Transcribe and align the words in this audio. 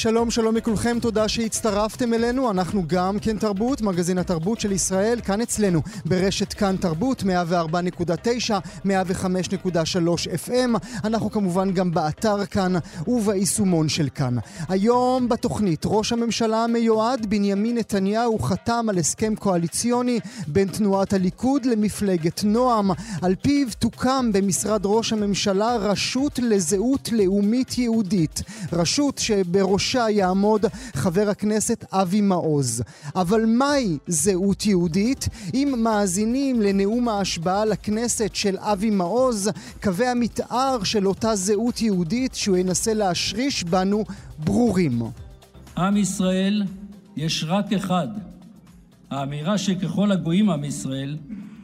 שלום 0.00 0.30
שלום 0.30 0.56
לכולכם, 0.56 0.98
תודה 1.00 1.28
שהצטרפתם 1.28 2.14
אלינו, 2.14 2.50
אנחנו 2.50 2.82
גם 2.86 3.18
כן 3.18 3.38
תרבות, 3.38 3.80
מגזין 3.80 4.18
התרבות 4.18 4.60
של 4.60 4.72
ישראל, 4.72 5.20
כאן 5.20 5.40
אצלנו 5.40 5.82
ברשת 6.04 6.52
כאן 6.52 6.76
תרבות, 6.76 7.22
104.9, 7.22 7.26
105.3 8.84 8.88
FM, 10.48 10.78
אנחנו 11.04 11.30
כמובן 11.30 11.70
גם 11.72 11.90
באתר 11.94 12.46
כאן 12.46 12.72
וביישומון 13.06 13.88
של 13.88 14.08
כאן. 14.14 14.36
היום 14.68 15.28
בתוכנית, 15.28 15.82
ראש 15.84 16.12
הממשלה 16.12 16.64
המיועד 16.64 17.26
בנימין 17.26 17.78
נתניהו 17.78 18.38
חתם 18.38 18.86
על 18.88 18.98
הסכם 18.98 19.34
קואליציוני 19.34 20.20
בין 20.46 20.68
תנועת 20.68 21.12
הליכוד 21.12 21.66
למפלגת 21.66 22.44
נועם, 22.44 22.90
על 23.22 23.34
פיו 23.42 23.66
תוקם 23.78 24.30
במשרד 24.32 24.80
ראש 24.84 25.12
הממשלה 25.12 25.76
רשות 25.76 26.38
לזהות 26.38 27.08
לאומית 27.12 27.78
יהודית, 27.78 28.42
רשות 28.72 29.18
שבראש 29.18 29.89
בראשה 29.90 30.10
יעמוד 30.10 30.64
חבר 30.94 31.28
הכנסת 31.28 31.84
אבי 31.92 32.20
מעוז. 32.20 32.82
אבל 33.16 33.44
מהי 33.46 33.98
זהות 34.06 34.66
יהודית? 34.66 35.28
אם 35.54 35.74
מאזינים 35.78 36.60
לנאום 36.60 37.08
ההשבעה 37.08 37.64
לכנסת 37.64 38.30
של 38.34 38.56
אבי 38.58 38.90
מעוז, 38.90 39.50
קווי 39.82 40.06
המתאר 40.06 40.84
של 40.84 41.06
אותה 41.06 41.34
זהות 41.34 41.82
יהודית 41.82 42.34
שהוא 42.34 42.56
ינסה 42.56 42.94
להשריש 42.94 43.64
בנו 43.64 44.04
ברורים. 44.38 45.02
עם 45.76 45.96
ישראל 45.96 46.62
יש 47.16 47.44
רק 47.48 47.72
אחד. 47.72 48.08
האמירה 49.10 49.58
שככל 49.58 50.12
הגויים 50.12 50.50
עם 50.50 50.64
ישראל 50.64 51.16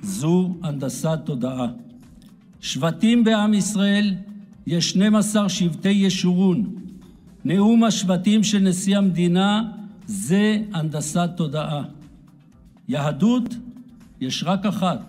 זו 0.03 0.55
הנדסת 0.63 1.19
תודעה. 1.25 1.67
שבטים 2.61 3.25
בעם 3.25 3.55
ישראל 3.55 4.15
יש 4.67 4.91
12 4.91 5.49
שבטי 5.49 5.89
ישורון, 5.89 6.86
נאום 7.47 7.85
השבטים 7.85 8.45
של 8.45 8.59
נשיא 8.59 8.99
המדינה 8.99 9.63
זה 10.07 10.59
הנדסת 10.73 11.31
תודעה. 11.37 11.83
יהדות 12.89 13.55
יש 14.21 14.45
רק 14.47 14.67
אחת. 14.67 15.01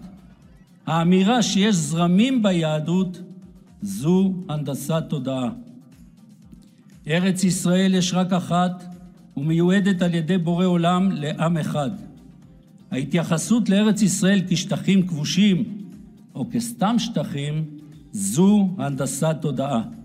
האמירה 0.88 1.44
שיש 1.44 1.76
זרמים 1.76 2.44
ביהדות 2.44 3.22
זו 3.82 4.34
הנדסת 4.50 5.04
תודעה. 5.10 5.50
ארץ 7.08 7.44
ישראל 7.44 7.94
יש 7.94 8.14
רק 8.14 8.34
אחת 8.34 8.84
ומיועדת 9.38 10.02
על 10.02 10.14
ידי 10.14 10.38
בורא 10.38 10.66
עולם 10.66 11.12
לעם 11.12 11.58
אחד. 11.58 11.92
ההתייחסות 12.92 13.70
לארץ 13.70 14.02
ישראל 14.02 14.42
כשטחים 14.50 15.08
כבושים 15.08 15.64
או 16.36 16.46
כסתם 16.52 16.96
שטחים 17.00 17.66
זו 18.12 18.70
הנדסת 18.78 19.36
תודעה. 19.42 19.97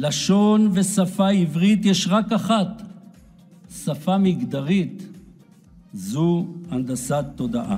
לשון 0.00 0.70
ושפה 0.72 1.30
עברית 1.30 1.84
יש 1.84 2.08
רק 2.10 2.32
אחת, 2.32 2.82
שפה 3.84 4.18
מגדרית, 4.18 5.02
זו 5.94 6.46
הנדסת 6.70 7.24
תודעה. 7.36 7.76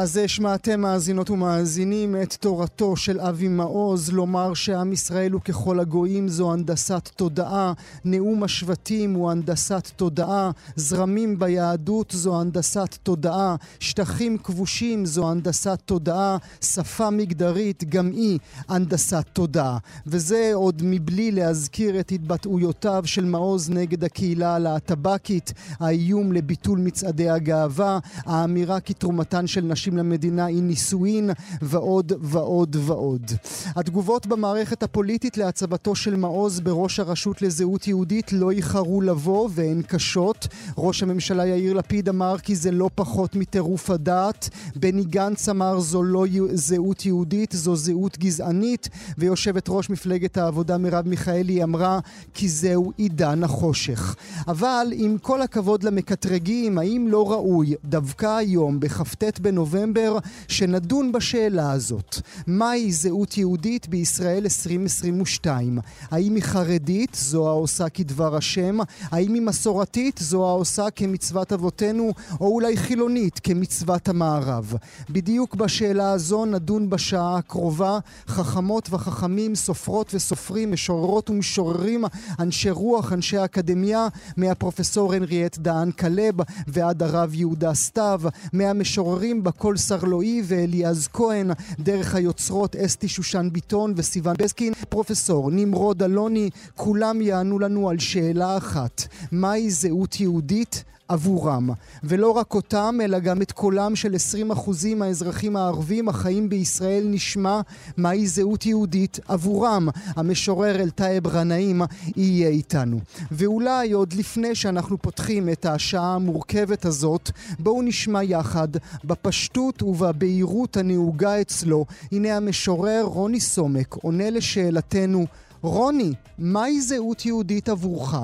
אז 0.00 0.20
שמעתם 0.26 0.80
מאזינות 0.80 1.30
ומאזינים 1.30 2.16
את 2.22 2.34
תורתו 2.34 2.96
של 2.96 3.20
אבי 3.20 3.48
מעוז, 3.48 4.10
לומר 4.12 4.54
שעם 4.54 4.92
ישראל 4.92 5.32
הוא 5.32 5.40
ככל 5.40 5.80
הגויים 5.80 6.28
זו 6.28 6.52
הנדסת 6.52 7.08
תודעה, 7.16 7.72
נאום 8.04 8.42
השבטים 8.42 9.14
הוא 9.14 9.30
הנדסת 9.30 9.90
תודעה, 9.96 10.50
זרמים 10.76 11.38
ביהדות 11.38 12.10
זו 12.16 12.40
הנדסת 12.40 12.96
תודעה, 13.02 13.56
שטחים 13.80 14.38
כבושים 14.38 15.06
זו 15.06 15.30
הנדסת 15.30 15.78
תודעה, 15.84 16.36
שפה 16.60 17.10
מגדרית 17.10 17.84
גם 17.84 18.10
היא 18.10 18.38
הנדסת 18.68 19.24
תודעה. 19.32 19.78
וזה 20.06 20.50
עוד 20.54 20.82
מבלי 20.84 21.30
להזכיר 21.30 22.00
את 22.00 22.12
התבטאויותיו 22.12 23.02
של 23.06 23.24
מעוז 23.24 23.70
נגד 23.70 24.04
הקהילה 24.04 24.54
הלהטבקית, 24.54 25.52
האיום 25.80 26.32
לביטול 26.32 26.78
מצעדי 26.78 27.30
הגאווה, 27.30 27.98
האמירה 28.16 28.80
כי 28.80 28.94
תרומתן 28.94 29.46
של 29.46 29.64
נשים 29.64 29.87
נשים 29.88 29.98
למדינה 29.98 30.44
היא 30.44 30.62
נישואין 30.62 31.30
ועוד 31.62 32.12
ועוד 32.20 32.76
ועוד. 32.80 33.32
התגובות 33.76 34.26
במערכת 34.26 34.82
הפוליטית 34.82 35.36
להצבתו 35.36 35.94
של 35.94 36.16
מעוז 36.16 36.60
בראש 36.60 37.00
הרשות 37.00 37.42
לזהות 37.42 37.88
יהודית 37.88 38.32
לא 38.32 38.50
איחרו 38.50 39.00
לבוא 39.00 39.48
והן 39.52 39.82
קשות. 39.82 40.48
ראש 40.78 41.02
הממשלה 41.02 41.46
יאיר 41.46 41.74
לפיד 41.74 42.08
אמר 42.08 42.38
כי 42.38 42.56
זה 42.56 42.70
לא 42.70 42.90
פחות 42.94 43.36
מטירוף 43.36 43.90
הדעת. 43.90 44.48
בני 44.76 45.04
גנץ 45.04 45.48
אמר 45.48 45.80
זו 45.80 46.02
לא 46.02 46.24
זהות 46.52 47.06
יהודית, 47.06 47.52
זו 47.52 47.76
זהות 47.76 48.18
גזענית. 48.18 48.88
ויושבת 49.18 49.64
ראש 49.68 49.90
מפלגת 49.90 50.36
העבודה 50.36 50.78
מרב 50.78 51.08
מיכאלי 51.08 51.62
אמרה 51.62 52.00
כי 52.34 52.48
זהו 52.48 52.92
עידן 52.96 53.44
החושך. 53.44 54.16
אבל 54.48 54.86
עם 54.92 55.18
כל 55.18 55.42
הכבוד 55.42 55.82
למקטרגים, 55.82 56.78
האם 56.78 57.06
לא 57.10 57.32
ראוי 57.32 57.74
דווקא 57.84 58.36
היום, 58.36 58.80
בכ"ט 58.80 59.38
בנובמבר 59.38 59.67
בנובמבר, 59.68 60.18
שנדון 60.48 61.12
בשאלה 61.12 61.72
הזאת. 61.72 62.16
מהי 62.46 62.92
זהות 62.92 63.38
יהודית 63.38 63.88
בישראל 63.88 64.44
2022? 64.44 65.78
האם 66.10 66.34
היא 66.34 66.42
חרדית, 66.42 67.14
זו 67.14 67.48
העושה 67.48 67.88
כדבר 67.88 68.36
השם? 68.36 68.78
האם 69.10 69.34
היא 69.34 69.42
מסורתית, 69.42 70.18
זו 70.22 70.48
העושה 70.48 70.90
כמצוות 70.90 71.52
אבותינו? 71.52 72.12
או 72.40 72.46
אולי 72.46 72.76
חילונית, 72.76 73.40
כמצוות 73.42 74.08
המערב? 74.08 74.74
בדיוק 75.10 75.54
בשאלה 75.54 76.10
הזו 76.10 76.44
נדון 76.44 76.90
בשעה 76.90 77.38
הקרובה. 77.38 77.98
חכמות 78.28 78.88
וחכמים, 78.90 79.54
סופרות 79.54 80.14
וסופרים, 80.14 80.72
משוררות 80.72 81.30
ומשוררים, 81.30 82.04
אנשי 82.38 82.70
רוח, 82.70 83.12
אנשי 83.12 83.44
אקדמיה, 83.44 84.08
מהפרופסור 84.36 85.14
הנריאט 85.14 85.58
דהן 85.58 85.90
כלב 85.90 86.34
ועד 86.66 87.02
הרב 87.02 87.34
יהודה 87.34 87.74
סתיו, 87.74 88.20
מהמשוררים 88.52 89.44
קול 89.58 89.76
סרלואי 89.76 90.42
ואליעז 90.44 91.08
כהן, 91.12 91.50
דרך 91.78 92.14
היוצרות 92.14 92.76
אסתי 92.76 93.08
שושן 93.08 93.48
ביטון 93.52 93.92
וסיון 93.96 94.36
בסקין, 94.38 94.72
פרופסור 94.88 95.50
נמרוד 95.50 96.02
אלוני, 96.02 96.50
כולם 96.76 97.20
יענו 97.20 97.58
לנו 97.58 97.90
על 97.90 97.98
שאלה 97.98 98.56
אחת, 98.56 99.02
מהי 99.32 99.70
זהות 99.70 100.20
יהודית? 100.20 100.84
עבורם. 101.08 101.70
ולא 102.04 102.30
רק 102.30 102.54
אותם, 102.54 102.98
אלא 103.04 103.18
גם 103.18 103.42
את 103.42 103.52
קולם 103.52 103.96
של 103.96 104.14
20% 104.54 104.94
מהאזרחים 104.96 105.56
הערבים 105.56 106.08
החיים 106.08 106.48
בישראל 106.48 107.04
נשמע 107.06 107.60
מהי 107.96 108.26
זהות 108.26 108.66
יהודית 108.66 109.20
עבורם. 109.28 109.88
המשורר 110.16 110.80
אלטייב 110.80 111.26
רנאים 111.26 111.82
יהיה 112.16 112.48
איתנו. 112.48 113.00
ואולי 113.30 113.92
עוד 113.92 114.12
לפני 114.12 114.54
שאנחנו 114.54 114.98
פותחים 114.98 115.48
את 115.48 115.66
השעה 115.66 116.14
המורכבת 116.14 116.84
הזאת, 116.84 117.30
בואו 117.58 117.82
נשמע 117.82 118.22
יחד, 118.22 118.68
בפשטות 119.04 119.82
ובבהירות 119.82 120.76
הנהוגה 120.76 121.40
אצלו, 121.40 121.86
הנה 122.12 122.36
המשורר 122.36 123.02
רוני 123.04 123.40
סומק 123.40 123.94
עונה 123.94 124.30
לשאלתנו, 124.30 125.26
רוני, 125.62 126.12
מהי 126.38 126.80
זהות 126.80 127.26
יהודית 127.26 127.68
עבורך? 127.68 128.14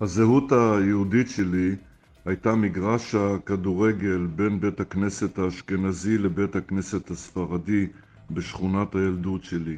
הזהות 0.00 0.52
היהודית 0.52 1.30
שלי 1.30 1.74
הייתה 2.24 2.54
מגרש 2.54 3.14
הכדורגל 3.14 4.26
בין 4.36 4.60
בית 4.60 4.80
הכנסת 4.80 5.38
האשכנזי 5.38 6.18
לבית 6.18 6.56
הכנסת 6.56 7.10
הספרדי 7.10 7.86
בשכונת 8.30 8.94
הילדות 8.94 9.44
שלי. 9.44 9.76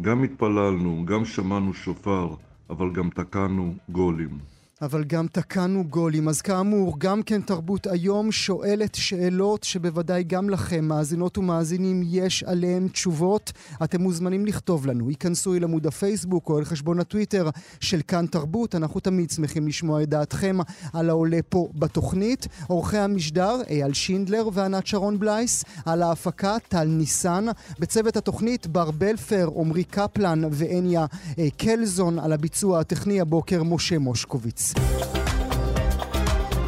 גם 0.00 0.22
התפללנו, 0.24 1.04
גם 1.06 1.24
שמענו 1.24 1.74
שופר, 1.74 2.34
אבל 2.70 2.92
גם 2.92 3.10
תקענו 3.10 3.74
גולים. 3.88 4.53
אבל 4.82 5.04
גם 5.04 5.26
תקענו 5.26 5.84
גולים. 5.84 6.28
אז 6.28 6.42
כאמור, 6.42 6.94
גם 6.98 7.22
כן 7.22 7.40
תרבות 7.40 7.86
היום 7.86 8.32
שואלת 8.32 8.94
שאלות 8.94 9.64
שבוודאי 9.64 10.22
גם 10.22 10.50
לכם, 10.50 10.84
מאזינות 10.84 11.38
ומאזינים, 11.38 12.02
יש 12.06 12.42
עליהן 12.42 12.88
תשובות. 12.88 13.52
אתם 13.84 14.00
מוזמנים 14.00 14.46
לכתוב 14.46 14.86
לנו. 14.86 15.08
היכנסו 15.08 15.54
אל 15.54 15.64
עמוד 15.64 15.86
הפייסבוק 15.86 16.48
או 16.48 16.58
אל 16.58 16.64
חשבון 16.64 17.00
הטוויטר 17.00 17.50
של 17.80 18.00
כאן 18.08 18.26
תרבות. 18.26 18.74
אנחנו 18.74 19.00
תמיד 19.00 19.30
שמחים 19.30 19.68
לשמוע 19.68 20.02
את 20.02 20.08
דעתכם 20.08 20.58
על 20.92 21.10
העולה 21.10 21.38
פה 21.48 21.68
בתוכנית. 21.74 22.46
עורכי 22.66 22.98
המשדר, 22.98 23.60
אייל 23.70 23.92
שינדלר 23.92 24.48
וענת 24.52 24.86
שרון 24.86 25.18
בלייס. 25.18 25.64
על 25.86 26.02
ההפקה, 26.02 26.56
טל 26.68 26.84
ניסן. 26.84 27.46
בצוות 27.78 28.16
התוכנית, 28.16 28.66
בר 28.66 28.90
בלפר, 28.90 29.48
עמרי 29.56 29.84
קפלן 29.84 30.42
והניה 30.50 31.06
אה, 31.38 31.48
קלזון. 31.56 32.18
על 32.18 32.32
הביצוע 32.32 32.80
הטכני 32.80 33.20
הבוקר, 33.20 33.62
משה 33.62 33.98
מושקוביץ. 33.98 34.63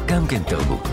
גם 0.07 0.27
כן 0.29 0.43
תרבות. 0.43 0.87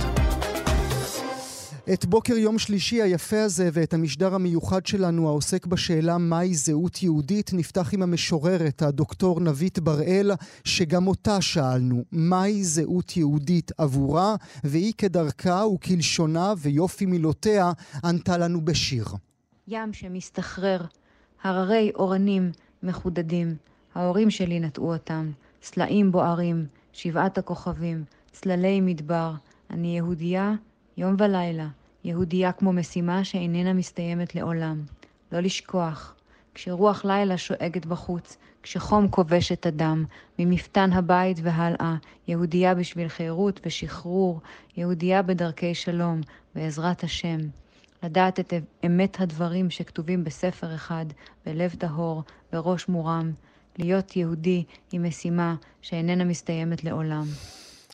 את 1.92 2.04
בוקר 2.04 2.34
יום 2.34 2.58
שלישי 2.58 3.02
היפה 3.02 3.42
הזה 3.42 3.68
ואת 3.72 3.94
המשדר 3.94 4.34
המיוחד 4.34 4.86
שלנו 4.86 5.28
העוסק 5.28 5.66
בשאלה 5.66 6.18
מהי 6.18 6.54
זהות 6.54 7.02
יהודית 7.02 7.50
נפתח 7.52 7.94
עם 7.94 8.02
המשוררת 8.02 8.82
הדוקטור 8.82 9.40
נבית 9.40 9.78
בראל 9.78 10.30
שגם 10.64 11.06
אותה 11.06 11.40
שאלנו 11.40 12.04
מהי 12.12 12.64
זהות 12.64 13.16
יהודית 13.16 13.72
עבורה 13.78 14.36
והיא 14.64 14.92
כדרכה 14.98 15.66
וכלשונה 15.66 16.54
ויופי 16.58 17.06
מילותיה 17.06 17.72
ענתה 18.04 18.38
לנו 18.38 18.64
בשיר. 18.64 19.06
ים 19.68 19.92
שמסתחרר, 19.92 20.80
הררי 21.42 21.92
אורנים 21.94 22.52
מחודדים, 22.82 23.56
ההורים 23.94 24.30
שלי 24.30 24.60
נטעו 24.60 24.92
אותם, 24.92 25.30
סלעים 25.62 26.12
בוערים, 26.12 26.66
שבעת 26.94 27.38
הכוכבים, 27.38 28.04
צללי 28.32 28.80
מדבר, 28.80 29.32
אני 29.70 29.96
יהודייה 29.96 30.52
יום 30.96 31.16
ולילה, 31.18 31.68
יהודייה 32.04 32.52
כמו 32.52 32.72
משימה 32.72 33.24
שאיננה 33.24 33.72
מסתיימת 33.72 34.34
לעולם. 34.34 34.82
לא 35.32 35.40
לשכוח, 35.40 36.14
כשרוח 36.54 37.04
לילה 37.04 37.38
שואגת 37.38 37.86
בחוץ, 37.86 38.36
כשחום 38.62 39.08
כובש 39.08 39.52
את 39.52 39.66
הדם, 39.66 40.04
ממפתן 40.38 40.92
הבית 40.92 41.36
והלאה, 41.42 41.94
יהודייה 42.28 42.74
בשביל 42.74 43.08
חירות 43.08 43.60
ושחרור, 43.66 44.40
יהודייה 44.76 45.22
בדרכי 45.22 45.74
שלום, 45.74 46.20
בעזרת 46.54 47.04
השם. 47.04 47.38
לדעת 48.02 48.40
את 48.40 48.52
אמת 48.86 49.20
הדברים 49.20 49.70
שכתובים 49.70 50.24
בספר 50.24 50.74
אחד, 50.74 51.06
בלב 51.46 51.74
טהור, 51.78 52.22
בראש 52.52 52.88
מורם. 52.88 53.32
להיות 53.78 54.16
יהודי 54.16 54.64
היא 54.92 55.00
משימה 55.00 55.54
שאיננה 55.82 56.24
מסתיימת 56.24 56.84
לעולם. 56.84 57.24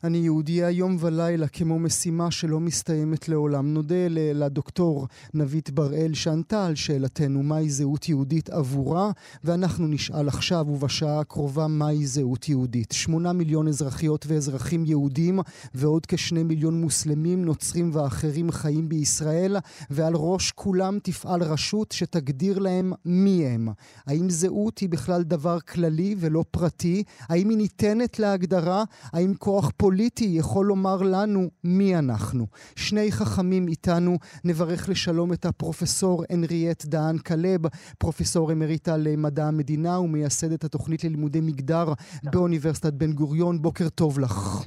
אני 0.04 0.18
יהודייה 0.18 0.70
יום 0.70 0.96
ולילה 1.00 1.48
כמו 1.48 1.78
משימה 1.78 2.30
שלא 2.30 2.60
מסתיימת 2.60 3.28
לעולם. 3.28 3.74
נודה 3.74 4.08
לדוקטור 4.10 5.06
נבית 5.34 5.70
בראל 5.70 6.14
שענתה 6.14 6.66
על 6.66 6.74
שאלתנו 6.74 7.42
מהי 7.42 7.70
זהות 7.70 8.08
יהודית 8.08 8.50
עבורה, 8.50 9.10
ואנחנו 9.44 9.86
נשאל 9.86 10.28
עכשיו 10.28 10.66
ובשעה 10.68 11.20
הקרובה 11.20 11.66
מהי 11.66 12.06
זהות 12.06 12.48
יהודית. 12.48 12.92
שמונה 12.92 13.32
מיליון 13.32 13.68
אזרחיות 13.68 14.24
ואזרחים 14.28 14.84
יהודים 14.84 15.40
ועוד 15.74 16.06
כשני 16.06 16.42
מיליון 16.42 16.80
מוסלמים, 16.80 17.44
נוצרים 17.44 17.90
ואחרים 17.92 18.50
חיים 18.50 18.88
בישראל, 18.88 19.56
ועל 19.90 20.12
ראש 20.16 20.50
כולם 20.50 20.98
תפעל 21.02 21.42
רשות 21.42 21.92
שתגדיר 21.92 22.58
להם 22.58 22.92
מי 23.04 23.46
הם. 23.46 23.68
האם 24.06 24.30
זהות 24.30 24.78
היא 24.78 24.88
בכלל 24.88 25.22
דבר 25.22 25.60
כללי 25.60 26.14
ולא 26.18 26.44
פרטי? 26.50 27.02
האם 27.28 27.48
היא 27.48 27.58
ניתנת 27.58 28.18
להגדרה? 28.18 28.84
האם 29.12 29.34
כוח 29.38 29.70
פוליטי 29.76 29.89
פוליטי 29.90 30.24
יכול 30.24 30.66
לומר 30.66 30.96
לנו 31.02 31.48
מי 31.64 31.96
אנחנו. 31.96 32.46
שני 32.76 33.12
חכמים 33.12 33.68
איתנו, 33.68 34.16
נברך 34.44 34.88
לשלום 34.88 35.32
את 35.32 35.46
הפרופסור 35.46 36.24
הנריאט 36.30 36.84
דהן 36.84 37.18
כלב, 37.18 37.60
פרופסור 37.98 38.52
אמריטה 38.52 38.96
למדע 38.96 39.46
המדינה 39.46 40.00
ומייסדת 40.00 40.64
התוכנית 40.64 41.04
ללימודי 41.04 41.40
מגדר 41.40 41.92
באוניברסיטת 42.24 42.92
בן 42.92 43.12
גוריון. 43.12 43.62
בוקר 43.62 43.88
טוב 43.88 44.18
לך. 44.18 44.66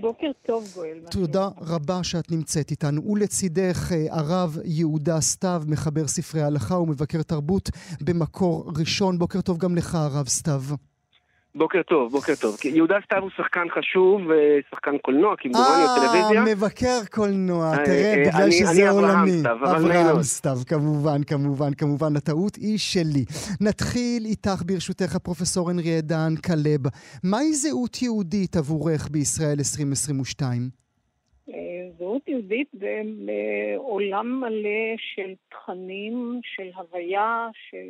בוקר 0.00 0.30
טוב, 0.46 0.72
גואל. 0.74 0.98
תודה 1.10 1.48
רבה 1.60 2.04
שאת 2.04 2.30
נמצאת 2.30 2.70
איתנו. 2.70 3.10
ולצידך 3.10 3.92
אה, 3.92 4.06
הרב 4.10 4.58
יהודה 4.64 5.20
סתיו, 5.20 5.62
מחבר 5.66 6.06
ספרי 6.06 6.42
הלכה 6.42 6.78
ומבקר 6.78 7.22
תרבות 7.22 7.70
במקור 8.00 8.72
ראשון. 8.76 9.18
בוקר 9.18 9.40
טוב 9.40 9.58
גם 9.58 9.76
לך, 9.76 9.94
הרב 9.94 10.28
סתיו. 10.28 10.62
בוקר 11.56 11.82
טוב, 11.82 12.12
בוקר 12.12 12.32
טוב. 12.40 12.56
יהודה 12.64 12.96
סתיו 13.04 13.22
הוא 13.22 13.30
שחקן 13.36 13.66
חשוב, 13.70 14.30
אה, 14.30 14.58
שחקן 14.70 14.98
קולנוע, 14.98 15.34
כמדומני, 15.38 15.82
או 15.82 16.00
טלוויזיה. 16.00 16.40
אה, 16.40 16.54
מבקר 16.54 16.98
קולנוע, 17.10 17.72
אה, 17.72 17.84
תראה, 17.84 18.14
בגלל 18.26 18.50
שזה 18.50 18.90
עולמי. 18.90 19.40
אברהם 19.52 20.22
סתיו, 20.22 20.56
כמובן, 20.68 21.24
כמובן, 21.26 21.74
כמובן, 21.74 22.16
הטעות 22.16 22.56
היא 22.56 22.78
שלי. 22.78 23.24
נתחיל 23.60 24.24
איתך, 24.24 24.62
ברשותך, 24.66 25.16
הפרופסור 25.16 25.70
הנרי 25.70 26.02
דן 26.02 26.34
כלב. 26.46 26.80
מהי 27.24 27.52
זהות 27.52 28.02
יהודית 28.02 28.56
עבורך 28.56 29.08
בישראל 29.10 29.56
2022? 29.58 30.62
זהות 31.98 32.28
יהודית 32.28 32.68
זה 32.72 33.00
עולם 33.76 34.40
מלא 34.40 34.96
של 34.96 35.34
תכנים, 35.50 36.40
של 36.42 36.70
הוויה, 36.76 37.48
של... 37.70 37.88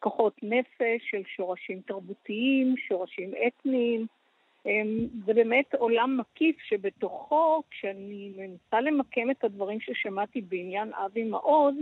כוחות 0.00 0.34
נפש, 0.42 1.10
של 1.10 1.22
שורשים 1.36 1.80
תרבותיים, 1.80 2.74
שורשים 2.88 3.30
אתניים. 3.46 4.06
אמ, 4.66 5.06
זה 5.26 5.34
באמת 5.34 5.74
עולם 5.74 6.16
מקיף 6.20 6.56
שבתוכו, 6.60 7.62
כשאני 7.70 8.32
מנסה 8.36 8.80
למקם 8.80 9.30
את 9.30 9.44
הדברים 9.44 9.80
ששמעתי 9.80 10.40
בעניין 10.40 10.92
אבי 10.94 11.24
מעוז, 11.24 11.74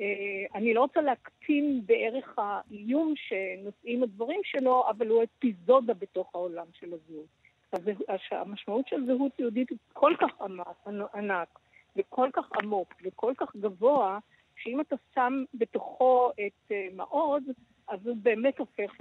אה, 0.00 0.44
אני 0.54 0.74
לא 0.74 0.80
רוצה 0.80 1.00
להקטין 1.00 1.80
בערך 1.86 2.38
האיום 2.38 3.14
שנושאים 3.16 4.02
הדברים 4.02 4.40
שלו, 4.44 4.84
אבל 4.88 5.08
הוא 5.08 5.22
אפיזודה 5.22 5.94
בתוך 5.94 6.30
העולם 6.34 6.66
של 6.72 6.92
הזהות. 6.92 7.26
המשמעות 8.30 8.88
של 8.88 9.06
זהות 9.06 9.38
יהודית 9.38 9.70
היא 9.70 9.78
כל 9.92 10.12
כך 10.20 10.40
ענק, 11.14 11.58
וכל 11.96 12.28
כך 12.32 12.52
עמוק, 12.62 12.94
וכל 13.02 13.32
כך 13.36 13.56
גבוה, 13.56 14.18
שאם 14.64 14.80
אתה 14.80 14.96
שם 15.14 15.44
בתוכו 15.54 16.30
את 16.46 16.70
uh, 16.70 16.96
מעוז, 16.96 17.42
אז 17.88 18.06
הוא 18.06 18.16
באמת 18.22 18.58
הופך 18.58 18.92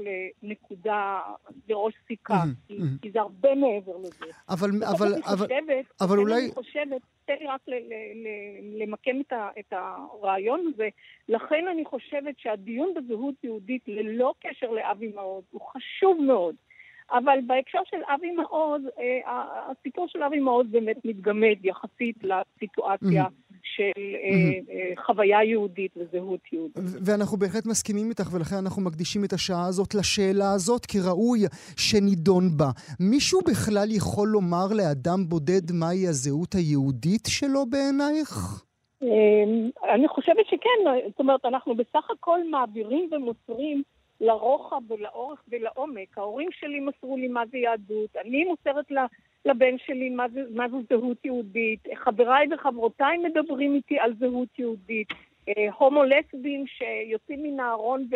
לנקודה, 0.44 1.22
לראש 1.70 1.94
סיכה, 2.08 2.44
כי. 2.68 2.78
כי 3.02 3.12
זה 3.12 3.22
הרבה 3.22 3.56
מעבר 3.56 3.98
לזה. 3.98 4.26
אבל, 4.50 4.70
אבל, 4.84 5.14
אבל, 5.14 5.38
חושבת, 5.38 5.86
אבל 6.02 6.18
אולי... 6.18 6.46
אני 6.46 6.52
חושבת, 6.52 7.02
תן 7.26 7.34
לי 7.40 7.48
רק 7.48 7.62
ל, 7.68 7.74
ל, 7.74 7.94
ל, 8.24 8.84
למקם 8.84 9.22
את, 9.28 9.34
ה, 9.34 9.50
את 9.60 9.74
הרעיון 9.74 10.72
הזה, 10.74 10.90
לכן 11.30 11.68
אני 11.72 11.86
חושבת 11.86 12.40
שהדיון 12.40 12.94
בזהות 12.94 13.36
יהודית, 13.44 13.82
ללא 13.88 14.34
קשר 14.40 14.72
לאבי 14.72 15.12
מעוז, 15.16 15.44
הוא 15.52 15.62
חשוב 15.62 16.22
מאוד. 16.22 16.56
אבל 17.12 17.40
בהקשר 17.48 17.80
של 17.86 18.02
אבי 18.16 18.32
מעוז, 18.32 18.82
אה, 19.00 19.72
הסיפור 19.72 20.08
של 20.08 20.24
אבי 20.24 20.40
מעוז 20.40 20.68
באמת 20.72 20.98
מתגמד 21.06 21.66
יחסית 21.66 22.18
לסיטואציה. 22.24 23.26
Mm-hmm. 23.26 23.43
של 23.64 24.02
אה, 24.24 25.06
חוויה 25.06 25.44
יהודית 25.44 25.92
וזהות 25.98 26.40
יהודית. 26.54 26.78
ואנחנו 27.06 27.38
בהחלט 27.38 27.66
מסכימים 27.66 28.10
איתך, 28.10 28.34
ולכן 28.34 28.56
אנחנו 28.56 28.82
מקדישים 28.82 29.26
את 29.26 29.34
השעה 29.34 29.66
הזאת 29.68 29.96
לשאלה 29.96 30.54
הזאת, 30.54 30.86
כי 30.86 30.98
ראוי 31.10 31.40
שנידון 31.78 32.44
בה. 32.58 32.70
מישהו 33.00 33.40
בכלל 33.42 33.88
יכול 33.92 34.28
לומר 34.28 34.68
לאדם 34.78 35.20
בודד 35.30 35.72
מהי 35.74 36.08
הזהות 36.08 36.54
היהודית 36.54 37.26
שלו 37.28 37.66
בעינייך? 37.66 38.64
אמ, 39.02 39.70
אני 39.94 40.08
חושבת 40.08 40.46
שכן, 40.46 40.80
זאת 41.10 41.20
אומרת, 41.20 41.46
אנחנו 41.46 41.76
בסך 41.76 42.06
הכל 42.12 42.40
מעבירים 42.52 43.10
ומוסרים 43.12 43.84
לרוחב 44.22 44.92
ולאורך 44.92 45.44
ולעומק. 45.52 46.18
ההורים 46.18 46.50
שלי 46.52 46.80
מסרו 46.80 47.18
לי 47.18 47.28
מה 47.28 47.44
זה 47.52 47.58
יהדות, 47.58 48.16
אני 48.26 48.44
מוסרת 48.44 48.92
לה 48.92 49.06
לבן 49.46 49.78
שלי 49.78 50.10
מה, 50.10 50.26
זה, 50.34 50.42
מה 50.56 50.70
זו 50.70 50.82
זהות 50.90 51.26
יהודית, 51.26 51.80
חבריי 51.96 52.48
וחברותיי 52.54 53.18
מדברים 53.18 53.76
איתי 53.76 54.00
על 54.00 54.14
זהות 54.20 54.60
יהודית, 54.60 55.08
אה, 55.50 55.72
הומו 55.78 56.04
לסבים 56.04 56.66
שיוצאים 56.68 57.44
מן 57.44 57.60
הארון 57.60 58.08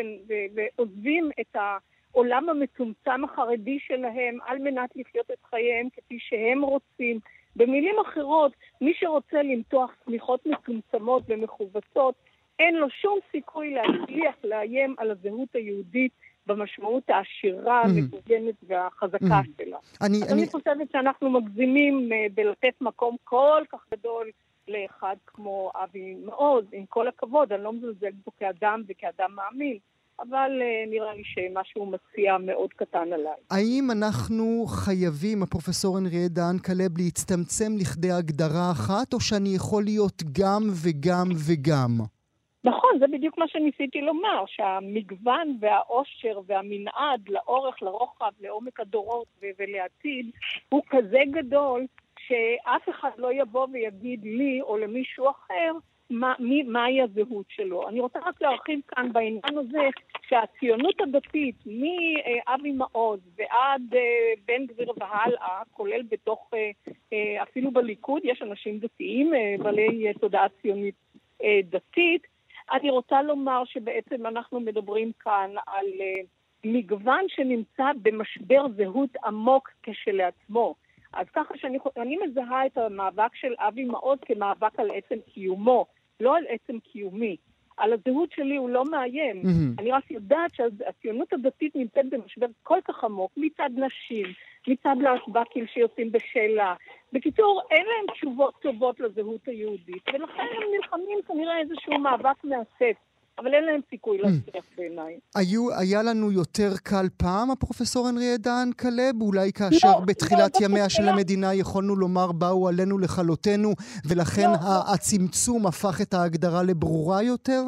ועוזבים 0.56 1.30
את 1.42 1.56
העולם 1.56 2.50
המצומצם 2.50 3.24
החרדי 3.24 3.80
שלהם 3.80 4.38
על 4.46 4.58
מנת 4.58 4.90
לחיות 4.96 5.32
את 5.32 5.44
חייהם 5.50 5.88
כפי 5.90 6.18
שהם 6.20 6.62
רוצים. 6.62 7.20
במילים 7.56 7.96
אחרות, 8.08 8.52
מי 8.82 8.94
שרוצה 8.94 9.42
למתוח 9.44 9.96
צמיחות 10.06 10.46
מצומצמות 10.46 11.24
ומכווצות, 11.28 12.16
אין 12.60 12.76
לו 12.76 12.90
שום 12.90 13.20
סיכוי 13.32 13.74
להצליח 13.74 14.36
לאיים 14.44 14.96
על 14.98 15.12
הזהות 15.12 15.56
היהודית 15.56 16.12
במשמעות 16.48 17.04
העשירה, 17.10 17.82
המגוגנת 17.82 18.56
והחזקה 18.68 19.42
שלה. 19.58 19.78
אני, 20.02 20.18
אז 20.18 20.32
אני... 20.32 20.42
אני 20.42 20.48
חושבת 20.48 20.92
שאנחנו 20.92 21.30
מגזימים 21.30 22.10
אה, 22.14 22.26
בלתת 22.36 22.82
מקום 22.82 23.16
כל 23.24 23.64
כך 23.72 23.80
גדול 23.94 24.30
לאחד 24.68 25.16
כמו 25.28 25.72
אבי 25.84 26.16
מעוז, 26.26 26.66
עם 26.72 26.86
כל 26.90 27.08
הכבוד, 27.08 27.54
אני 27.54 27.64
לא 27.64 27.74
מזלזלת 27.74 28.14
בו 28.26 28.32
כאדם 28.40 28.84
וכאדם 28.88 29.32
מאמין, 29.36 29.78
אבל 30.20 30.52
uh, 30.62 30.90
נראה 30.90 31.14
לי 31.14 31.24
שמה 31.26 31.62
שהוא 31.64 31.88
מציע 31.88 32.38
מאוד 32.38 32.70
קטן 32.76 33.14
עליי. 33.14 33.40
האם 33.52 33.92
אנחנו 33.92 34.66
חייבים, 34.68 35.44
הפרופסור 35.44 35.98
הנריה 35.98 36.28
דהן 36.28 36.58
כלב, 36.58 36.98
להצטמצם 36.98 37.72
לכדי 37.80 38.12
הגדרה 38.12 38.72
אחת, 38.72 39.14
או 39.14 39.20
שאני 39.20 39.50
יכול 39.50 39.84
להיות 39.84 40.24
גם 40.32 40.62
וגם 40.84 41.28
וגם? 41.48 41.98
נכון, 42.68 43.00
זה 43.00 43.08
בדיוק 43.08 43.38
מה 43.38 43.48
שניסיתי 43.48 44.02
לומר, 44.02 44.44
שהמגוון 44.48 45.58
והאושר 45.60 46.40
והמנעד 46.46 47.30
לאורך, 47.30 47.82
לרוחב, 47.82 48.32
לעומק 48.42 48.80
הדורות 48.80 49.28
ולעתיד, 49.60 50.32
הוא 50.70 50.82
כזה 50.90 51.20
גדול, 51.32 51.86
שאף 52.20 52.90
אחד 52.90 53.10
לא 53.18 53.34
יבוא 53.34 53.68
ויגיד 53.72 54.24
לי 54.24 54.62
או 54.62 54.78
למישהו 54.78 55.30
אחר 55.30 55.72
מה, 56.10 56.34
מי, 56.40 56.64
מהי 56.64 57.02
הזהות 57.02 57.46
שלו. 57.50 57.90
אני 57.90 58.00
רוצה 58.00 58.20
רק 58.26 58.42
להרחיב 58.42 58.80
כאן 58.88 59.14
בעניין 59.14 59.58
הזה 59.58 59.90
שהציונות 60.28 61.02
הדתית, 61.02 61.56
מאבי 61.66 62.72
מעוז 62.72 63.20
ועד 63.36 63.82
אה, 63.96 64.34
בן 64.48 64.66
גביר 64.66 64.92
והלאה, 64.98 65.62
כולל 65.72 66.02
בתוך, 66.10 66.50
אה, 66.54 66.72
אה, 67.14 67.44
אפילו 67.44 67.72
בליכוד, 67.72 68.22
יש 68.26 68.42
אנשים 68.42 68.80
דתיים 68.80 69.32
בעלי 69.64 70.14
תודעה 70.20 70.48
ציונית 70.62 70.96
דתית. 71.64 72.37
אני 72.72 72.90
רוצה 72.90 73.22
לומר 73.22 73.64
שבעצם 73.66 74.26
אנחנו 74.26 74.60
מדברים 74.60 75.12
כאן 75.20 75.52
על 75.68 75.86
מגוון 76.64 77.26
שנמצא 77.28 77.92
במשבר 78.02 78.66
זהות 78.78 79.10
עמוק 79.26 79.70
כשלעצמו. 79.84 80.76
אז 81.14 81.28
ככה 81.34 81.54
שאני 81.58 82.18
מזהה 82.28 82.66
את 82.66 82.78
המאבק 82.78 83.36
של 83.36 83.54
אבי 83.58 83.84
מעוז 83.84 84.20
כמאבק 84.26 84.80
על 84.80 84.92
עצם 84.92 85.16
קיומו, 85.34 85.86
לא 86.20 86.38
על 86.38 86.44
עצם 86.48 86.80
קיומי. 86.80 87.38
על 87.78 87.94
הזהות 87.94 88.32
שלי 88.32 88.56
הוא 88.56 88.70
לא 88.70 88.84
מאיים. 88.92 89.42
Mm-hmm. 89.42 89.82
אני 89.82 89.92
רק 89.92 90.12
יודעת 90.12 90.52
שהציונות 90.56 91.34
הדתית 91.34 91.76
נמצאת 91.76 92.10
במשבר 92.10 92.46
כל 92.64 92.80
כך 92.88 93.04
עמוק 93.04 93.32
מצד 93.38 93.70
נשים, 93.76 94.26
מצד 94.68 94.96
להשב"קים 95.02 95.68
שיוצאים 95.68 96.12
בשאלה. 96.12 96.76
בקיצור, 97.14 97.62
אין 97.72 97.86
להם 97.86 98.16
תשובות 98.16 98.54
טובות 98.62 99.00
לזהות 99.00 99.48
היהודית, 99.48 100.04
ולכן 100.14 100.46
הם 100.56 100.64
נלחמים 100.76 101.20
כנראה 101.28 101.60
איזשהו 101.60 102.00
מאבק 102.00 102.44
מאסף. 102.44 102.98
אבל 103.40 103.54
אין 103.54 103.64
להם 103.64 103.82
סיכוי 103.90 104.20
mm. 104.20 104.24
להצליח 104.24 104.66
בעיניי. 104.78 105.20
היה 105.78 106.04
לנו 106.04 106.32
יותר 106.32 106.70
קל 106.84 107.06
פעם, 107.18 107.52
הפרופסור 107.52 108.08
הנרי 108.08 108.38
דהן 108.38 108.72
כלב? 108.72 109.22
אולי 109.22 109.52
כאשר 109.54 110.00
לא, 110.00 110.06
בתחילת 110.08 110.62
לא, 110.62 110.66
ימיה 110.66 110.90
של 110.90 111.10
המדינה 111.10 111.54
יכולנו 111.54 111.96
לומר 111.96 112.32
באו 112.32 112.68
עלינו 112.68 112.98
לכלותנו, 112.98 113.70
ולכן 114.10 114.42
לא, 114.42 114.52
לא. 114.52 114.94
הצמצום 114.94 115.68
הפך 115.68 116.02
את 116.02 116.14
ההגדרה 116.14 116.64
לברורה 116.64 117.24
יותר? 117.24 117.62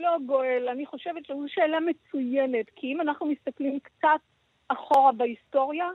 לא, 0.00 0.16
גואל, 0.26 0.68
אני 0.72 0.86
חושבת 0.86 1.26
שזו 1.26 1.44
שאלה 1.48 1.78
מצוינת, 1.80 2.66
כי 2.76 2.86
אם 2.92 3.00
אנחנו 3.00 3.26
מסתכלים 3.26 3.78
קצת 3.80 4.20
אחורה 4.68 5.12
בהיסטוריה, 5.12 5.86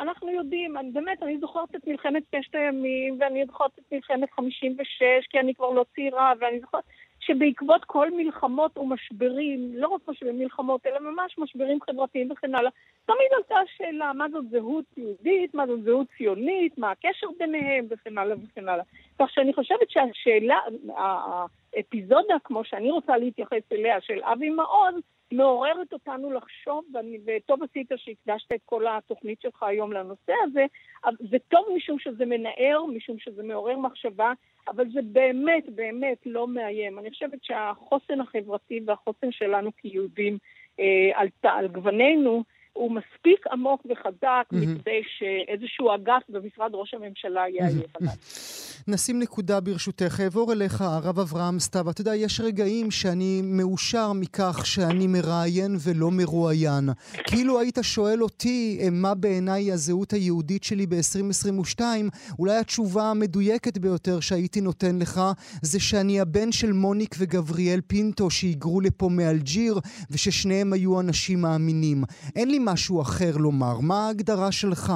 אנחנו 0.00 0.30
יודעים, 0.30 0.76
אני, 0.76 0.90
באמת, 0.90 1.22
אני 1.22 1.38
זוכרת 1.40 1.74
את 1.74 1.86
מלחמת 1.86 2.22
ששת 2.34 2.54
הימים, 2.54 3.16
ואני 3.20 3.46
זוכרת 3.46 3.70
את 3.78 3.92
מלחמת 3.92 4.30
56, 4.30 5.02
כי 5.30 5.40
אני 5.40 5.54
כבר 5.54 5.70
לא 5.70 5.84
צעירה, 5.94 6.32
ואני 6.40 6.60
זוכרת... 6.60 6.84
שבעקבות 7.26 7.84
כל 7.84 8.10
מלחמות 8.10 8.78
ומשברים, 8.78 9.70
לא 9.74 9.88
רק 9.88 10.00
משברים 10.08 10.38
מלחמות, 10.38 10.86
אלא 10.86 10.98
ממש 11.00 11.38
משברים 11.38 11.78
חברתיים 11.80 12.30
וכן 12.30 12.54
הלאה, 12.54 12.70
תמיד 13.06 13.28
עלתה 13.36 13.54
השאלה 13.54 14.12
מה 14.12 14.26
זאת 14.32 14.44
זהות 14.50 14.84
יהודית, 14.96 15.54
מה 15.54 15.66
זאת 15.66 15.82
זהות 15.82 16.06
ציונית, 16.16 16.78
מה 16.78 16.90
הקשר 16.90 17.26
ביניהם? 17.38 17.86
וכן 17.90 18.18
הלאה 18.18 18.36
וכן 18.44 18.68
הלאה. 18.68 18.84
כך 19.18 19.30
שאני 19.30 19.52
חושבת 19.52 19.90
שהשאלה, 19.90 20.58
האפיזודה, 20.96 22.34
כמו 22.44 22.64
שאני 22.64 22.90
רוצה 22.90 23.16
להתייחס 23.16 23.72
אליה, 23.72 24.00
של 24.00 24.22
אבי 24.22 24.50
מעוז, 24.50 24.94
מעוררת 25.32 25.92
אותנו 25.92 26.32
לחשוב, 26.32 26.84
ואני, 26.94 27.18
וטוב 27.26 27.62
עשית 27.62 27.92
שהקדשת 27.96 28.52
את 28.52 28.60
כל 28.64 28.86
התוכנית 28.86 29.40
שלך 29.40 29.62
היום 29.62 29.92
לנושא 29.92 30.32
הזה, 30.42 30.66
זה 31.30 31.36
טוב 31.48 31.66
משום 31.76 31.98
שזה 31.98 32.26
מנער, 32.26 32.84
משום 32.96 33.18
שזה 33.18 33.42
מעורר 33.42 33.78
מחשבה, 33.78 34.32
אבל 34.68 34.84
זה 34.92 35.00
באמת 35.02 35.64
באמת 35.74 36.18
לא 36.26 36.48
מאיים. 36.48 36.98
אני 36.98 37.10
חושבת 37.10 37.38
שהחוסן 37.44 38.20
החברתי 38.20 38.80
והחוסן 38.86 39.32
שלנו 39.32 39.70
כיהודים 39.76 40.38
אה, 40.80 41.10
על, 41.14 41.28
על 41.42 41.68
גווננו 41.68 42.44
הוא 42.72 42.90
מספיק 42.90 43.46
עמוק 43.46 43.86
וחזק 43.90 44.46
mm-hmm. 44.52 44.56
מכדי 44.56 45.02
שאיזשהו 45.18 45.94
אגף 45.94 46.22
במשרד 46.28 46.70
ראש 46.74 46.94
הממשלה 46.94 47.48
יאיים. 47.48 47.82
עליו. 47.94 48.12
נשים 48.88 49.18
נקודה 49.18 49.60
ברשותך. 49.60 50.20
אעבור 50.20 50.52
אליך, 50.52 50.80
הרב 50.80 51.18
אברהם 51.18 51.58
סתיו. 51.58 51.90
אתה 51.90 52.00
יודע, 52.00 52.14
יש 52.14 52.40
רגעים 52.40 52.90
שאני 52.90 53.42
מאושר 53.44 54.12
מכך 54.12 54.66
שאני 54.66 55.06
מראיין 55.06 55.76
ולא 55.84 56.10
מרואיין. 56.10 56.88
כאילו 57.26 57.60
היית 57.60 57.78
שואל 57.82 58.22
אותי 58.22 58.78
אה, 58.82 58.88
מה 58.92 59.14
בעיניי 59.14 59.72
הזהות 59.72 60.12
היהודית 60.12 60.64
שלי 60.64 60.86
ב-2022, 60.86 61.80
אולי 62.38 62.56
התשובה 62.56 63.02
המדויקת 63.02 63.78
ביותר 63.78 64.20
שהייתי 64.20 64.60
נותן 64.60 64.98
לך 65.00 65.20
זה 65.62 65.80
שאני 65.80 66.20
הבן 66.20 66.52
של 66.52 66.72
מוניק 66.72 67.14
וגבריאל 67.18 67.80
פינטו 67.86 68.30
שהיגרו 68.30 68.80
לפה 68.80 69.08
מאלג'יר 69.08 69.74
וששניהם 70.10 70.72
היו 70.72 71.00
אנשים 71.00 71.40
מאמינים. 71.40 72.04
אין 72.36 72.50
לי 72.50 72.58
משהו 72.60 73.02
אחר 73.02 73.36
לומר. 73.36 73.80
מה 73.82 74.06
ההגדרה 74.06 74.52
שלך? 74.52 74.92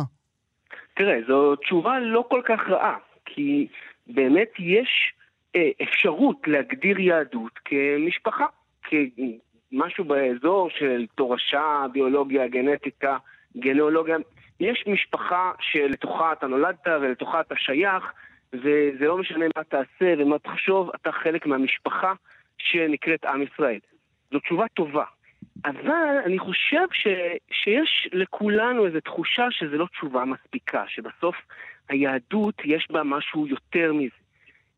תראה, 0.96 1.14
זו 1.28 1.56
תשובה 1.56 1.98
לא 1.98 2.24
כל 2.30 2.40
כך 2.48 2.60
רעה. 2.68 3.07
כי 3.38 3.66
באמת 4.06 4.48
יש 4.58 5.12
אה, 5.56 5.70
אפשרות 5.82 6.36
להגדיר 6.46 7.00
יהדות 7.00 7.58
כמשפחה, 7.64 8.46
כמשהו 8.82 10.04
באזור 10.04 10.70
של 10.70 11.06
תורשה, 11.14 11.86
ביולוגיה, 11.92 12.48
גנטיקה, 12.48 13.16
גנאולוגיה. 13.56 14.16
יש 14.60 14.84
משפחה 14.86 15.52
שלתוכה 15.60 16.32
אתה 16.32 16.46
נולדת 16.46 16.86
ולתוכה 16.86 17.40
אתה 17.40 17.54
שייך, 17.56 18.12
וזה 18.52 19.06
לא 19.06 19.18
משנה 19.18 19.44
מה 19.56 19.64
תעשה 19.64 20.14
ומה 20.18 20.38
תחשוב, 20.38 20.90
אתה 20.94 21.12
חלק 21.12 21.46
מהמשפחה 21.46 22.12
שנקראת 22.58 23.24
עם 23.24 23.42
ישראל. 23.42 23.78
זו 24.32 24.38
תשובה 24.38 24.64
טובה. 24.74 25.04
אבל 25.64 26.18
אני 26.24 26.38
חושב 26.38 26.86
ש, 26.92 27.06
שיש 27.50 28.08
לכולנו 28.12 28.86
איזו 28.86 29.00
תחושה 29.00 29.46
שזו 29.50 29.76
לא 29.76 29.86
תשובה 29.86 30.24
מספיקה, 30.24 30.84
שבסוף 30.88 31.36
היהדות 31.88 32.54
יש 32.64 32.88
בה 32.90 33.02
משהו 33.02 33.46
יותר 33.46 33.92
מזה. 33.92 34.16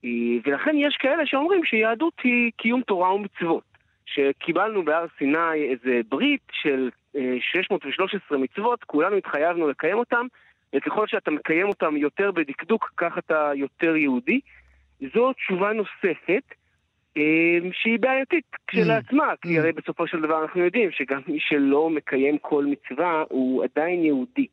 אה, 0.05 0.11
ולכן 0.45 0.77
יש 0.77 0.97
כאלה 0.97 1.27
שאומרים 1.27 1.65
שיהדות 1.65 2.15
היא 2.25 2.53
קיום 2.57 2.83
תורה 2.83 3.15
ומצוות. 3.15 3.71
שקיבלנו 4.07 4.85
בהר 4.85 5.07
סיני 5.19 5.65
איזה 5.71 6.01
ברית 6.09 6.43
של 6.53 6.91
613 7.41 8.39
אה, 8.39 8.43
מצוות, 8.43 8.85
כולנו 8.85 9.17
התחייבנו 9.17 9.69
לקיים 9.69 9.99
אותם, 9.99 10.27
וככל 10.75 11.07
שאתה 11.07 11.31
מקיים 11.31 11.69
אותם 11.69 11.97
יותר 11.97 12.31
בדקדוק, 12.31 12.93
כך 12.97 13.19
אתה 13.19 13.51
יותר 13.55 13.97
יהודי. 13.97 14.41
זו 15.15 15.33
תשובה 15.33 15.73
נוספת, 15.73 16.43
שהיא 17.73 17.99
בעייתית 18.01 18.45
כשלעצמה, 18.67 19.33
כי 19.43 19.59
הרי 19.59 19.73
בסופו 19.73 20.07
של 20.07 20.21
דבר 20.21 20.43
אנחנו 20.43 20.65
יודעים 20.65 20.91
שגם 20.91 21.21
מי 21.27 21.39
שלא 21.41 21.91
מקיים 21.91 22.39
כל 22.39 22.65
מצווה 22.65 23.25
הוא 23.29 23.65
עדיין 23.65 24.05
יהודי. 24.05 24.47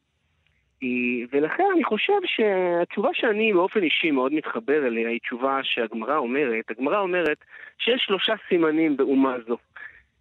ולכן 1.32 1.64
אני 1.74 1.84
חושב 1.84 2.14
שהתשובה 2.26 3.10
שאני 3.14 3.54
באופן 3.54 3.84
אישי 3.84 4.12
מאוד 4.12 4.34
מתחבר 4.34 4.88
אליה 4.88 5.10
היא 5.10 5.20
תשובה 5.20 5.60
שהגמרא 5.64 6.18
אומרת. 6.18 6.66
הגמרא 6.70 7.00
אומרת 7.00 7.38
שיש 7.80 8.04
שלושה 8.06 8.34
סימנים 8.50 8.98
באומה 8.98 9.36
זו. 9.48 9.58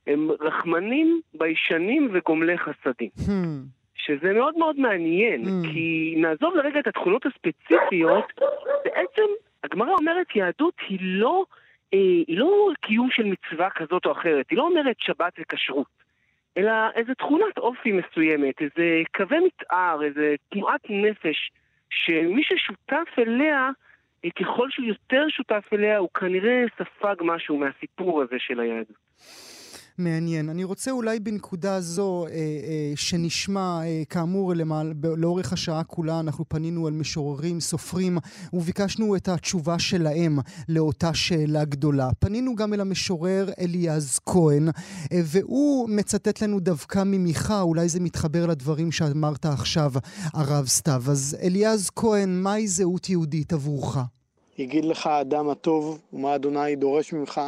הם 0.07 0.31
רחמנים, 0.41 1.21
ביישנים 1.35 2.09
וגומלי 2.13 2.59
חסדים. 2.59 3.11
Hmm. 3.19 3.31
שזה 3.95 4.33
מאוד 4.33 4.59
מאוד 4.59 4.81
מעניין, 4.81 5.43
hmm. 5.43 5.73
כי 5.73 6.15
נעזוב 6.17 6.55
לרגע 6.57 6.81
את 6.81 6.87
התכונות 6.87 7.27
הספציפיות, 7.27 8.33
בעצם 8.85 9.27
הגמרא 9.65 9.93
אומרת 9.99 10.37
יהדות 10.37 10.75
היא 10.89 10.99
לא, 11.01 11.45
אה, 11.51 11.66
היא 11.93 12.39
לא 12.39 12.69
קיום 12.81 13.09
של 13.11 13.25
מצווה 13.25 13.71
כזאת 13.71 14.07
או 14.07 14.13
אחרת, 14.13 14.51
היא 14.51 14.59
לא 14.59 14.63
אומרת 14.63 14.97
שבת 14.99 15.33
וכשרות. 15.39 16.07
אלא 16.57 16.73
איזו 16.95 17.15
תכונת 17.15 17.59
אופי 17.59 17.93
מסוימת, 17.93 18.61
איזה 18.61 19.03
קווי 19.17 19.39
מתאר, 19.47 20.03
איזה 20.05 20.35
תנועת 20.49 20.81
נפש, 20.89 21.51
שמי 21.91 22.43
ששותף 22.45 23.09
אליה, 23.19 23.71
אה, 24.25 24.31
ככל 24.31 24.71
שהוא 24.71 24.87
יותר 24.87 25.29
שותף 25.29 25.65
אליה, 25.73 25.99
הוא 25.99 26.09
כנראה 26.15 26.65
ספג 26.79 27.15
משהו 27.21 27.59
מהסיפור 27.59 28.23
הזה 28.23 28.37
של 28.39 28.61
היהדות. 28.61 28.97
מעניין. 29.99 30.49
אני 30.49 30.65
רוצה 30.65 30.91
אולי 30.91 31.21
בנקודה 31.21 31.81
זו 31.81 32.27
אה, 32.27 32.31
אה, 32.33 32.93
שנשמע, 32.97 33.81
אה, 33.85 34.03
כאמור, 34.09 34.55
למעל, 34.55 34.93
לאורך 35.17 35.53
השעה 35.53 35.85
כולה 35.85 36.21
אנחנו 36.21 36.45
פנינו 36.49 36.89
אל 36.89 36.93
משוררים, 36.93 37.61
סופרים, 37.61 38.19
וביקשנו 38.53 39.17
את 39.17 39.29
התשובה 39.29 39.79
שלהם 39.79 40.39
לאותה 40.69 41.15
שאלה 41.15 41.65
גדולה. 41.65 42.09
פנינו 42.19 42.55
גם 42.55 42.75
אל 42.75 42.81
המשורר 42.81 43.51
אליעז 43.61 44.19
כהן, 44.27 44.69
אה, 44.69 45.21
והוא 45.25 45.89
מצטט 45.89 46.43
לנו 46.43 46.61
דווקא 46.61 47.03
ממיכה, 47.07 47.61
אולי 47.61 47.89
זה 47.89 48.01
מתחבר 48.01 48.47
לדברים 48.47 48.93
שאמרת 48.93 49.47
עכשיו, 49.47 49.93
הרב 50.35 50.67
סתיו. 50.67 51.03
אז 51.11 51.37
אליעז 51.43 51.91
כהן, 51.97 52.43
מהי 52.43 52.69
זהות 52.69 53.09
יהודית 53.09 53.53
עבורך? 53.53 53.99
יגיד 54.59 54.85
לך 54.85 55.07
האדם 55.07 55.49
הטוב, 55.49 55.99
ומה 56.13 56.35
אדוני 56.35 56.77
דורש 56.77 57.13
ממך, 57.13 57.41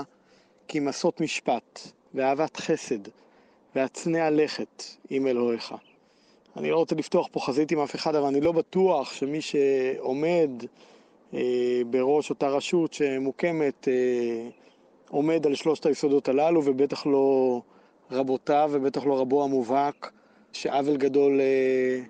כי 0.68 0.80
מסות 0.80 1.20
משפט. 1.20 1.97
ואהבת 2.14 2.56
חסד, 2.56 2.98
והצנע 3.74 4.30
לכת 4.30 4.84
עם 5.10 5.26
אלוהיך. 5.26 5.74
אני 6.56 6.70
לא 6.70 6.76
רוצה 6.76 6.94
לפתוח 6.94 7.28
פה 7.32 7.40
חזית 7.40 7.72
עם 7.72 7.78
אף 7.78 7.94
אחד, 7.94 8.14
אבל 8.14 8.26
אני 8.26 8.40
לא 8.40 8.52
בטוח 8.52 9.12
שמי 9.12 9.40
שעומד 9.40 10.50
אה, 11.34 11.82
בראש 11.90 12.30
אותה 12.30 12.48
רשות 12.48 12.92
שמוקמת 12.92 13.88
אה, 13.88 14.48
עומד 15.10 15.46
על 15.46 15.54
שלושת 15.54 15.86
היסודות 15.86 16.28
הללו, 16.28 16.62
ובטח 16.64 17.06
לא 17.06 17.60
רבותיו 18.10 18.70
ובטח 18.72 19.06
לא 19.06 19.20
רבו 19.20 19.44
המובהק, 19.44 20.12
שעוול 20.52 20.96
גדול 20.96 21.40
אה, 21.40 22.00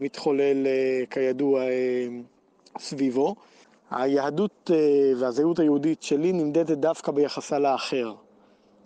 מתחולל 0.00 0.66
אה, 0.66 1.02
כידוע 1.10 1.62
אה, 1.62 2.06
סביבו. 2.78 3.34
היהדות 3.90 4.70
אה, 4.74 5.12
והזהות 5.20 5.58
היהודית 5.58 6.02
שלי 6.02 6.32
נמדדת 6.32 6.78
דווקא 6.78 7.12
ביחסה 7.12 7.58
לאחר, 7.58 8.14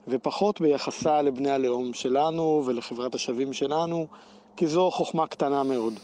ופחות 0.09 0.61
ביחסה 0.61 1.23
לבני 1.23 1.51
הלאום 1.51 1.95
שלנו 1.95 2.63
ולחברת 2.67 3.15
השווים 3.15 3.53
שלנו, 3.53 4.07
כי 4.57 4.67
זו 4.67 4.91
חוכמה 4.91 5.27
קטנה 5.27 5.63
מאוד. 5.63 5.95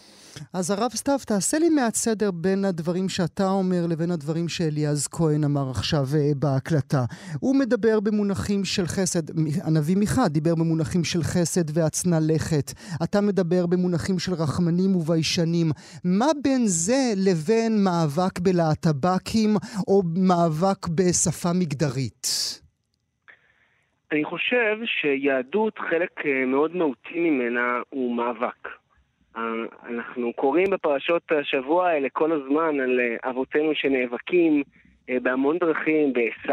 אז 0.52 0.70
הרב 0.70 0.90
סתיו, 0.94 1.18
תעשה 1.26 1.58
לי 1.58 1.68
מעט 1.68 1.94
סדר 1.94 2.30
בין 2.30 2.64
הדברים 2.64 3.08
שאתה 3.08 3.50
אומר 3.50 3.86
לבין 3.86 4.10
הדברים 4.10 4.48
שאליעז 4.48 5.06
כהן 5.10 5.44
אמר 5.44 5.70
עכשיו 5.70 6.08
uh, 6.10 6.34
בהקלטה. 6.38 7.04
הוא 7.40 7.56
מדבר 7.56 8.00
במונחים 8.00 8.64
של 8.64 8.86
חסד, 8.86 9.22
הנביא 9.62 9.96
מיכה 9.96 10.28
דיבר 10.28 10.54
במונחים 10.54 11.04
של 11.04 11.22
חסד 11.22 11.78
והצנע 11.78 12.18
לכת. 12.20 12.72
אתה 13.02 13.20
מדבר 13.20 13.66
במונחים 13.66 14.18
של 14.18 14.34
רחמנים 14.34 14.96
וביישנים. 14.96 15.72
מה 16.04 16.26
בין 16.42 16.66
זה 16.66 17.12
לבין 17.16 17.84
מאבק 17.84 18.38
בלהטב"קים 18.38 19.56
או 19.88 20.02
מאבק 20.14 20.88
בשפה 20.88 21.52
מגדרית? 21.52 22.28
אני 24.12 24.24
חושב 24.24 24.78
שיהדות, 24.84 25.78
חלק 25.78 26.26
אה, 26.26 26.44
מאוד 26.46 26.76
מהותי 26.76 27.30
ממנה 27.30 27.80
הוא 27.90 28.16
מאבק. 28.16 28.68
אנחנו 29.88 30.32
קוראים 30.32 30.70
בפרשות 30.70 31.32
השבוע 31.32 31.88
האלה 31.88 32.08
כל 32.12 32.32
הזמן 32.32 32.80
על 32.80 33.00
אה, 33.00 33.30
אבותינו 33.30 33.74
שנאבקים 33.74 34.62
אה, 35.10 35.20
בהמון 35.22 35.58
דרכים, 35.58 36.12
בעשו 36.12 36.52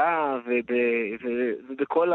ובכל 1.70 2.12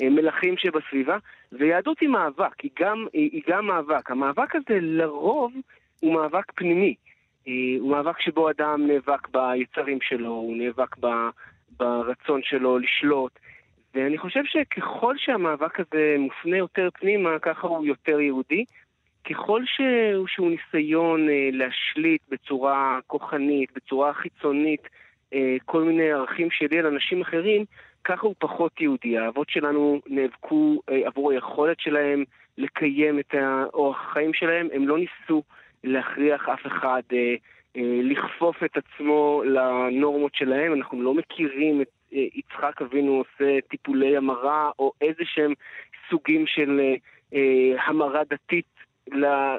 המלכים 0.00 0.56
שבסביבה, 0.56 1.16
ויהדות 1.52 2.00
היא 2.00 2.08
מאבק, 2.08 2.60
היא 2.62 2.70
גם, 2.78 3.06
היא, 3.12 3.42
גם 3.48 3.66
מאבק. 3.66 4.10
המאבק 4.10 4.54
הזה 4.54 4.78
לרוב 4.80 5.52
הוא 6.00 6.14
מאבק 6.14 6.52
פנימי. 6.54 6.94
אה, 7.48 7.52
הוא 7.80 7.90
מאבק 7.90 8.20
שבו 8.20 8.50
אדם 8.50 8.86
נאבק 8.86 9.28
ביצרים 9.28 9.98
שלו, 10.02 10.30
הוא 10.30 10.56
נאבק 10.56 10.96
ברצון 11.78 12.40
שלו 12.42 12.78
לשלוט. 12.78 13.32
ואני 13.96 14.18
חושב 14.18 14.40
שככל 14.44 15.14
שהמאבק 15.18 15.80
הזה 15.80 16.16
מופנה 16.18 16.56
יותר 16.56 16.88
פנימה, 16.94 17.38
ככה 17.38 17.66
הוא 17.66 17.86
יותר 17.86 18.20
יהודי. 18.20 18.64
ככל 19.30 19.62
שהוא, 19.64 20.26
שהוא 20.26 20.50
ניסיון 20.50 21.28
אה, 21.28 21.48
להשליט 21.52 22.20
בצורה 22.28 22.98
כוחנית, 23.06 23.72
בצורה 23.76 24.12
חיצונית, 24.12 24.88
אה, 25.34 25.56
כל 25.64 25.82
מיני 25.82 26.12
ערכים 26.12 26.50
שלי 26.50 26.78
על 26.78 26.86
אנשים 26.86 27.20
אחרים, 27.20 27.64
ככה 28.04 28.26
הוא 28.26 28.34
פחות 28.38 28.80
יהודי. 28.80 29.18
האבות 29.18 29.50
שלנו 29.50 30.00
נאבקו 30.06 30.80
אה, 30.90 31.06
עבור 31.06 31.30
היכולת 31.30 31.80
שלהם 31.80 32.24
לקיים 32.58 33.18
את 33.18 33.34
האורח 33.34 34.00
החיים 34.00 34.34
שלהם, 34.34 34.68
הם 34.72 34.88
לא 34.88 34.98
ניסו 34.98 35.42
להכריח 35.84 36.48
אף 36.48 36.66
אחד 36.66 37.02
לכפוף 38.02 38.64
את 38.64 38.76
עצמו 38.76 39.42
לנורמות 39.44 40.34
שלהם, 40.34 40.72
אנחנו 40.72 41.02
לא 41.02 41.14
מכירים 41.14 41.82
את 41.82 41.88
יצחק 42.12 42.82
אבינו 42.82 43.12
עושה 43.12 43.58
טיפולי 43.68 44.16
המרה 44.16 44.70
או 44.78 44.92
איזה 45.00 45.22
שהם 45.24 45.52
סוגים 46.10 46.46
של 46.46 46.80
אה, 46.80 46.94
אה 47.34 47.82
המרה 47.86 48.22
דתית 48.24 48.66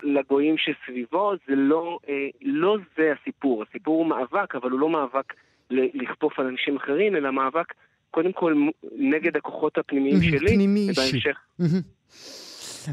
לגויים 0.04 0.56
שסביבו, 0.58 1.34
זה 1.48 1.56
לא, 1.56 2.00
אה, 2.10 2.28
לא 2.42 2.78
זה 2.98 3.14
הסיפור. 3.22 3.64
הסיפור 3.70 3.98
הוא 3.98 4.06
מאבק, 4.06 4.56
אבל 4.56 4.72
הוא 4.72 4.80
לא 4.80 4.90
מאבק 4.90 5.34
לכפוף 5.70 6.40
על 6.40 6.46
אנשים 6.46 6.78
אחרים, 6.78 7.16
אלא 7.16 7.32
מאבק 7.32 7.74
קודם 8.12 8.34
כל 8.34 8.54
נגד 8.98 9.38
הכוחות 9.38 9.78
הפנימיים 9.78 10.22
שלי, 10.22 10.54
פנימי 10.54 10.88
ובהמשך. 10.92 11.38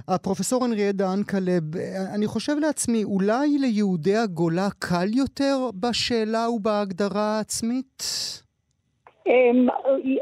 הפרופסור 0.08 0.64
הנריה 0.64 0.92
דהן 0.92 1.23
כלב, 1.23 1.62
אני 2.14 2.26
חושב 2.26 2.52
לעצמי, 2.61 3.04
אולי 3.04 3.58
ליהודי 3.58 4.16
הגולה 4.16 4.68
קל 4.78 5.08
יותר 5.14 5.70
בשאלה 5.80 6.50
ובהגדרה 6.50 7.37
העצמית? 7.37 8.02
אמ, 9.26 9.66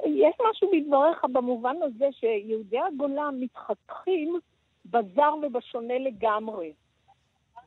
יש 0.06 0.34
משהו 0.50 0.70
בדבריך 0.72 1.24
במובן 1.32 1.76
הזה 1.82 2.06
שיהודי 2.12 2.78
הגולה 2.78 3.28
מתחככים 3.40 4.38
בזר 4.86 5.34
ובשונה 5.42 5.98
לגמרי. 5.98 6.72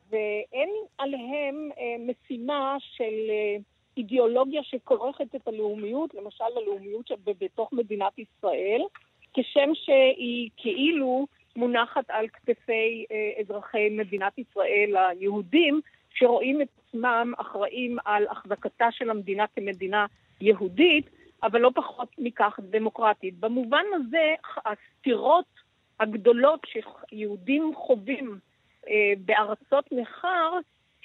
ואין 0.10 0.70
עליהם 0.98 1.70
אה, 1.78 1.96
משימה 2.00 2.78
של 2.80 3.30
אה, 3.30 3.56
אידיאולוגיה 3.98 4.64
שכורכת 4.64 5.36
את 5.36 5.48
הלאומיות, 5.48 6.14
למשל 6.14 6.44
הלאומיות 6.58 7.08
שבתוך 7.08 7.74
מדינת 7.74 8.20
ישראל, 8.20 8.82
כשם 9.34 9.70
שהיא 9.74 10.50
כאילו 10.58 11.28
מונחת 11.56 12.06
על 12.10 12.28
כתפי 12.28 13.06
אה, 13.12 13.42
אזרחי 13.42 13.90
מדינת 13.90 14.38
ישראל 14.38 14.96
היהודים, 14.96 15.82
שרואים 16.14 16.62
את 16.62 16.68
עצמם 16.88 17.34
אחראים 17.38 17.98
על 18.06 18.28
החזקתה 18.28 18.88
של 18.92 19.10
המדינה 19.10 19.46
כמדינה 19.56 20.06
יהודית, 20.42 21.10
אבל 21.46 21.62
לא 21.62 21.72
פחות 21.76 22.10
מכך 22.18 22.60
דמוקרטית. 22.64 23.40
במובן 23.40 23.84
הזה, 23.94 24.34
הסתירות 24.66 25.46
הגדולות 26.00 26.60
שיהודים 26.66 27.72
חווים 27.76 28.40
אה, 28.88 29.14
בארצות 29.26 29.92
נכר, 29.92 30.54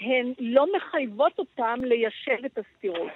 הן 0.00 0.33
לא 0.38 0.66
מחייבות 0.76 1.38
אותם 1.38 1.79
ליישב 1.83 2.44
את 2.46 2.59
הסתירות. 2.59 3.11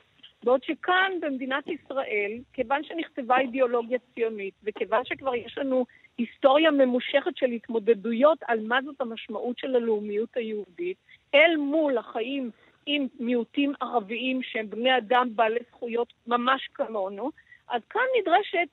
בעוד 0.45 0.63
שכאן 0.63 1.13
במדינת 1.21 1.65
ישראל, 1.67 2.33
כיוון 2.53 2.85
שנכתבה 2.85 3.39
אידיאולוגיה 3.39 3.99
ציונית, 4.15 4.55
וכיוון 4.65 5.05
שכבר 5.05 5.35
יש 5.35 5.59
לנו 5.59 5.87
היסטוריה 6.19 6.71
ממושכת 6.71 7.37
של 7.37 7.47
התמודדויות 7.47 8.39
על 8.47 8.61
מה 8.67 8.79
זאת 8.85 9.01
המשמעות 9.01 9.59
של 9.59 9.77
הלאומיות 9.77 10.37
היהודית, 10.37 10.97
אל 11.35 11.57
מול 11.57 11.99
החיים 11.99 12.51
עם 12.87 13.07
מיעוטים 13.21 13.73
ערביים 13.81 14.43
שהם 14.43 14.71
בני 14.71 14.99
אדם 14.99 15.29
בעלי 15.35 15.61
זכויות 15.71 16.13
ממש 16.27 16.69
כמונו, 16.75 17.31
אז 17.69 17.83
כאן 17.91 18.03
נדרשת, 18.21 18.69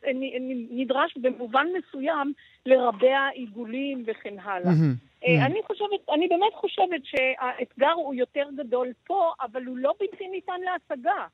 נדרש 0.71 1.17
במובן 1.17 1.67
מסוים 1.77 2.33
לרבע 2.65 3.27
עיגולים 3.33 4.03
וכן 4.07 4.39
הלאה. 4.39 4.71
Mm-hmm. 4.71 5.45
אני 5.45 5.59
חושבת, 5.67 6.09
אני 6.13 6.27
באמת 6.27 6.53
חושבת 6.53 7.01
שהאתגר 7.05 7.91
הוא 7.91 8.13
יותר 8.13 8.47
גדול 8.57 8.87
פה, 9.07 9.31
אבל 9.41 9.65
הוא 9.65 9.77
לא 9.77 9.93
בלתי 9.99 10.27
ניתן 10.27 10.61
להשגה. 10.61 11.27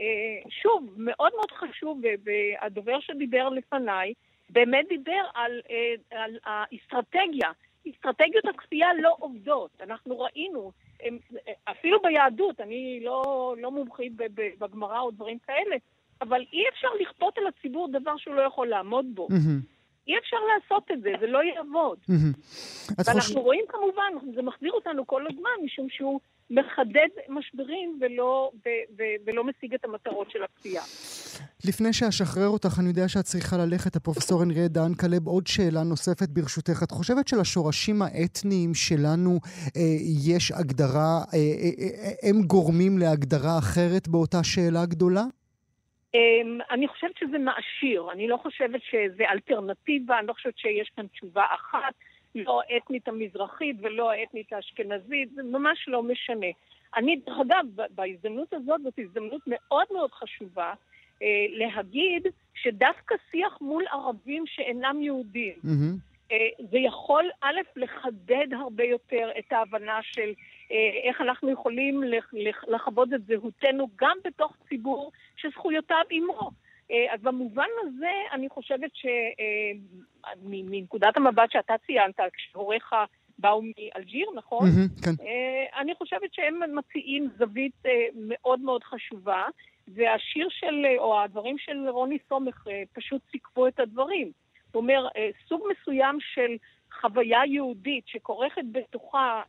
אה, 0.00 0.50
שוב, 0.50 0.94
מאוד 0.96 1.32
מאוד 1.36 1.50
חשוב, 1.50 2.00
והדובר 2.24 3.00
שדיבר 3.00 3.48
לפניי 3.48 4.14
באמת 4.50 4.88
דיבר 4.88 5.22
על, 5.34 5.60
אה, 5.70 6.20
על 6.22 6.38
האסטרטגיה. 6.44 7.50
אסטרטגיות 7.90 8.44
הכפייה 8.54 8.88
לא 9.00 9.16
עובדות. 9.18 9.70
אנחנו 9.80 10.20
ראינו, 10.20 10.72
אפילו 11.64 11.98
ביהדות, 12.02 12.60
אני 12.60 13.00
לא, 13.04 13.54
לא 13.58 13.70
מומחית 13.70 14.12
בגמרא 14.58 15.00
או 15.00 15.10
דברים 15.10 15.38
כאלה, 15.46 15.76
אבל 16.22 16.44
אי 16.52 16.68
אפשר 16.68 16.88
לכפות 17.00 17.38
על 17.38 17.44
הציבור 17.46 17.88
דבר 17.92 18.16
שהוא 18.16 18.34
לא 18.34 18.42
יכול 18.42 18.68
לעמוד 18.68 19.06
בו. 19.14 19.28
Mm-hmm. 19.30 19.72
אי 20.06 20.18
אפשר 20.18 20.36
לעשות 20.54 20.90
את 20.90 21.02
זה, 21.02 21.12
זה 21.20 21.26
לא 21.26 21.42
יעבוד. 21.42 21.98
ואנחנו 22.98 23.20
חושב... 23.20 23.36
רואים 23.36 23.64
כמובן, 23.68 24.32
זה 24.34 24.42
מחזיר 24.42 24.72
אותנו 24.72 25.06
כל 25.06 25.26
הזמן, 25.26 25.50
משום 25.64 25.86
שהוא 25.90 26.20
מחדד 26.50 27.08
משברים 27.28 27.98
ולא, 28.00 28.50
ו, 28.66 28.68
ו, 28.98 29.02
ולא 29.26 29.44
משיג 29.44 29.74
את 29.74 29.84
המטרות 29.84 30.30
של 30.30 30.42
הכפייה. 30.42 30.82
לפני 31.64 31.92
שאשחרר 31.92 32.48
אותך, 32.48 32.78
אני 32.80 32.88
יודע 32.88 33.08
שאת 33.08 33.24
צריכה 33.24 33.56
ללכת, 33.56 33.96
הפרופסור 33.96 34.42
הנריה 34.42 34.68
דהן 34.68 34.94
כלב, 34.94 35.26
עוד 35.26 35.46
שאלה 35.46 35.82
נוספת 35.82 36.28
ברשותך. 36.28 36.82
את 36.82 36.90
חושבת 36.90 37.28
שלשורשים 37.28 38.02
האתניים 38.02 38.74
שלנו 38.74 39.38
אה, 39.76 39.82
יש 40.26 40.52
הגדרה, 40.52 41.18
אה, 41.34 41.38
אה, 41.38 41.70
אה, 41.82 42.28
הם 42.28 42.42
גורמים 42.42 42.98
להגדרה 42.98 43.58
אחרת 43.58 44.08
באותה 44.08 44.44
שאלה 44.44 44.86
גדולה? 44.86 45.24
אמ, 46.14 46.58
אני 46.70 46.88
חושבת 46.88 47.16
שזה 47.18 47.38
מעשיר, 47.38 48.12
אני 48.12 48.28
לא 48.28 48.36
חושבת 48.36 48.80
שזה 48.90 49.24
אלטרנטיבה, 49.30 50.18
אני 50.18 50.26
לא 50.26 50.32
חושבת 50.32 50.58
שיש 50.58 50.90
כאן 50.96 51.06
תשובה 51.06 51.44
אחת, 51.54 51.94
לא 52.34 52.60
האתנית 52.68 53.08
המזרחית 53.08 53.76
ולא 53.80 54.10
האתנית 54.10 54.52
האשכנזית, 54.52 55.30
זה 55.34 55.42
ממש 55.42 55.84
לא 55.88 56.02
משנה. 56.02 56.46
אני, 56.96 57.16
דרך 57.26 57.36
אגב, 57.40 57.66
בהזדמנות 57.90 58.52
הזאת, 58.52 58.80
זאת 58.82 58.98
הזדמנות 58.98 59.40
מאוד 59.46 59.86
מאוד 59.92 60.10
חשובה 60.12 60.72
להגיד 61.50 62.26
שדווקא 62.54 63.14
שיח 63.30 63.58
מול 63.60 63.84
ערבים 63.92 64.44
שאינם 64.46 65.02
יהודים, 65.02 65.54
mm-hmm. 65.64 66.12
אה, 66.32 66.48
זה 66.70 66.78
יכול, 66.78 67.24
א', 67.40 67.60
לחדד 67.76 68.46
הרבה 68.52 68.84
יותר 68.84 69.30
את 69.38 69.52
ההבנה 69.52 69.98
של 70.02 70.32
אה, 70.72 71.08
איך 71.08 71.20
אנחנו 71.20 71.50
יכולים 71.50 72.02
לכבוד 72.68 73.12
את 73.12 73.26
זהותנו 73.26 73.88
גם 73.96 74.16
בתוך 74.24 74.56
ציבור 74.68 75.12
שזכויותיו 75.36 76.04
עימו. 76.08 76.50
אז 77.12 77.20
במובן 77.22 77.68
הזה, 77.82 78.12
אני 78.32 78.48
חושבת 78.48 78.90
שמנקודת 80.42 81.16
המבט 81.16 81.50
שאתה 81.50 81.74
ציינת, 81.86 82.20
כשהוריך 82.32 82.92
באו 83.38 83.62
מאלג'יר, 83.62 84.26
נכון? 84.34 84.68
Mm-hmm, 84.68 85.04
כן. 85.04 85.10
אני 85.80 85.94
חושבת 85.94 86.34
שהם 86.34 86.76
מציעים 86.76 87.28
זווית 87.38 87.82
מאוד 88.14 88.60
מאוד 88.60 88.84
חשובה, 88.84 89.44
והשיר 89.88 90.48
של, 90.50 90.84
או 90.98 91.20
הדברים 91.20 91.58
של 91.58 91.88
רוני 91.88 92.18
סומך 92.28 92.64
פשוט 92.92 93.22
סיכבו 93.30 93.68
את 93.68 93.80
הדברים. 93.80 94.30
זאת 94.66 94.74
אומרת, 94.76 95.12
סוג 95.48 95.62
מסוים 95.70 96.18
של 96.20 96.56
חוויה 97.00 97.40
יהודית 97.46 98.04
שכורכת 98.06 98.62
בתוכה 98.72 99.42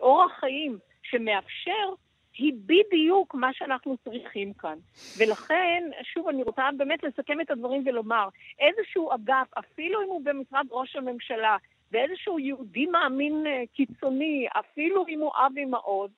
אורח 0.00 0.32
חיים 0.40 0.78
שמאפשר 1.02 1.92
היא 2.38 2.52
בדיוק 2.66 3.34
מה 3.34 3.52
שאנחנו 3.52 3.96
צריכים 4.04 4.52
כאן. 4.52 4.78
ולכן, 5.18 5.84
שוב, 6.14 6.28
אני 6.28 6.42
רוצה 6.42 6.62
באמת 6.76 7.02
לסכם 7.02 7.40
את 7.40 7.50
הדברים 7.50 7.82
ולומר, 7.86 8.28
איזשהו 8.58 9.10
אגף, 9.14 9.48
אפילו 9.58 10.02
אם 10.02 10.08
הוא 10.08 10.24
במשרד 10.24 10.66
ראש 10.70 10.96
הממשלה, 10.96 11.56
ואיזשהו 11.92 12.38
יהודי 12.38 12.86
מאמין 12.86 13.46
קיצוני, 13.72 14.46
אפילו 14.58 15.06
אם 15.08 15.20
הוא 15.20 15.32
אבי 15.46 15.64
מעוז, 15.64 16.10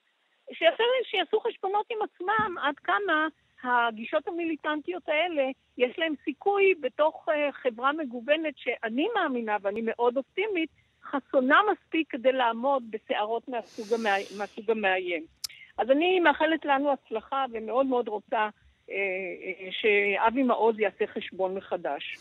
שיעשו 1.05 1.41
חשבונות 1.41 1.87
עם 1.91 1.99
עצמם 2.03 2.59
עד 2.59 2.75
כמה 2.79 3.29
הגישות 3.63 4.29
המיליטנטיות 4.29 5.09
האלה, 5.09 5.43
יש 5.79 5.99
להם 5.99 6.15
סיכוי 6.25 6.75
בתוך 6.81 7.29
חברה 7.51 7.93
מגוונת 7.93 8.55
שאני 8.57 9.09
מאמינה, 9.15 9.57
ואני 9.63 9.81
מאוד 9.85 10.17
אופטימית, 10.17 10.71
חסונה 11.05 11.61
מספיק 11.73 12.11
כדי 12.11 12.33
לעמוד 12.33 12.83
בסערות 12.91 13.49
מהסוג, 13.49 14.01
המא... 14.01 14.11
מהסוג 14.39 14.71
המאיים. 14.71 15.25
אז 15.79 15.91
אני 15.91 16.21
מאחלת 16.21 16.65
לנו 16.65 16.93
הצלחה 16.93 17.45
ומאוד 17.53 17.87
מאוד 17.87 18.09
רוצה 18.09 18.37
אה, 18.37 18.45
אה, 18.45 18.49
שאבי 19.71 20.43
מעוז 20.43 20.79
יעשה 20.79 21.05
חשבון 21.15 21.55
מחדש. 21.55 22.19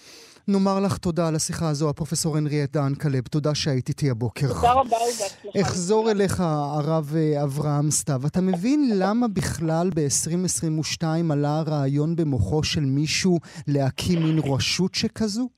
נאמר 0.48 0.80
לך 0.86 0.98
תודה 0.98 1.28
על 1.28 1.36
השיחה 1.36 1.70
הזו, 1.70 1.90
הפרופסור 1.90 2.38
הנריאט 2.38 2.72
דהן 2.74 2.96
כלב. 2.96 3.24
תודה 3.32 3.56
שהיית 3.56 3.90
איתי 3.90 4.10
הבוקר. 4.10 4.48
תודה 4.48 4.72
רבה 4.72 4.98
ובהצלחה. 4.98 5.62
אחזור 5.62 6.12
אליך, 6.12 6.40
הרב 6.40 7.06
אברהם 7.44 7.92
סתיו. 7.92 8.20
אתה 8.32 8.40
מבין 8.42 8.80
למה 9.02 9.28
בכלל 9.28 9.88
ב-2022 9.96 11.06
עלה 11.34 11.60
הרעיון 11.60 12.16
במוחו 12.16 12.64
של 12.64 12.86
מישהו 12.98 13.40
להקים 13.68 14.20
מין 14.24 14.40
רשות 14.54 14.96
שכזו? 14.96 15.50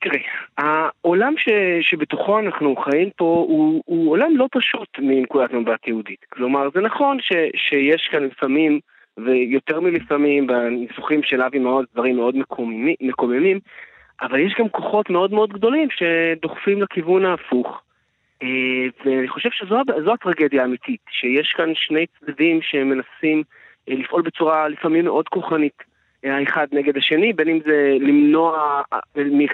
תראי, 0.00 0.22
העולם 0.58 1.34
ש, 1.36 1.48
שבתוכו 1.80 2.38
אנחנו 2.38 2.76
חיים 2.76 3.10
פה 3.16 3.44
הוא, 3.48 3.82
הוא 3.86 4.10
עולם 4.10 4.36
לא 4.36 4.48
פשוט 4.52 4.88
מנקודת 4.98 5.52
מבט 5.52 5.88
יהודית. 5.88 6.24
כלומר, 6.28 6.68
זה 6.74 6.80
נכון 6.80 7.18
ש, 7.20 7.32
שיש 7.56 8.08
כאן 8.12 8.22
לפעמים, 8.22 8.80
ויותר 9.24 9.80
מלפעמים, 9.80 10.46
בניסוחים 10.46 11.22
של 11.22 11.42
אבי 11.42 11.58
מעוז 11.58 11.86
דברים 11.94 12.16
מאוד 12.16 12.36
מקוממים, 12.36 12.94
מקוממים, 13.00 13.60
אבל 14.22 14.40
יש 14.40 14.54
גם 14.58 14.68
כוחות 14.68 15.10
מאוד 15.10 15.32
מאוד 15.32 15.52
גדולים 15.52 15.88
שדוחפים 15.90 16.82
לכיוון 16.82 17.24
ההפוך. 17.24 17.82
ואני 19.04 19.28
חושב 19.28 19.48
שזו 19.52 20.12
הטרגדיה 20.12 20.62
האמיתית, 20.62 21.00
שיש 21.10 21.52
כאן 21.56 21.72
שני 21.74 22.06
צדדים 22.06 22.62
שמנסים 22.62 23.42
לפעול 23.88 24.22
בצורה 24.22 24.68
לפעמים 24.68 25.04
מאוד 25.04 25.28
כוחנית. 25.28 25.82
האחד 26.24 26.66
נגד 26.72 26.96
השני, 26.96 27.32
בין 27.32 27.48
אם 27.48 27.58
זה 27.66 27.96
למנוע 28.00 28.82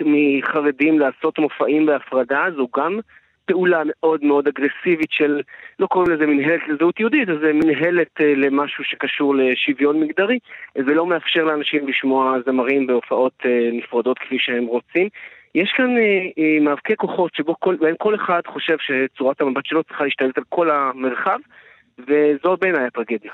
מחרדים 0.04 0.98
לעשות 0.98 1.38
מופעים 1.38 1.86
בהפרדה, 1.86 2.46
זו 2.56 2.68
גם 2.76 3.00
פעולה 3.44 3.82
מאוד 3.86 4.24
מאוד 4.24 4.48
אגרסיבית 4.48 5.10
של, 5.10 5.40
לא 5.78 5.86
קוראים 5.86 6.12
לזה 6.12 6.26
מנהלת 6.26 6.60
לזהות 6.68 7.00
יהודית, 7.00 7.28
זה 7.40 7.52
מנהלת 7.52 8.20
למשהו 8.20 8.84
שקשור 8.84 9.34
לשוויון 9.34 10.00
מגדרי, 10.00 10.38
ולא 10.76 11.06
מאפשר 11.06 11.44
לאנשים 11.44 11.88
לשמוע 11.88 12.36
זמרים 12.46 12.86
בהופעות 12.86 13.42
נפרדות 13.72 14.18
כפי 14.18 14.36
שהם 14.38 14.64
רוצים. 14.64 15.08
יש 15.54 15.72
כאן 15.76 15.94
מאבקי 16.60 16.96
כוחות 16.96 17.34
שבו 17.34 17.54
כל, 17.60 17.76
כל 17.98 18.14
אחד 18.14 18.40
חושב 18.46 18.76
שצורת 18.78 19.40
המבט 19.40 19.66
שלו 19.66 19.84
צריכה 19.84 20.04
להשתלט 20.04 20.38
על 20.38 20.44
כל 20.48 20.70
המרחב, 20.70 21.38
וזו 21.98 22.56
בעיניי 22.60 22.84
הטרגדיה. 22.84 23.32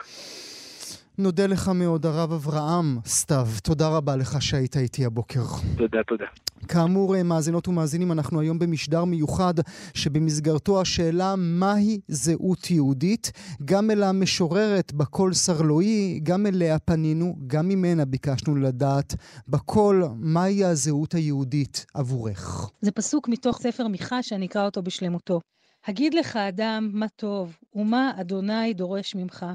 נודה 1.18 1.46
לך 1.46 1.68
מאוד, 1.68 2.07
הרב 2.07 2.33
אברהם 2.33 2.98
סתיו. 3.07 3.46
תודה 3.62 3.88
רבה 3.88 4.16
לך 4.16 4.42
שהיית 4.42 4.76
איתי 4.76 5.04
הבוקר. 5.04 5.40
תודה, 5.76 5.98
תודה. 6.02 6.24
כאמור, 6.68 7.22
מאזינות 7.22 7.68
ומאזינים, 7.68 8.12
אנחנו 8.12 8.40
היום 8.40 8.59
במשדר 8.59 9.04
מיוחד 9.04 9.54
שבמסגרתו 9.94 10.81
השאלה 10.81 11.35
מהי 11.37 12.00
זהות 12.09 12.70
יהודית. 12.70 13.33
גם 13.64 13.90
אל 13.90 14.02
המשוררת 14.02 14.92
בקול 14.92 15.35
סרלואי, 15.35 16.20
גם 16.22 16.46
אליה 16.46 16.78
פנינו, 16.78 17.37
גם 17.46 17.68
ממנה 17.68 18.04
ביקשנו 18.04 18.57
לדעת 18.57 19.14
בקול 19.48 20.04
מהי 20.16 20.64
הזהות 20.64 21.12
היהודית 21.12 21.87
עבורך. 21.94 22.70
זה 22.81 22.90
פסוק 22.90 23.28
מתוך 23.28 23.59
ספר 23.59 23.88
מיכה 23.88 24.22
שאני 24.22 24.46
אקרא 24.46 24.64
אותו 24.64 24.83
בשלמותו. 24.83 25.40
הגיד 25.87 26.14
לך 26.14 26.37
אדם 26.37 26.90
מה 26.92 27.07
טוב 27.09 27.57
ומה 27.74 28.12
אדוני 28.20 28.74
דורש 28.74 29.14
ממך. 29.14 29.46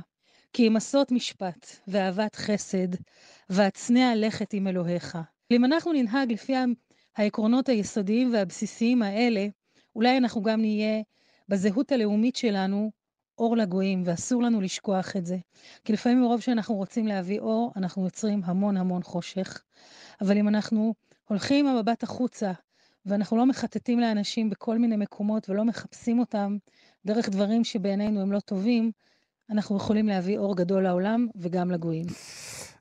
כי 0.54 0.68
אם 0.68 0.76
עשות 0.76 1.12
משפט 1.12 1.68
ואהבת 1.88 2.36
חסד, 2.36 2.88
והצנע 3.50 4.14
לכת 4.16 4.54
עם 4.54 4.68
אלוהיך. 4.68 5.18
אם 5.52 5.66
אנחנו 5.66 5.94
ננהג 5.94 6.32
לפי 6.32 6.54
העקרונות 7.18 7.70
היסודיים 7.70 8.34
והבסיסיים 8.34 9.02
האלה, 9.02 9.48
אולי 9.96 10.18
אנחנו 10.18 10.42
גם 10.42 10.62
נהיה 10.62 11.02
בזהות 11.50 11.92
הלאומית 11.92 12.36
שלנו 12.36 12.92
אור 13.38 13.58
לגויים, 13.58 14.04
ואסור 14.06 14.44
לנו 14.44 14.62
לשכוח 14.62 15.18
את 15.18 15.26
זה. 15.26 15.38
כי 15.86 15.94
לפעמים 15.94 16.22
מרוב 16.22 16.42
שאנחנו 16.42 16.76
רוצים 16.76 17.08
להביא 17.08 17.40
אור, 17.40 17.72
אנחנו 17.76 18.06
יוצרים 18.06 18.42
המון 18.46 18.78
המון 18.78 19.04
חושך. 19.04 19.64
אבל 20.22 20.38
אם 20.38 20.48
אנחנו 20.48 20.94
הולכים 21.28 21.68
עם 21.68 21.76
המבט 21.76 22.04
החוצה, 22.04 22.52
ואנחנו 23.06 23.38
לא 23.38 23.46
מחטטים 23.46 24.00
לאנשים 24.00 24.50
בכל 24.50 24.78
מיני 24.78 24.96
מקומות 24.96 25.50
ולא 25.50 25.66
מחפשים 25.66 26.20
אותם 26.20 26.58
דרך 27.06 27.30
דברים 27.30 27.64
שבעינינו 27.64 28.22
הם 28.22 28.32
לא 28.32 28.40
טובים, 28.40 28.92
אנחנו 29.54 29.78
יכולים 29.78 30.08
להביא 30.08 30.38
אור 30.38 30.56
גדול 30.56 30.84
לעולם 30.84 31.28
וגם 31.36 31.72
לגויים. 31.72 32.06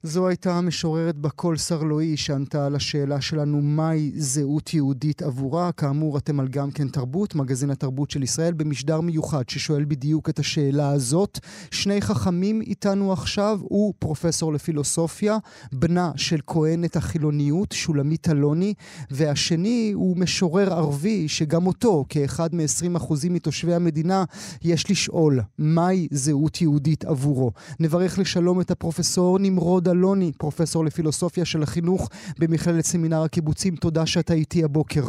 זו 0.05 0.29
הייתה 0.29 0.55
המשוררת 0.59 1.17
בקול 1.17 1.57
סרלואי 1.57 2.17
שענתה 2.17 2.67
על 2.67 2.75
השאלה 2.75 3.21
שלנו 3.21 3.61
מהי 3.63 4.13
זהות 4.17 4.75
יהודית 4.75 5.23
עבורה. 5.23 5.73
כאמור, 5.73 6.19
אתם 6.19 6.41
על 6.41 6.49
גם 6.49 6.71
כן 6.71 6.89
תרבות, 6.89 7.35
מגזין 7.35 7.71
התרבות 7.71 8.11
של 8.11 8.23
ישראל, 8.23 8.53
במשדר 8.53 9.01
מיוחד 9.01 9.49
ששואל 9.49 9.85
בדיוק 9.85 10.29
את 10.29 10.39
השאלה 10.39 10.89
הזאת. 10.89 11.39
שני 11.71 12.01
חכמים 12.01 12.61
איתנו 12.61 13.13
עכשיו, 13.13 13.59
הוא 13.63 13.95
פרופסור 13.99 14.53
לפילוסופיה, 14.53 15.39
בנה 15.73 16.11
של 16.17 16.41
כהנת 16.47 16.97
החילוניות, 16.97 17.73
שולמית 17.73 18.29
אלוני, 18.29 18.75
והשני 19.11 19.93
הוא 19.95 20.17
משורר 20.17 20.73
ערבי, 20.73 21.29
שגם 21.29 21.67
אותו, 21.67 22.05
כאחד 22.09 22.55
מ-20% 22.55 23.13
מתושבי 23.31 23.75
המדינה, 23.75 24.25
יש 24.63 24.91
לשאול 24.91 25.41
מהי 25.59 26.09
זהות 26.11 26.61
יהודית 26.61 27.05
עבורו. 27.05 27.53
נברך 27.81 28.19
לשלום 28.19 28.61
את 28.61 28.71
הפרופסור 28.71 29.39
נמרוד 29.39 29.92
אלוני, 29.93 30.33
פרופסור 30.39 30.85
לפילוסופיה 30.85 31.45
של 31.45 31.63
החינוך 31.63 32.09
במכללת 32.39 32.85
סמינר 32.85 33.23
הקיבוצים. 33.23 33.77
תודה 33.77 34.07
שאתה 34.07 34.35
איתי 34.35 34.65
הבוקר. 34.65 35.03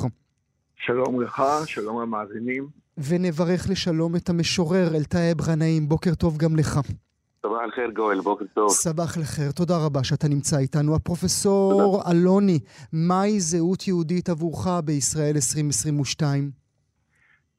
שלום 0.76 1.22
לך, 1.22 1.43
שלום 1.65 2.02
למאזינים. 2.02 2.67
ונברך 2.98 3.69
לשלום 3.69 4.15
את 4.15 4.30
המשורר 4.30 4.96
אלטאב 4.96 5.41
גנאים. 5.41 5.89
בוקר 5.89 6.15
טוב 6.15 6.38
גם 6.38 6.56
לך. 6.56 6.80
סבח 7.43 7.58
אל-חיר 7.63 7.91
גואל, 7.96 8.19
בוקר 8.22 8.46
טוב. 8.54 8.69
סבח 8.69 9.17
אל-חיר, 9.17 9.52
תודה 9.52 9.78
רבה 9.78 10.04
שאתה 10.04 10.28
נמצא 10.28 10.58
איתנו. 10.58 10.96
הפרופסור 10.96 11.98
תודה. 11.98 12.12
אלוני, 12.12 12.60
מהי 12.93 13.39
זהות 13.39 13.88
יהודית 13.88 14.30
עבורך 14.30 14.67
בישראל 14.86 15.36
2022? 15.36 16.62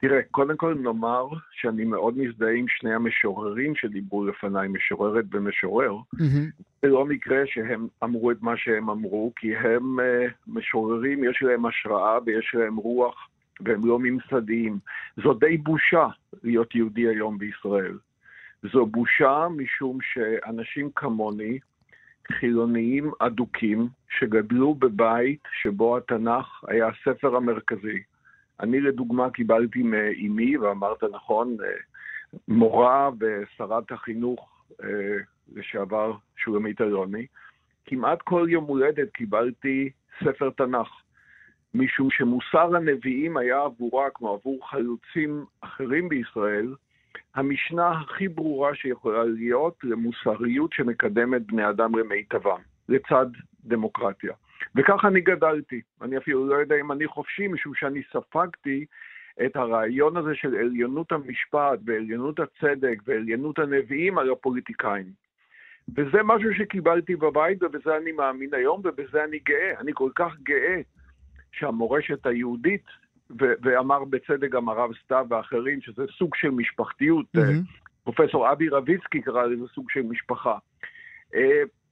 תראה, 0.08 0.20
קודם 0.30 0.56
כל 0.56 0.74
נאמר 0.74 1.28
שאני 1.52 1.84
מאוד 1.84 2.18
מזדהה 2.18 2.52
עם 2.52 2.66
שני 2.68 2.94
המשוררים 2.94 3.74
שדיברו 3.74 4.24
לפניי, 4.26 4.68
משוררת 4.68 5.24
ומשורר. 5.32 5.96
Mm-hmm. 5.96 6.62
זה 6.82 6.88
לא 6.88 7.04
מקרה 7.04 7.42
שהם 7.46 7.88
אמרו 8.02 8.30
את 8.30 8.42
מה 8.42 8.56
שהם 8.56 8.90
אמרו, 8.90 9.32
כי 9.36 9.56
הם 9.56 10.00
uh, 10.00 10.32
משוררים, 10.46 11.24
יש 11.24 11.42
להם 11.42 11.66
השראה 11.66 12.18
ויש 12.26 12.54
להם 12.54 12.76
רוח, 12.76 13.28
והם 13.60 13.80
לא 13.84 13.98
ממסדיים. 13.98 14.78
זו 15.22 15.34
די 15.34 15.56
בושה 15.56 16.06
להיות 16.42 16.74
יהודי 16.74 17.08
היום 17.08 17.38
בישראל. 17.38 17.98
זו 18.72 18.86
בושה 18.86 19.46
משום 19.56 19.98
שאנשים 20.02 20.90
כמוני, 20.96 21.58
חילוניים 22.32 23.10
אדוקים, 23.18 23.88
שגדלו 24.18 24.74
בבית 24.74 25.42
שבו 25.62 25.96
התנ"ך 25.96 26.64
היה 26.68 26.88
הספר 26.88 27.36
המרכזי. 27.36 28.02
אני 28.60 28.80
לדוגמה 28.80 29.30
קיבלתי 29.30 29.82
מאימי, 29.82 30.56
ואמרת 30.56 31.04
נכון, 31.04 31.56
אה, 31.64 31.68
מורה 32.48 33.10
ושרת 33.20 33.92
החינוך 33.92 34.64
אה, 34.82 35.16
לשעבר 35.54 36.12
שולמית 36.36 36.80
אלוני, 36.80 37.26
כמעט 37.86 38.22
כל 38.22 38.46
יום 38.48 38.64
הולדת 38.64 39.10
קיבלתי 39.12 39.90
ספר 40.24 40.50
תנ"ך, 40.50 40.88
משום 41.74 42.10
שמוסר 42.10 42.76
הנביאים 42.76 43.36
היה 43.36 43.60
עבורה, 43.60 44.10
כמו 44.14 44.32
עבור 44.32 44.70
חלוצים 44.70 45.44
אחרים 45.60 46.08
בישראל, 46.08 46.74
המשנה 47.34 47.90
הכי 47.90 48.28
ברורה 48.28 48.74
שיכולה 48.74 49.24
להיות 49.24 49.78
למוסריות 49.82 50.72
שמקדמת 50.72 51.46
בני 51.46 51.68
אדם 51.68 51.98
למיטבם, 51.98 52.60
לצד 52.88 53.26
דמוקרטיה. 53.64 54.32
וככה 54.74 55.08
אני 55.08 55.20
גדלתי. 55.20 55.80
אני 56.02 56.18
אפילו 56.18 56.46
לא 56.46 56.54
יודע 56.54 56.76
אם 56.80 56.92
אני 56.92 57.06
חופשי, 57.06 57.48
משום 57.48 57.74
שאני 57.74 58.02
ספגתי 58.12 58.86
את 59.46 59.56
הרעיון 59.56 60.16
הזה 60.16 60.34
של 60.34 60.54
עליונות 60.56 61.12
המשפט 61.12 61.78
ועליונות 61.84 62.40
הצדק 62.40 62.98
ועליונות 63.06 63.58
הנביאים 63.58 64.18
על 64.18 64.30
הפוליטיקאים. 64.32 65.24
וזה 65.96 66.18
משהו 66.24 66.54
שקיבלתי 66.54 67.16
בבית 67.16 67.62
ובזה 67.62 67.96
אני 67.96 68.12
מאמין 68.12 68.54
היום 68.54 68.80
ובזה 68.84 69.24
אני 69.24 69.38
גאה. 69.38 69.80
אני 69.80 69.92
כל 69.94 70.10
כך 70.14 70.36
גאה 70.42 70.80
שהמורשת 71.52 72.26
היהודית, 72.26 72.84
ואמר 73.38 74.04
בצדק 74.04 74.50
גם 74.50 74.68
הרב 74.68 74.90
סתיו 75.04 75.26
ואחרים, 75.30 75.80
שזה 75.80 76.02
סוג 76.18 76.34
של 76.34 76.50
משפחתיות, 76.50 77.26
mm-hmm. 77.36 78.04
פרופסור 78.04 78.52
אבי 78.52 78.68
רביצקי 78.68 79.20
קרא 79.20 79.46
לזה 79.46 79.64
סוג 79.74 79.90
של 79.90 80.02
משפחה. 80.02 80.58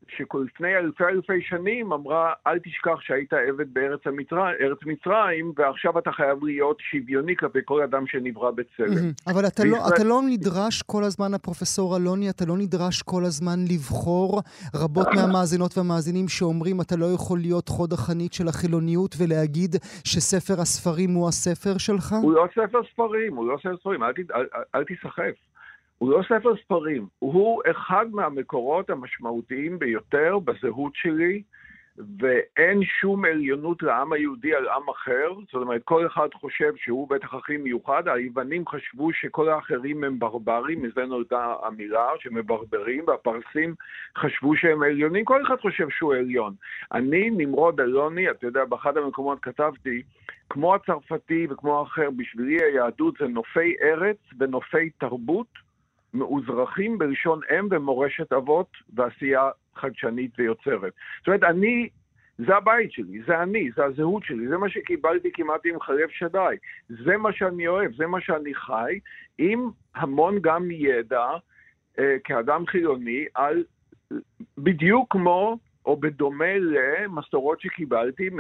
שלפני 0.09 0.77
אלפי 0.77 1.05
אלפי 1.05 1.43
שנים 1.43 1.93
אמרה, 1.93 2.33
אל 2.47 2.59
תשכח 2.59 3.01
שהיית 3.01 3.33
עבד 3.33 3.75
בארץ 3.75 4.01
המצרים, 4.07 4.93
מצרים, 4.93 5.53
ועכשיו 5.57 5.99
אתה 5.99 6.12
חייב 6.12 6.45
להיות 6.45 6.77
שוויוני 6.81 7.37
כלפי 7.37 7.59
כל 7.65 7.83
אדם 7.83 8.07
שנברא 8.07 8.51
בצלם. 8.51 9.12
אבל 9.27 9.47
אתה, 9.47 9.62
לא, 9.65 9.77
אתה 9.95 10.05
לא 10.05 10.21
נדרש 10.27 10.83
כל 10.83 11.05
הזמן, 11.05 11.35
הפרופסור 11.35 11.97
אלוני, 11.97 12.31
אתה 12.31 12.45
לא 12.45 12.57
נדרש 12.57 13.03
כל 13.03 13.25
הזמן 13.25 13.59
לבחור. 13.73 14.41
רבות 14.75 15.07
מהמאזינות 15.17 15.79
והמאזינים 15.79 16.29
שאומרים, 16.29 16.81
אתה 16.81 16.97
לא 16.97 17.07
יכול 17.15 17.38
להיות 17.38 17.69
חוד 17.69 17.93
החנית 17.93 18.33
של 18.33 18.49
החילוניות 18.49 19.15
ולהגיד 19.19 19.77
שספר 20.05 20.61
הספרים 20.61 21.11
הוא 21.11 21.29
הספר 21.29 21.79
שלך? 21.79 22.15
הוא 22.23 22.33
לא 22.33 22.47
ספר 22.53 22.81
ספרים, 22.93 23.37
הוא 23.37 23.47
לא 23.47 23.57
ספר 23.61 23.77
ספרים, 23.77 24.03
אל, 24.03 24.12
אל, 24.35 24.47
אל, 24.55 24.62
אל 24.75 24.85
תיסחף. 24.85 25.52
הוא 26.03 26.11
לא 26.11 26.23
ספר 26.23 26.57
ספרים, 26.65 27.07
הוא 27.19 27.62
אחד 27.71 28.07
מהמקורות 28.12 28.91
המשמעותיים 28.91 29.79
ביותר 29.79 30.38
בזהות 30.38 30.93
שלי, 30.95 31.43
ואין 32.19 32.83
שום 33.01 33.25
עליונות 33.25 33.83
לעם 33.83 34.12
היהודי 34.12 34.55
על 34.55 34.69
עם 34.69 34.88
אחר, 34.88 35.33
זאת 35.53 35.55
אומרת, 35.55 35.81
כל 35.85 36.07
אחד 36.07 36.29
חושב 36.35 36.73
שהוא 36.77 37.09
בטח 37.09 37.35
הכי 37.35 37.57
מיוחד, 37.57 38.09
היוונים 38.09 38.67
חשבו 38.69 39.12
שכל 39.12 39.49
האחרים 39.49 40.05
הם 40.05 40.19
ברברים, 40.19 40.83
מזה 40.83 41.05
נולדה 41.05 41.55
המילה 41.62 42.09
שמברברים, 42.19 43.05
והפרסים 43.07 43.75
חשבו 44.19 44.57
שהם 44.57 44.83
עליונים, 44.83 45.25
כל 45.25 45.43
אחד 45.43 45.57
חושב 45.61 45.88
שהוא 45.91 46.15
עליון. 46.15 46.55
אני, 46.93 47.31
נמרוד 47.31 47.81
אלוני, 47.81 48.31
אתה 48.31 48.47
יודע, 48.47 48.65
באחד 48.65 48.97
המקומות 48.97 49.38
כתבתי, 49.43 50.03
כמו 50.51 50.75
הצרפתי 50.75 51.47
וכמו 51.51 51.79
האחר, 51.79 52.11
בשבילי 52.17 52.65
היהדות 52.65 53.15
זה 53.21 53.27
נופי 53.27 53.75
ארץ 53.83 54.19
ונופי 54.38 54.91
תרבות, 54.91 55.71
מאוזרחים 56.14 56.98
בלשון 56.98 57.40
אם 57.51 57.68
ומורשת 57.70 58.33
אבות 58.33 58.70
ועשייה 58.94 59.51
חדשנית 59.77 60.31
ויוצרת. 60.38 60.92
זאת 61.18 61.27
אומרת, 61.27 61.42
אני, 61.42 61.88
זה 62.38 62.57
הבית 62.57 62.92
שלי, 62.92 63.22
זה 63.27 63.42
אני, 63.42 63.70
זה 63.77 63.85
הזהות 63.85 64.25
שלי, 64.25 64.48
זה 64.48 64.57
מה 64.57 64.68
שקיבלתי 64.68 65.31
כמעט 65.33 65.61
עם 65.64 65.81
חרב 65.81 66.09
שדי. 66.09 66.57
זה 66.88 67.16
מה 67.16 67.33
שאני 67.33 67.68
אוהב, 67.68 67.94
זה 67.96 68.07
מה 68.07 68.20
שאני 68.20 68.55
חי, 68.55 68.98
עם 69.38 69.70
המון 69.94 70.38
גם 70.40 70.70
ידע 70.70 71.27
אה, 71.98 72.16
כאדם 72.25 72.66
חילוני 72.66 73.25
על 73.35 73.64
בדיוק 74.59 75.12
כמו 75.12 75.59
או 75.87 75.97
בדומה 75.97 76.59
למסורות 76.59 77.61
שקיבלתי 77.61 78.31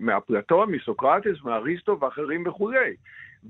מאפלטון, 0.00 0.72
מסוקרטס, 0.72 1.42
מאריסטו 1.44 2.00
ואחרים 2.00 2.46
וכולי. 2.46 2.94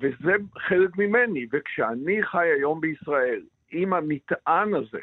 וזה 0.00 0.32
חלק 0.58 0.98
ממני. 0.98 1.46
וכשאני 1.52 2.22
חי 2.22 2.46
היום 2.46 2.80
בישראל 2.80 3.42
עם 3.70 3.92
המטען 3.92 4.74
הזה 4.74 5.00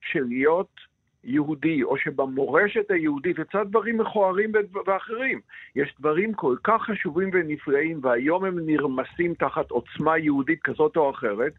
של 0.00 0.24
להיות 0.28 0.92
יהודי, 1.24 1.82
או 1.82 1.98
שבמורשת 1.98 2.90
היהודית, 2.90 3.38
לצד 3.38 3.66
דברים 3.68 3.98
מכוערים 3.98 4.52
ואחרים, 4.86 5.40
יש 5.76 5.94
דברים 5.98 6.34
כל 6.34 6.56
כך 6.64 6.82
חשובים 6.82 7.30
ונפלאים, 7.32 8.00
והיום 8.02 8.44
הם 8.44 8.58
נרמסים 8.66 9.34
תחת 9.34 9.70
עוצמה 9.70 10.18
יהודית 10.18 10.62
כזאת 10.62 10.96
או 10.96 11.10
אחרת, 11.10 11.52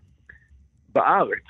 בארץ. 0.93 1.43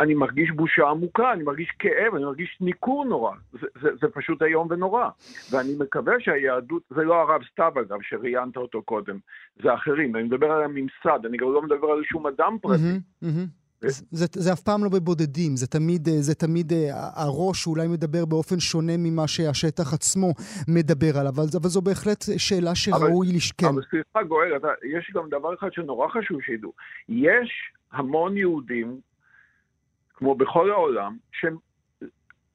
אני 0.00 0.14
מרגיש 0.14 0.50
בושה 0.50 0.88
עמוקה, 0.88 1.32
אני 1.32 1.42
מרגיש 1.42 1.70
כאב, 1.78 2.14
אני 2.14 2.24
מרגיש 2.24 2.58
ניכור 2.60 3.04
נורא. 3.04 3.32
זה, 3.52 3.66
זה, 3.82 3.88
זה 4.00 4.08
פשוט 4.14 4.42
איום 4.42 4.68
ונורא. 4.70 5.08
ואני 5.50 5.74
מקווה 5.78 6.14
שהיהדות, 6.18 6.82
זה 6.90 7.02
לא 7.02 7.14
הרב 7.14 7.40
סתיו 7.52 7.72
אגב, 7.80 7.98
שראיינת 8.02 8.56
אותו 8.56 8.82
קודם, 8.82 9.18
זה 9.62 9.74
אחרים. 9.74 10.16
אני 10.16 10.22
מדבר 10.22 10.50
על 10.50 10.62
הממסד, 10.62 11.26
אני 11.26 11.36
גם 11.36 11.52
לא 11.52 11.62
מדבר 11.62 11.88
על 11.88 12.02
שום 12.04 12.26
אדם 12.26 12.56
פרטי. 12.62 12.82
Mm-hmm, 12.82 13.24
mm-hmm. 13.24 13.58
זה, 13.80 14.04
זה, 14.10 14.26
זה 14.32 14.52
אף 14.52 14.60
פעם 14.60 14.84
לא 14.84 14.90
בבודדים, 14.90 15.56
זה 15.56 15.66
תמיד, 15.66 16.08
זה 16.20 16.34
תמיד 16.34 16.72
אה, 16.72 16.88
הראש 17.14 17.66
אולי 17.66 17.88
מדבר 17.88 18.24
באופן 18.24 18.60
שונה 18.60 18.92
ממה 18.98 19.28
שהשטח 19.28 19.94
עצמו 19.94 20.34
מדבר 20.68 21.18
עליו, 21.18 21.32
אבל, 21.32 21.44
אבל 21.60 21.68
זו 21.68 21.82
בהחלט 21.82 22.24
שאלה 22.36 22.74
שראוי 22.74 23.26
לשכן. 23.36 23.66
אבל 23.66 23.82
סליחה 23.90 24.22
גואל, 24.28 24.52
יש 24.96 25.12
גם 25.14 25.28
דבר 25.28 25.54
אחד 25.54 25.72
שנורא 25.72 26.08
חשוב 26.08 26.42
שידעו. 26.42 26.72
יש 27.08 27.50
המון 27.92 28.36
יהודים 28.36 29.00
כמו 30.18 30.34
בכל 30.34 30.70
העולם, 30.70 31.16
שהם 31.32 31.56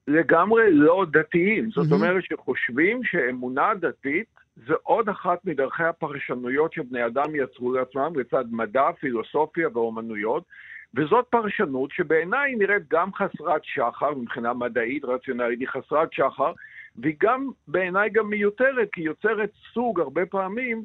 לגמרי 0.07 0.63
לא 0.71 1.05
דתיים. 1.11 1.71
זאת 1.71 1.85
mm-hmm. 1.87 1.93
אומרת 1.93 2.23
שחושבים 2.23 3.03
שאמונה 3.03 3.73
דתית 3.73 4.25
זה 4.67 4.73
עוד 4.83 5.09
אחת 5.09 5.45
מדרכי 5.45 5.83
הפרשנויות 5.83 6.73
שבני 6.73 7.05
אדם 7.05 7.35
יצרו 7.35 7.73
לעצמם 7.73 8.13
לצד 8.15 8.45
מדע, 8.51 8.91
פילוסופיה 8.99 9.69
ואומנויות, 9.73 10.43
וזאת 10.95 11.25
פרשנות 11.29 11.91
שבעיניי 11.91 12.55
נראית 12.55 12.83
גם 12.89 13.13
חסרת 13.13 13.61
שחר, 13.63 14.13
מבחינה 14.15 14.53
מדעית, 14.53 15.05
רציונלית, 15.05 15.59
היא 15.59 15.67
חסרת 15.67 16.13
שחר, 16.13 16.51
והיא 16.95 17.15
גם, 17.21 17.49
בעיניי 17.67 18.09
גם 18.09 18.29
מיותרת, 18.29 18.89
כי 18.91 19.01
היא 19.01 19.07
יוצרת 19.07 19.49
סוג, 19.73 19.99
הרבה 19.99 20.25
פעמים, 20.25 20.83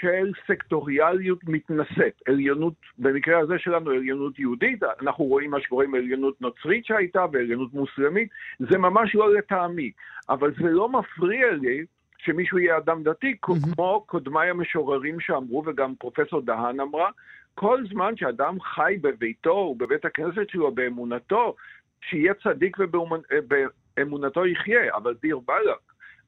של 0.00 0.32
סקטוריאליות 0.46 1.38
מתנשאת, 1.46 2.22
עליונות, 2.28 2.74
במקרה 2.98 3.38
הזה 3.38 3.58
שלנו 3.58 3.90
עליונות 3.90 4.38
יהודית, 4.38 4.82
אנחנו 5.02 5.24
רואים 5.24 5.50
מה 5.50 5.60
שקוראים 5.60 5.94
עליונות 5.94 6.40
נוצרית 6.40 6.84
שהייתה 6.84 7.24
ועליונות 7.32 7.74
מוסלמית, 7.74 8.28
זה 8.58 8.78
ממש 8.78 9.14
לא 9.14 9.34
לטעמי, 9.34 9.90
אבל 10.28 10.54
זה 10.54 10.70
לא 10.70 10.88
מפריע 10.88 11.50
לי 11.52 11.84
שמישהו 12.18 12.58
יהיה 12.58 12.76
אדם 12.76 13.02
דתי, 13.02 13.32
mm-hmm. 13.32 13.74
כמו 13.74 14.04
קודמיי 14.06 14.50
המשוררים 14.50 15.20
שאמרו, 15.20 15.62
וגם 15.66 15.94
פרופסור 15.94 16.40
דהן 16.40 16.80
אמרה, 16.80 17.10
כל 17.54 17.84
זמן 17.90 18.16
שאדם 18.16 18.60
חי 18.60 18.96
בביתו 19.00 19.50
ובבית 19.50 20.04
הכנסת 20.04 20.50
שלו, 20.50 20.70
באמונתו, 20.70 21.54
שיהיה 22.00 22.34
צדיק 22.34 22.76
ובאמונתו 22.80 24.46
יחיה, 24.46 24.96
אבל 24.96 25.14
דיר 25.22 25.38
באלק, 25.38 25.78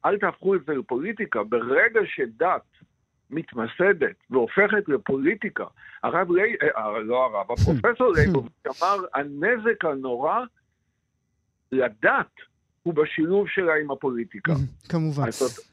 אל 0.05 0.17
תהפכו 0.17 0.55
את 0.55 0.65
זה 0.65 0.73
לפוליטיקה. 0.73 1.43
ברגע 1.43 1.99
שדת 2.05 2.61
מתמסדת 3.31 4.15
והופכת 4.29 4.83
לפוליטיקה. 4.87 5.65
הרב 6.03 6.31
לי, 6.31 6.55
אה, 6.77 6.99
לא 6.99 7.25
הרב, 7.25 7.51
הפרופסור 7.51 8.13
ליבוביץ' 8.17 8.81
אמר, 8.81 9.05
הנזק 9.13 9.85
הנורא 9.85 10.39
לדת 11.71 12.31
הוא 12.83 12.93
בשילוב 12.93 13.47
שלה 13.47 13.73
עם 13.83 13.91
הפוליטיקה. 13.91 14.53
כמובן. 14.91 15.23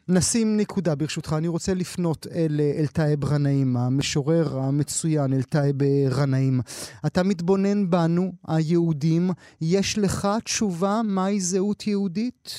נשים 0.08 0.56
נקודה 0.56 0.94
ברשותך. 0.94 1.34
אני 1.38 1.48
רוצה 1.48 1.72
לפנות 1.74 2.26
אל 2.26 2.60
אלטייב 2.80 3.24
ע'נאים, 3.24 3.76
המשורר 3.76 4.58
המצוין 4.58 5.32
אלטייב 5.32 5.76
רנאים. 6.20 6.60
אתה 7.06 7.20
מתבונן 7.24 7.90
בנו, 7.90 8.32
היהודים, 8.48 9.22
יש 9.60 9.98
לך 9.98 10.28
תשובה 10.44 11.00
מהי 11.04 11.40
זהות 11.40 11.86
יהודית? 11.86 12.50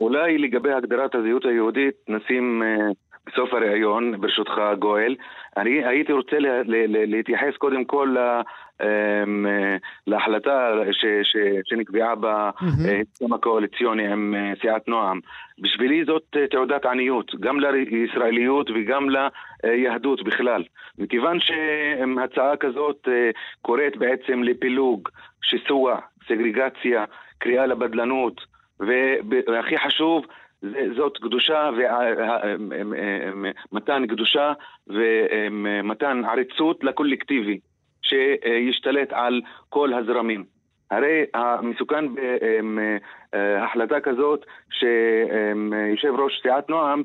אולי 0.00 0.38
לגבי 0.38 0.72
הגדרת 0.72 1.14
הזהות 1.14 1.44
היהודית 1.44 1.94
נשים 2.08 2.62
אה, 2.62 2.92
בסוף 3.26 3.54
הריאיון, 3.54 4.20
ברשותך 4.20 4.52
גואל. 4.78 5.16
אני 5.56 5.84
הייתי 5.84 6.12
רוצה 6.12 6.38
לה, 6.38 6.62
לה, 6.64 7.06
להתייחס 7.06 7.56
קודם 7.58 7.84
כל 7.84 8.08
לה, 8.14 8.40
אמ, 8.82 9.46
להחלטה 10.06 10.70
ש, 10.92 11.04
ש, 11.22 11.36
שנקבעה 11.64 12.14
בהסכם 12.14 13.32
הקואליציוני 13.32 14.12
עם 14.12 14.34
אה, 14.34 14.52
סיעת 14.60 14.88
נועם. 14.88 15.20
בשבילי 15.58 16.04
זאת 16.04 16.36
אה, 16.36 16.46
תעודת 16.46 16.86
עניות, 16.86 17.34
גם 17.40 17.60
לישראליות 17.60 18.70
וגם 18.74 19.06
ליהדות 19.64 20.22
בכלל. 20.22 20.64
מכיוון 20.98 21.38
שהצעה 21.40 22.56
כזאת 22.56 23.08
אה, 23.08 23.30
קוראת 23.62 23.96
בעצם 23.96 24.42
לפילוג, 24.42 25.08
שיסוע, 25.42 25.98
סגרגציה, 26.28 27.04
קריאה 27.38 27.66
לבדלנות, 27.66 28.40
והכי 29.48 29.78
חשוב, 29.78 30.26
זאת 30.96 31.18
קדושה 31.18 31.70
ומתן 33.72 34.06
קדושה 34.06 34.52
ומתן 34.86 36.22
עריצות 36.24 36.84
לקולקטיבי 36.84 37.58
שישתלט 38.02 39.12
על 39.12 39.40
כל 39.68 39.94
הזרמים. 39.94 40.44
הרי 40.90 41.24
המסוכן 41.34 42.04
בהחלטה 43.32 44.00
כזאת 44.00 44.46
שיושב 44.70 46.14
ראש 46.18 46.40
סיעת 46.42 46.70
נועם 46.70 47.02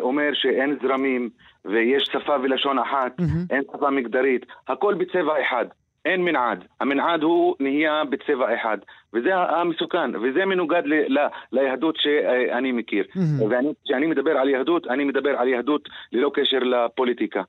אומר 0.00 0.30
שאין 0.32 0.76
זרמים 0.82 1.28
ויש 1.64 2.02
שפה 2.12 2.36
ולשון 2.42 2.78
אחת, 2.78 3.20
mm-hmm. 3.20 3.46
אין 3.50 3.62
שפה 3.72 3.90
מגדרית, 3.90 4.46
הכל 4.68 4.94
בצבע 4.94 5.42
אחד. 5.42 5.66
אין 6.08 6.24
מנעד. 6.24 6.64
המנעד 6.80 7.22
הוא 7.22 7.56
נהיה 7.60 8.02
בצבע 8.10 8.54
אחד, 8.54 8.78
וזה 9.12 9.34
המסוכן, 9.34 10.16
וזה 10.16 10.44
מנוגד 10.44 10.82
ל, 10.84 11.18
ל, 11.18 11.26
ליהדות 11.52 11.96
שאני 11.98 12.72
מכיר. 12.72 13.04
וכשאני 13.50 14.06
מדבר 14.06 14.30
על 14.30 14.48
יהדות, 14.48 14.86
אני 14.86 15.04
מדבר 15.04 15.30
על 15.30 15.48
יהדות 15.48 15.88
ללא 16.12 16.30
קשר 16.34 16.58
לפוליטיקה, 16.58 17.42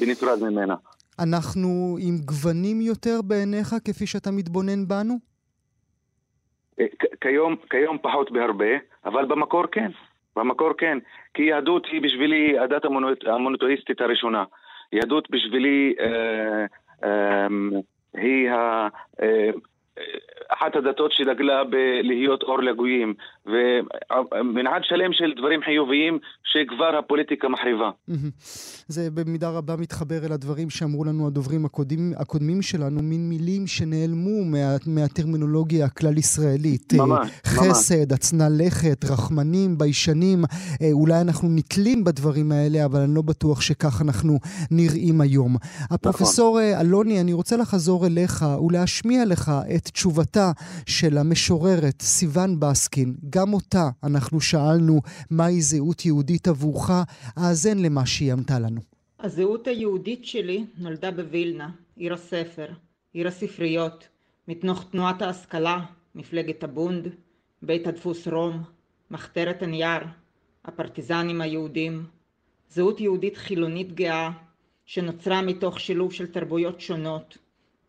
בנפרד 0.00 0.50
ממנה. 0.50 0.74
אנחנו 1.24 1.96
עם 2.00 2.14
גוונים 2.24 2.80
יותר 2.80 3.22
בעיניך, 3.24 3.74
כפי 3.84 4.06
שאתה 4.06 4.30
מתבונן 4.30 4.88
בנו? 4.88 5.14
אה, 6.80 6.86
כיום, 7.20 7.56
כיום 7.70 7.98
פחות 8.02 8.32
בהרבה, 8.32 8.74
אבל 9.04 9.24
במקור 9.24 9.66
כן. 9.72 9.90
במקור 10.36 10.72
כן. 10.78 10.98
כי 11.34 11.42
יהדות 11.42 11.86
היא 11.92 12.02
בשבילי 12.02 12.58
הדת 12.58 12.84
המונותואיסטית 13.26 14.00
הראשונה. 14.00 14.44
יהדות 14.92 15.30
בשבילי 15.30 15.94
אה, 16.00 16.64
אה, 17.04 17.46
היא 18.14 18.50
ה... 18.50 18.88
אה, 19.22 19.50
אחת 20.48 20.76
הדתות 20.76 21.12
שדגלה 21.12 21.64
בלהיות 21.64 22.42
אור 22.42 22.62
לגויים, 22.62 23.14
ומנעד 23.46 24.82
שלם 24.84 25.12
של 25.12 25.32
דברים 25.36 25.60
חיוביים 25.62 26.18
שכבר 26.44 26.96
הפוליטיקה 26.98 27.48
מחריבה. 27.48 27.90
זה 28.88 29.10
במידה 29.10 29.50
רבה 29.50 29.76
מתחבר 29.76 30.26
אל 30.26 30.32
הדברים 30.32 30.70
שאמרו 30.70 31.04
לנו 31.04 31.26
הדוברים 31.26 31.64
הקודמים, 31.64 32.12
הקודמים 32.16 32.62
שלנו, 32.62 33.02
מין 33.02 33.28
מילים 33.28 33.66
שנעלמו 33.66 34.44
מה, 34.44 34.76
מהטרמינולוגיה 34.86 35.86
הכלל-ישראלית. 35.86 36.92
ממש, 36.92 37.30
חסד, 37.46 38.12
הצנע 38.12 38.48
לכת, 38.50 39.04
רחמנים, 39.10 39.78
ביישנים. 39.78 40.44
אה, 40.82 40.88
אולי 40.92 41.20
אנחנו 41.20 41.48
נתלים 41.50 42.04
בדברים 42.04 42.52
האלה, 42.52 42.84
אבל 42.84 43.00
אני 43.00 43.14
לא 43.14 43.22
בטוח 43.22 43.60
שכך 43.60 44.02
אנחנו 44.02 44.38
נראים 44.70 45.20
היום. 45.20 45.54
נכון. 45.54 45.86
הפרופסור 45.90 46.60
אה, 46.60 46.80
אלוני, 46.80 47.20
אני 47.20 47.32
רוצה 47.32 47.56
לחזור 47.56 48.06
אליך 48.06 48.44
ולהשמיע 48.66 49.24
לך 49.24 49.52
את 49.76 49.84
תשובתה 49.84 50.52
של 50.86 51.18
המשוררת 51.18 52.02
סיון 52.02 52.60
בסקין. 52.60 53.14
גם 53.30 53.52
אותה 53.52 53.90
אנחנו 54.02 54.40
שאלנו 54.40 55.00
מהי 55.30 55.60
זהות 55.62 56.06
יהודית 56.06 56.48
עבורך, 56.48 56.90
האזן 57.36 57.78
למה 57.78 58.06
שהיא 58.06 58.32
ענתה 58.32 58.58
לנו. 58.58 58.80
הזהות 59.20 59.66
היהודית 59.66 60.24
שלי 60.24 60.64
נולדה 60.78 61.10
בווילנה, 61.10 61.70
עיר 61.96 62.14
הספר, 62.14 62.66
עיר 63.12 63.28
הספריות, 63.28 64.08
מתוך 64.48 64.84
תנועת 64.90 65.22
ההשכלה, 65.22 65.84
מפלגת 66.14 66.64
הבונד, 66.64 67.08
בית 67.62 67.86
הדפוס 67.86 68.28
רום, 68.28 68.62
מחתרת 69.10 69.62
הנייר, 69.62 70.02
הפרטיזנים 70.64 71.40
היהודים. 71.40 72.06
זהות 72.70 73.00
יהודית 73.00 73.36
חילונית 73.36 73.92
גאה, 73.92 74.30
שנוצרה 74.86 75.42
מתוך 75.42 75.80
שילוב 75.80 76.12
של 76.12 76.26
תרבויות 76.26 76.80
שונות, 76.80 77.38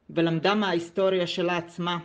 ולמדה 0.10 0.56
מההיסטוריה 0.56 1.28
שלה 1.28 1.58
עצמה 1.58 1.98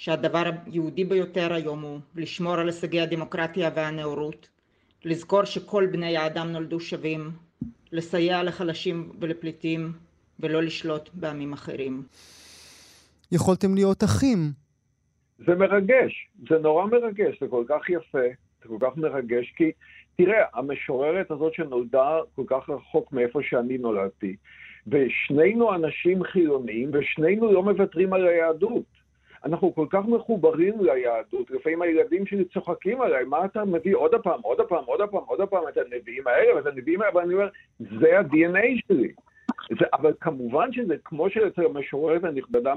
שהדבר 0.00 0.42
היהודי 0.66 1.04
ביותר 1.04 1.52
היום 1.52 1.82
הוא 1.82 2.00
לשמור 2.14 2.54
על 2.54 2.66
הישגי 2.66 3.00
הדמוקרטיה 3.00 3.70
והנאורות, 3.74 4.48
לזכור 5.04 5.44
שכל 5.44 5.86
בני 5.86 6.16
האדם 6.16 6.52
נולדו 6.52 6.80
שווים, 6.80 7.30
לסייע 7.92 8.42
לחלשים 8.42 9.12
ולפליטים 9.20 9.92
ולא 10.40 10.62
לשלוט 10.62 11.10
בעמים 11.14 11.52
אחרים. 11.52 12.02
יכולתם 13.32 13.74
להיות 13.74 14.04
אחים. 14.04 14.38
זה 15.38 15.54
מרגש, 15.54 16.28
זה 16.48 16.58
נורא 16.58 16.86
מרגש, 16.86 17.40
זה 17.40 17.46
כל 17.50 17.64
כך 17.68 17.90
יפה, 17.90 18.28
זה 18.62 18.68
כל 18.68 18.78
כך 18.80 18.96
מרגש, 18.96 19.52
כי 19.56 19.72
תראה, 20.16 20.44
המשוררת 20.54 21.30
הזאת 21.30 21.54
שנולדה 21.54 22.18
כל 22.34 22.44
כך 22.46 22.70
רחוק 22.70 23.12
מאיפה 23.12 23.40
שאני 23.42 23.78
נולדתי, 23.78 24.36
ושנינו 24.86 25.74
אנשים 25.74 26.24
חילוניים, 26.24 26.90
ושנינו 26.92 27.52
לא 27.52 27.62
מוותרים 27.62 28.12
על 28.12 28.26
היהדות. 28.26 28.99
אנחנו 29.44 29.74
כל 29.74 29.86
כך 29.90 30.04
מחוברים 30.08 30.74
ליהדות, 30.80 31.50
לפעמים 31.50 31.82
הילדים 31.82 32.26
שלי 32.26 32.44
צוחקים 32.44 33.00
עליי, 33.00 33.24
מה 33.24 33.44
אתה 33.44 33.64
מביא 33.64 33.96
עוד 33.96 34.14
פעם, 34.22 34.40
עוד 34.42 34.60
פעם, 34.68 34.84
עוד 34.86 35.00
פעם, 35.10 35.22
עוד 35.26 35.48
פעם 35.48 35.62
את 35.68 35.76
הנביאים 35.76 36.26
האלה 36.26 36.56
ואת 36.56 36.66
הנביאים 36.66 37.02
האלה, 37.02 37.16
ואני 37.16 37.34
אומר, 37.34 37.48
זה 37.78 38.18
ה-DNA 38.18 38.80
שלי. 38.88 39.12
זה, 39.78 39.84
אבל 39.92 40.12
כמובן 40.20 40.72
שזה, 40.72 40.94
כמו 41.04 41.30
שאצל 41.30 41.66
המשוררת 41.66 42.24
הנכבדה 42.24 42.74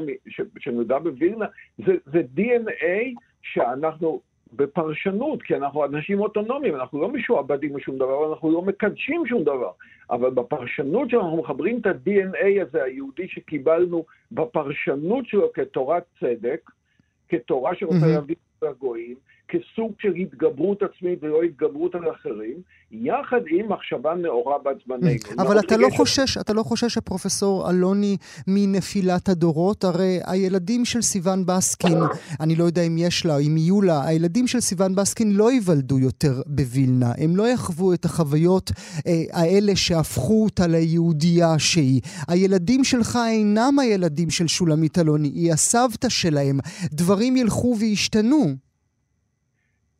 שנולדה 0.59 0.99
בווילנה, 0.99 1.45
זה, 1.77 1.93
זה 2.05 2.21
DNA 2.35 3.19
שאנחנו 3.41 4.21
בפרשנות, 4.55 5.43
כי 5.43 5.55
אנחנו 5.55 5.85
אנשים 5.85 6.19
אוטונומיים, 6.19 6.75
אנחנו 6.75 7.01
לא 7.01 7.09
משועבדים 7.09 7.77
לשום 7.77 7.95
דבר, 7.95 8.33
אנחנו 8.33 8.51
לא 8.51 8.61
מקדשים 8.61 9.27
שום 9.27 9.43
דבר. 9.43 9.71
אבל 10.11 10.29
בפרשנות 10.29 11.09
שלנו 11.09 11.23
אנחנו 11.23 11.37
מחברים 11.37 11.79
את 11.79 11.85
ה-DNA 11.85 12.61
הזה, 12.61 12.83
היהודי 12.83 13.27
שקיבלנו 13.27 14.05
בפרשנות 14.31 15.27
שלו 15.27 15.53
כתורת 15.53 16.03
צדק, 16.19 16.71
כתורה 17.29 17.75
שרוצה 17.75 18.07
להביא 18.07 18.35
את 18.59 18.63
הגויים, 18.63 19.15
כסוג 19.53 19.91
של 20.01 20.13
התגברות 20.15 20.79
עצמית 20.83 21.19
ולא 21.21 21.41
התגברות 21.43 21.95
על 21.95 22.11
אחרים, 22.11 22.61
יחד 22.91 23.41
עם 23.49 23.71
מחשבה 23.71 24.13
נאורה 24.15 24.57
בת 24.65 24.75
זמננו. 24.85 25.11
אבל 25.37 25.59
אתה 25.59 25.77
לא, 25.77 25.87
חושש, 25.97 26.37
אתה 26.37 26.53
לא 26.53 26.63
חושש 26.63 26.93
שפרופסור 26.93 27.69
אלוני 27.69 28.17
מנפילת 28.47 29.29
הדורות? 29.29 29.83
הרי 29.83 30.19
הילדים 30.25 30.85
של 30.85 31.01
סיון 31.01 31.45
בסקין, 31.45 31.97
אני 32.39 32.55
לא 32.55 32.63
יודע 32.63 32.81
אם 32.81 32.97
יש 32.97 33.25
לה, 33.25 33.37
אם 33.37 33.57
יהיו 33.57 33.81
לה, 33.81 34.07
הילדים 34.07 34.47
של 34.47 34.59
סיון 34.59 34.95
בסקין 34.95 35.31
לא 35.31 35.51
ייוולדו 35.51 35.99
יותר 35.99 36.41
בווילנה. 36.45 37.11
הם 37.17 37.35
לא 37.35 37.47
יחוו 37.47 37.93
את 37.93 38.05
החוויות 38.05 38.71
אה, 39.07 39.23
האלה 39.31 39.75
שהפכו 39.75 40.43
אותה 40.43 40.67
ליהודייה 40.67 41.59
שהיא. 41.59 42.01
הילדים 42.27 42.83
שלך 42.83 43.19
אינם 43.27 43.79
הילדים 43.79 44.29
של 44.29 44.47
שולמית 44.47 44.99
אלוני, 44.99 45.27
היא 45.27 45.53
הסבתא 45.53 46.09
שלהם. 46.09 46.59
דברים 46.91 47.37
ילכו 47.37 47.75
וישתנו. 47.79 48.63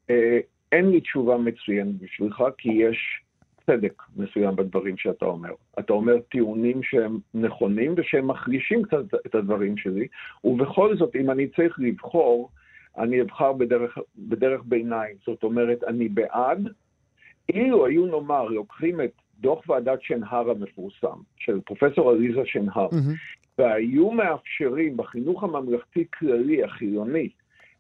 אה, 0.10 0.40
אין 0.72 0.90
לי 0.90 1.02
תשובה 1.02 1.38
מצוינת 1.38 1.96
בשבילך, 2.02 2.44
כי 2.58 2.70
יש 2.70 3.24
צדק 3.66 4.04
מסוים 4.16 4.56
בדברים 4.56 4.98
שאתה 4.98 5.26
אומר. 5.26 5.50
אתה 5.80 5.94
אומר 5.94 6.20
טיעונים 6.20 6.84
שהם 6.84 7.20
נכונים 7.34 7.94
ושהם 7.98 8.28
מחלישים 8.28 8.84
קצת 8.84 9.14
את 9.26 9.36
הדברים 9.36 9.78
שלי, 9.78 10.08
ובכל 10.44 10.98
זאת, 10.98 11.16
אם 11.16 11.32
אני 11.32 11.48
צריך 11.48 11.80
לבחור, 11.80 12.50
אני 12.98 13.22
אבחר 13.22 13.54
בדרך, 13.54 13.98
בדרך 14.18 14.62
ביניים. 14.66 15.16
זאת 15.26 15.44
אומרת, 15.44 15.84
אני 15.84 16.10
בעד. 16.10 16.70
אילו 17.50 17.86
היו, 17.86 18.06
נאמר, 18.06 18.44
לוקחים 18.44 19.02
את 19.02 19.12
דוח 19.40 19.70
ועדת 19.70 20.02
שנהר 20.02 20.50
המפורסם, 20.50 21.18
של 21.38 21.60
פרופסור 21.66 22.10
עליזה 22.12 22.42
שנהר, 22.46 22.90
mm-hmm. 22.90 23.58
והיו 23.58 24.12
מאפשרים 24.12 24.98
בחינוך 24.98 25.44
הממלכתי 25.44 26.06
כללי, 26.20 26.64
החילוני, 26.64 27.30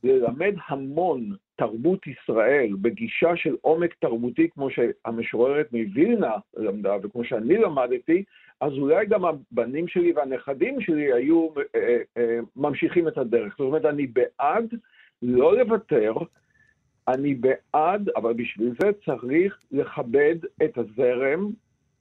ללמד 0.03 0.55
המון 0.67 1.35
תרבות 1.63 2.07
ישראל 2.07 2.69
בגישה 2.81 3.35
של 3.35 3.55
עומק 3.61 3.93
תרבותי 3.93 4.49
כמו 4.49 4.69
שהמשוררת 4.69 5.73
מווילנה 5.73 6.33
למדה 6.57 6.95
וכמו 7.03 7.23
שאני 7.23 7.57
למדתי, 7.57 8.23
אז 8.61 8.71
אולי 8.73 9.05
גם 9.05 9.25
הבנים 9.25 9.87
שלי 9.87 10.11
והנכדים 10.11 10.81
שלי 10.81 11.13
היו 11.13 11.47
אה, 11.57 11.63
אה, 11.75 11.97
אה, 12.17 12.39
ממשיכים 12.55 13.07
את 13.07 13.17
הדרך. 13.17 13.51
זאת 13.57 13.59
אומרת, 13.59 13.85
אני 13.85 14.07
בעד 14.07 14.73
לא 15.21 15.57
לוותר, 15.57 16.13
אני 17.07 17.35
בעד, 17.35 18.09
אבל 18.15 18.33
בשביל 18.33 18.73
זה 18.81 18.89
צריך 19.05 19.59
לכבד 19.71 20.35
את 20.63 20.77
הזרם 20.77 21.49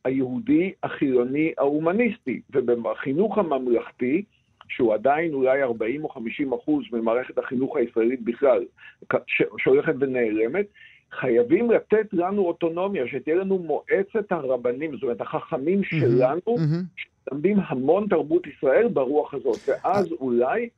היהודי, 0.05 0.73
החילוני, 0.83 1.53
ההומניסטי. 1.59 2.41
ובחינוך 2.51 3.39
הממלכתי, 3.39 4.25
שהוא 4.77 4.95
עדיין 4.95 5.35
אולי 5.35 5.63
40 5.63 6.05
או 6.05 6.09
50 6.09 6.53
אחוז 6.53 6.85
ממערכת 6.93 7.39
החינוך 7.39 7.77
הישראלית 7.77 8.23
בכלל, 8.23 8.65
שהולכת 9.59 9.95
ונעלמת, 10.01 10.67
חייבים 11.13 11.71
לתת 11.71 12.07
לנו 12.13 12.43
אוטונומיה, 12.43 13.07
שתהיה 13.07 13.37
לנו 13.37 13.59
מועצת 13.59 14.33
הרבנים, 14.33 14.93
זאת 14.95 15.03
אומרת, 15.03 15.21
החכמים 15.21 15.85
שלנו, 15.85 16.57
שלמדים 16.97 17.57
המון 17.67 18.07
תרבות 18.11 18.47
ישראל 18.47 18.89
ברוח 18.89 19.35
הזאת, 19.35 19.59
ואז 19.69 20.13
אולי... 20.13 20.69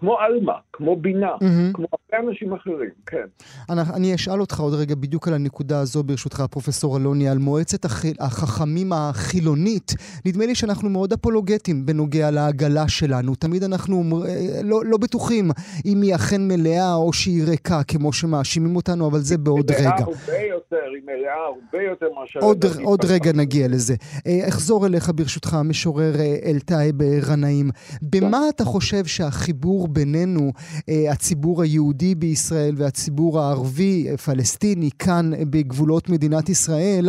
כמו 0.00 0.18
עלמה, 0.18 0.52
כמו 0.72 0.96
בינה, 0.96 1.34
mm-hmm. 1.34 1.74
כמו 1.74 1.86
הרבה 1.92 2.28
אנשים 2.28 2.52
אחרים, 2.52 2.90
כן. 3.06 3.26
אני, 3.70 3.80
אני 3.94 4.14
אשאל 4.14 4.40
אותך 4.40 4.60
עוד 4.60 4.74
רגע 4.74 4.94
בדיוק 4.94 5.28
על 5.28 5.34
הנקודה 5.34 5.80
הזו, 5.80 6.02
ברשותך, 6.02 6.44
פרופסור 6.50 6.96
אלוני, 6.96 7.28
על 7.28 7.38
מועצת 7.38 7.84
הח, 7.84 8.04
החכמים 8.20 8.92
החילונית. 8.92 9.94
נדמה 10.26 10.46
לי 10.46 10.54
שאנחנו 10.54 10.90
מאוד 10.90 11.12
אפולוגטים 11.12 11.86
בנוגע 11.86 12.30
לעגלה 12.30 12.88
שלנו. 12.88 13.34
תמיד 13.34 13.62
אנחנו 13.62 14.22
אה, 14.24 14.60
לא, 14.64 14.84
לא 14.84 14.96
בטוחים 14.96 15.50
אם 15.86 16.02
היא 16.02 16.14
אכן 16.14 16.48
מלאה 16.48 16.94
או 16.94 17.12
שהיא 17.12 17.44
ריקה, 17.44 17.82
כמו 17.82 18.12
שמאשימים 18.12 18.76
אותנו, 18.76 19.06
אבל 19.06 19.18
זה 19.18 19.38
בעוד 19.38 19.70
רגע. 19.70 19.80
מלאה 19.80 19.98
הרבה 19.98 20.38
יותר, 20.50 20.86
היא 20.94 21.02
מלאה 21.04 21.34
הרבה 21.46 21.84
יותר 21.90 22.06
מאשר... 22.20 22.40
עוד, 22.40 22.64
עוד 22.82 23.04
רגע 23.04 23.32
נגיע 23.32 23.68
לזה. 23.68 23.94
אה, 24.26 24.48
אחזור 24.48 24.86
אליך, 24.86 25.10
ברשותך, 25.14 25.54
המשורר 25.54 26.12
אה, 26.18 26.36
אלטאי 26.50 26.92
ברנאים. 26.92 27.70
במה 28.02 28.48
אתה 28.48 28.64
חושב 28.64 29.04
שהחיבור 29.04 29.89
בינינו, 29.92 30.44
אה, 30.88 31.12
הציבור 31.12 31.62
היהודי 31.62 32.14
בישראל 32.14 32.74
והציבור 32.78 33.32
הערבי, 33.38 33.96
אה, 34.08 34.16
פלסטיני, 34.26 34.90
כאן 35.04 35.26
אה, 35.32 35.44
בגבולות 35.52 36.04
מדינת 36.08 36.48
ישראל, 36.48 37.06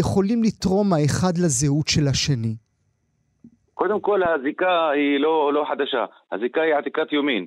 יכולים 0.00 0.42
לתרום 0.42 0.86
האחד 0.92 1.34
לזהות 1.44 1.88
של 1.88 2.06
השני? 2.10 2.54
קודם 3.74 4.00
כל, 4.00 4.20
הזיקה 4.22 4.90
היא 4.90 5.20
לא, 5.20 5.52
לא 5.52 5.64
חדשה, 5.68 6.04
הזיקה 6.32 6.62
היא 6.62 6.74
עתיקת 6.74 7.12
יומין. 7.12 7.46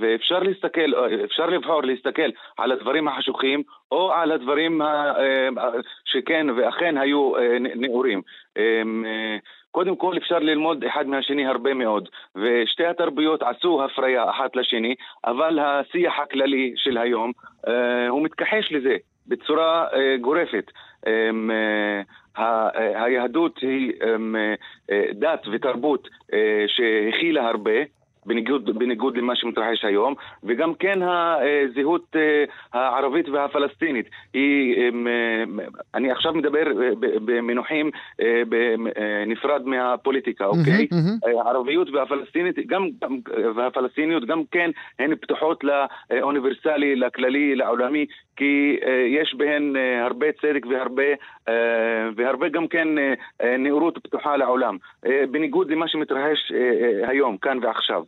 ואפשר 0.00 0.38
להסתכל, 0.38 0.90
אפשר 1.24 1.46
לבחור 1.46 1.82
להסתכל 1.82 2.30
על 2.58 2.72
הדברים 2.72 3.08
החשוכים 3.08 3.62
או 3.92 4.12
על 4.12 4.32
הדברים 4.32 4.80
שכן 6.04 6.46
ואכן 6.50 6.98
היו 6.98 7.32
נאורים. 7.76 8.22
קודם 9.72 9.96
כל 9.96 10.16
אפשר 10.16 10.38
ללמוד 10.38 10.84
אחד 10.84 11.06
מהשני 11.06 11.46
הרבה 11.46 11.74
מאוד, 11.74 12.08
ושתי 12.36 12.86
התרבויות 12.86 13.42
עשו 13.42 13.84
הפריה 13.84 14.30
אחת 14.30 14.56
לשני, 14.56 14.94
אבל 15.24 15.58
השיח 15.58 16.18
הכללי 16.18 16.72
של 16.76 16.98
היום 16.98 17.32
הוא 18.10 18.22
מתכחש 18.22 18.72
לזה. 18.72 18.96
בצורה 19.26 19.86
uh, 19.88 19.96
גורפת. 20.20 20.70
Um, 21.06 21.50
uh, 22.36 22.40
היהדות 22.94 23.58
היא 23.58 23.92
uh, 23.92 24.94
דת 25.12 25.42
ותרבות 25.52 26.08
שהכילה 26.66 27.48
הרבה, 27.48 27.80
בניגוד, 28.26 28.78
בניגוד 28.78 29.16
למה 29.16 29.36
שמתרחש 29.36 29.84
היום, 29.84 30.14
וגם 30.44 30.74
כן 30.74 31.00
הזהות 31.02 32.16
אה, 32.16 32.44
הערבית 32.72 33.28
והפלסטינית. 33.28 34.06
היא, 34.34 34.76
אה, 34.76 34.88
אני 35.94 36.10
עכשיו 36.10 36.32
מדבר 36.32 36.66
אה, 36.66 36.90
במינוחים 37.00 37.90
נפרד 39.26 39.66
מהפוליטיקה, 39.66 40.46
אוקיי? 40.46 40.88
הערביות 41.44 41.88
והפלסטינית, 41.90 42.56
גם, 42.66 42.88
והפלסטיניות 43.56 44.24
גם 44.24 44.42
כן 44.50 44.70
הן 44.98 45.16
פתוחות 45.16 45.64
לאוניברסלי, 45.64 46.96
לכללי, 46.96 47.54
לעולמי, 47.54 48.06
כי 48.36 48.76
יש 49.08 49.34
בהן 49.34 49.76
הרבה 50.02 50.26
צדק 50.32 50.66
והרבה, 50.66 51.02
והרבה 52.16 52.48
גם 52.48 52.68
כן 52.68 52.88
נאורות 53.58 53.98
פתוחה 53.98 54.36
לעולם, 54.36 54.76
בניגוד 55.30 55.70
למה 55.70 55.88
שמתרחש 55.88 56.52
היום, 57.06 57.36
כאן 57.36 57.58
ועכשיו. 57.62 58.02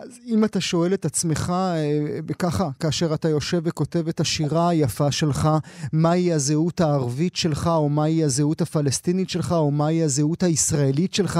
אז 0.00 0.20
אם 0.26 0.44
אתה 0.44 0.60
שואל 0.60 0.94
את 0.94 1.04
עצמך 1.04 1.50
אה, 1.50 2.34
ככה, 2.42 2.64
כאשר 2.82 3.06
אתה 3.14 3.28
יושב 3.28 3.58
וכותב 3.64 4.08
את 4.08 4.20
השירה 4.20 4.68
היפה 4.68 5.12
שלך, 5.12 5.48
מהי 5.92 6.32
הזהות 6.32 6.80
הערבית 6.80 7.36
שלך, 7.36 7.66
או 7.66 7.88
מהי 7.88 8.24
הזהות 8.24 8.60
הפלסטינית 8.60 9.30
שלך, 9.30 9.52
או 9.52 9.70
מהי 9.70 10.02
הזהות 10.02 10.42
הישראלית 10.42 11.14
שלך, 11.14 11.38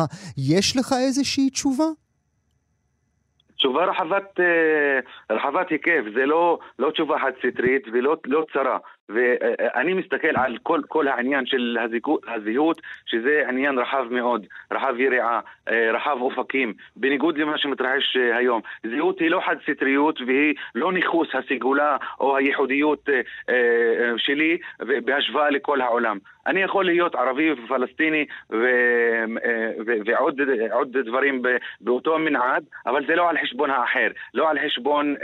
יש 0.51 0.77
לך 0.77 0.93
איזושהי 1.07 1.51
תשובה? 1.51 1.89
תשובה 3.59 3.85
רחבת, 3.85 4.41
אה, 4.41 5.37
רחבת 5.37 5.69
היקף, 5.71 6.03
זה 6.15 6.27
לא, 6.27 6.59
לא 6.79 6.91
תשובה 6.91 7.17
חד-סטרית 7.19 7.83
ולא 7.93 8.17
לא 8.25 8.47
צרה. 8.53 8.79
ואני 9.09 9.95
מסתכל 9.95 10.37
על 10.37 10.59
כל, 10.63 10.81
כל 10.89 11.09
העניין 11.09 11.47
של 11.47 11.79
הזהות, 12.27 12.81
שזה 13.07 13.43
עניין 13.49 13.79
רחב 13.79 14.07
מאוד, 14.11 14.47
רחב 14.73 14.95
יריעה, 14.99 15.41
אה, 15.69 15.91
רחב 15.93 16.17
אופקים, 16.21 16.75
בניגוד 16.97 17.39
למה 17.39 17.59
שמתרחש 17.59 18.17
אה, 18.17 18.37
היום. 18.37 18.61
זהות 18.91 19.19
היא 19.19 19.31
לא 19.31 19.41
חד-סטריות 19.47 20.21
והיא 20.27 20.55
לא 20.75 20.93
ניכוס 20.93 21.29
הסגולה 21.35 21.97
או 22.21 22.37
הייחודיות 22.37 23.09
שלי 24.17 24.59
בהשוואה 24.81 25.51
לכל 25.51 25.81
העולם. 25.81 26.19
אני 26.49 26.63
יכול 26.63 26.85
להיות 26.85 27.15
ערבי 27.15 27.53
ופלסטיני 27.53 28.25
ו... 28.51 28.57
ו... 29.87 29.93
ועוד 30.07 30.99
דברים 30.99 31.43
באותו 31.81 32.19
מנעד, 32.19 32.65
אבל 32.87 33.07
זה 33.07 33.15
לא 33.17 33.31
על 33.31 33.37
חשבון 33.43 33.71
האחר, 33.71 34.09
לא 34.35 34.51
על 34.51 34.59
חשבון, 34.67 35.15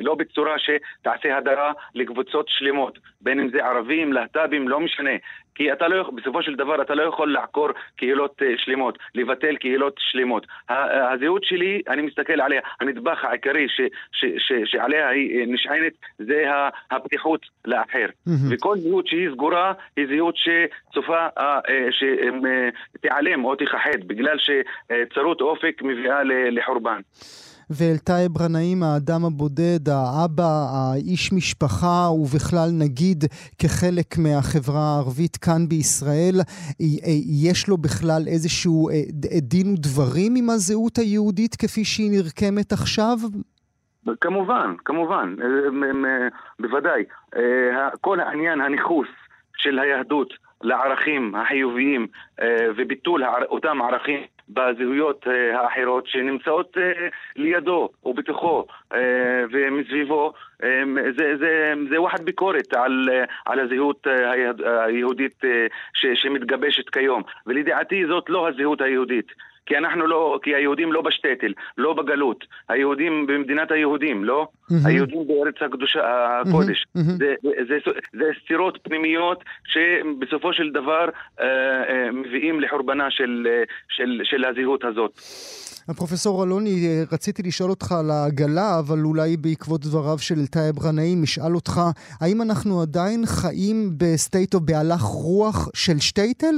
לא 0.00 0.14
בצורה 0.14 0.54
שתעשה 0.58 1.36
הדרה 1.36 1.72
לקבוצות 1.94 2.46
שלמות, 2.48 2.98
בין 3.20 3.40
אם 3.40 3.48
זה 3.48 3.64
ערבים, 3.64 4.12
להט"בים, 4.12 4.68
לא 4.68 4.80
משנה. 4.80 5.10
כי 5.54 5.72
אתה 5.72 5.88
לא, 5.88 6.10
בסופו 6.14 6.42
של 6.42 6.54
דבר 6.54 6.82
אתה 6.82 6.94
לא 6.94 7.02
יכול 7.02 7.32
לעקור 7.32 7.68
קהילות 7.96 8.42
אה, 8.42 8.54
שלמות, 8.56 8.98
לבטל 9.14 9.56
קהילות 9.56 9.96
שלמות. 9.98 10.46
הזהות 10.68 11.44
שלי, 11.44 11.82
אני 11.88 12.02
מסתכל 12.02 12.40
עליה, 12.40 12.60
הנדבך 12.80 13.24
העיקרי 13.24 13.68
ש, 13.68 13.80
ש, 14.12 14.24
ש, 14.38 14.52
שעליה 14.64 15.08
היא 15.08 15.40
אה, 15.40 15.44
נשענת 15.46 15.92
זה 16.18 16.44
הפתיחות 16.90 17.40
לאחר. 17.64 18.06
וכל 18.50 18.76
זהות 18.76 19.06
שהיא 19.06 19.30
סגורה 19.30 19.72
היא 19.96 20.06
זהות 20.06 20.34
שצופה, 20.36 21.26
אה, 21.38 21.60
שתיעלם 21.90 23.44
או 23.44 23.54
תיכחד, 23.54 24.04
בגלל 24.06 24.36
שצרות 24.38 25.40
אופק 25.40 25.82
מביאה 25.82 26.20
לחורבן. 26.24 27.00
ואלטייב 27.70 28.38
ע'נאים, 28.42 28.82
האדם 28.82 29.24
הבודד, 29.24 29.88
האבא, 29.88 30.52
האיש 30.74 31.32
משפחה, 31.32 32.10
ובכלל 32.10 32.68
נגיד 32.82 33.24
כחלק 33.58 34.18
מהחברה 34.18 34.80
הערבית 34.80 35.36
כאן 35.36 35.68
בישראל, 35.68 36.34
יש 37.44 37.68
לו 37.68 37.76
בכלל 37.76 38.22
איזשהו 38.26 38.88
אה, 38.88 38.94
דין 39.42 39.66
ודברים 39.72 40.32
עם 40.36 40.50
הזהות 40.50 40.98
היהודית 40.98 41.54
כפי 41.56 41.84
שהיא 41.84 42.10
נרקמת 42.10 42.72
עכשיו? 42.72 43.16
כמובן, 44.20 44.74
כמובן, 44.84 45.34
אה, 45.42 46.28
בוודאי. 46.60 47.04
אה, 47.36 47.88
כל 48.00 48.20
העניין, 48.20 48.60
הניכוס 48.60 49.08
של 49.56 49.78
היהדות 49.78 50.34
לערכים 50.62 51.34
החיוביים 51.34 52.06
וביטול 52.76 53.24
אותם 53.50 53.82
ערכים 53.82 54.20
בזהויות 54.48 55.26
אה, 55.28 55.60
האחרות 55.60 56.06
שנמצאות 56.06 56.78
אה, 56.78 57.08
לידו 57.36 57.88
ובתוכו 58.04 58.66
אה, 58.92 59.44
ומסביבו 59.50 60.32
זה, 61.16 61.36
זה, 61.38 61.72
זה 61.90 62.00
וואחד 62.00 62.24
ביקורת 62.24 62.74
על, 62.74 63.08
על 63.46 63.60
הזהות 63.60 64.06
היהודית 64.86 65.40
שמתגבשת 65.94 66.88
כיום. 66.88 67.22
ולדעתי 67.46 68.06
זאת 68.06 68.30
לא 68.30 68.48
הזהות 68.48 68.80
היהודית 68.80 69.32
כי 69.66 69.76
אנחנו 69.76 70.06
לא, 70.06 70.38
כי 70.42 70.54
היהודים 70.54 70.92
לא 70.92 71.02
בשטטל, 71.02 71.52
לא 71.78 71.92
בגלות. 71.92 72.44
היהודים 72.68 73.26
במדינת 73.26 73.70
היהודים, 73.70 74.24
לא? 74.24 74.48
Mm-hmm. 74.52 74.74
היהודים 74.88 75.26
בארץ 75.26 75.54
הקדושה, 75.60 76.00
הקודש. 76.40 76.84
Mm-hmm. 76.84 77.00
זה, 77.00 77.34
זה, 77.42 77.50
זה, 77.68 77.90
זה 78.12 78.24
סתירות 78.44 78.78
פנימיות 78.82 79.44
שבסופו 79.64 80.52
של 80.52 80.70
דבר 80.70 81.08
אה, 81.40 81.44
אה, 81.44 82.12
מביאים 82.12 82.60
לחורבנה 82.60 83.10
של, 83.10 83.46
של, 83.88 84.20
של 84.24 84.44
הזהות 84.44 84.84
הזאת. 84.84 85.20
הפרופסור 85.88 86.44
אלוני, 86.44 87.04
רציתי 87.12 87.42
לשאול 87.42 87.70
אותך 87.70 87.92
על 87.92 88.10
העגלה, 88.10 88.78
אבל 88.78 88.98
אולי 89.04 89.36
בעקבות 89.36 89.80
דבריו 89.80 90.18
של 90.18 90.46
טייב 90.46 90.74
ע'נאים, 90.84 91.22
אשאל 91.22 91.54
אותך, 91.54 91.80
האם 92.20 92.42
אנחנו 92.42 92.82
עדיין 92.82 93.26
חיים 93.26 93.90
ב 93.96 94.06
state 94.06 94.54
או 94.54 94.60
בהלך 94.60 95.00
רוח 95.00 95.68
של 95.74 95.98
שטייטל? 95.98 96.54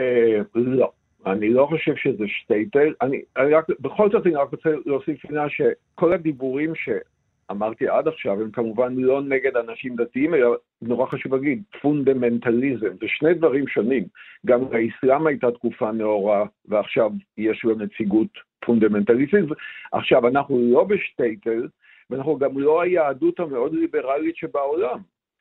אה, 0.00 0.40
לא. 0.54 0.90
אני 1.26 1.48
לא 1.48 1.66
חושב 1.66 1.96
שזה 1.96 2.24
שטייטל. 2.28 2.94
אני, 3.02 3.22
אני 3.36 3.54
רק, 3.54 3.64
בכל 3.80 4.10
זאת 4.10 4.26
אני 4.26 4.34
רק 4.34 4.50
רוצה 4.50 4.70
להוסיף 4.86 5.20
פינה 5.26 5.46
שכל 5.48 6.12
הדיבורים 6.12 6.72
שאמרתי 6.74 7.88
עד 7.88 8.08
עכשיו 8.08 8.42
הם 8.42 8.50
כמובן 8.50 8.94
לא 8.96 9.22
נגד 9.22 9.56
אנשים 9.56 9.96
דתיים, 9.96 10.34
אלא 10.34 10.56
נורא 10.82 11.06
חשוב 11.06 11.34
להגיד, 11.34 11.62
פונדמנטליזם. 11.80 12.88
זה 13.00 13.06
שני 13.08 13.34
דברים 13.34 13.68
שונים. 13.68 14.04
גם 14.46 14.60
לאסלאם 14.60 15.26
הייתה 15.26 15.50
תקופה 15.50 15.92
נאורה, 15.92 16.44
ועכשיו 16.68 17.10
יש 17.38 17.64
לו 17.64 17.74
נציגות 17.74 18.30
פונדמנטליסטית. 18.64 19.44
עכשיו, 19.92 20.28
אנחנו 20.28 20.58
לא 20.72 20.84
בשטייטל, 20.84 21.68
ואנחנו 22.10 22.38
גם 22.38 22.58
לא 22.58 22.80
היהדות 22.82 23.40
המאוד 23.40 23.74
ליברלית 23.74 24.36
שבעולם. 24.36 24.98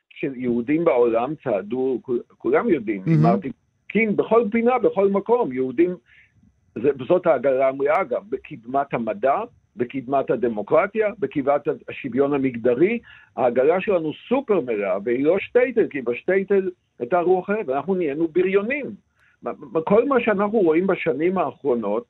שיהודים 0.10 0.86
בעולם 0.86 1.34
צעדו, 1.44 2.02
כולם 2.38 2.70
יודעים, 2.70 3.04
mm-hmm. 3.04 3.50
קינג 3.90 4.18
בכל 4.18 4.44
פינה, 4.52 4.80
בכל 4.80 5.08
מקום, 5.08 5.52
יהודים, 5.52 5.96
זה, 6.76 6.90
זאת 7.08 7.28
העגלה 7.28 7.68
המלאה 7.68 8.04
גם, 8.04 8.22
בקדמת 8.30 8.94
המדע, 8.94 9.42
בקדמת 9.76 10.32
הדמוקרטיה, 10.32 11.10
בקדמת 11.20 11.62
השוויון 11.90 12.34
המגדרי, 12.34 13.00
העגלה 13.36 13.82
שלנו 13.82 14.12
סופר 14.30 14.60
מלאה, 14.60 14.98
והיא 15.04 15.26
לא 15.26 15.40
שטייטל, 15.40 15.88
כי 15.90 16.02
בשטייטל 16.02 16.70
הייתה 17.00 17.20
רוח 17.20 17.46
אחרת, 17.46 17.70
ואנחנו 17.70 17.96
נהיינו 17.96 18.28
בריונים. 18.28 18.86
כל 19.84 20.08
מה 20.08 20.22
שאנחנו 20.22 20.60
רואים 20.60 20.88
בשנים 20.88 21.38
האחרונות, 21.38 22.06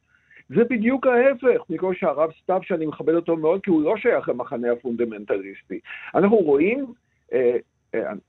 זה 0.49 0.63
בדיוק 0.69 1.07
ההפך 1.07 1.61
מכל 1.69 1.93
שהרב 1.95 2.29
סתיו, 2.43 2.59
שאני 2.63 2.85
מכבד 2.85 3.13
אותו 3.13 3.37
מאוד, 3.37 3.61
כי 3.63 3.69
הוא 3.69 3.83
לא 3.83 3.97
שייך 3.97 4.29
למחנה 4.29 4.71
הפונדמנטליסטי. 4.71 5.79
אנחנו 6.15 6.37
רואים 6.37 6.85
אה, 7.33 7.57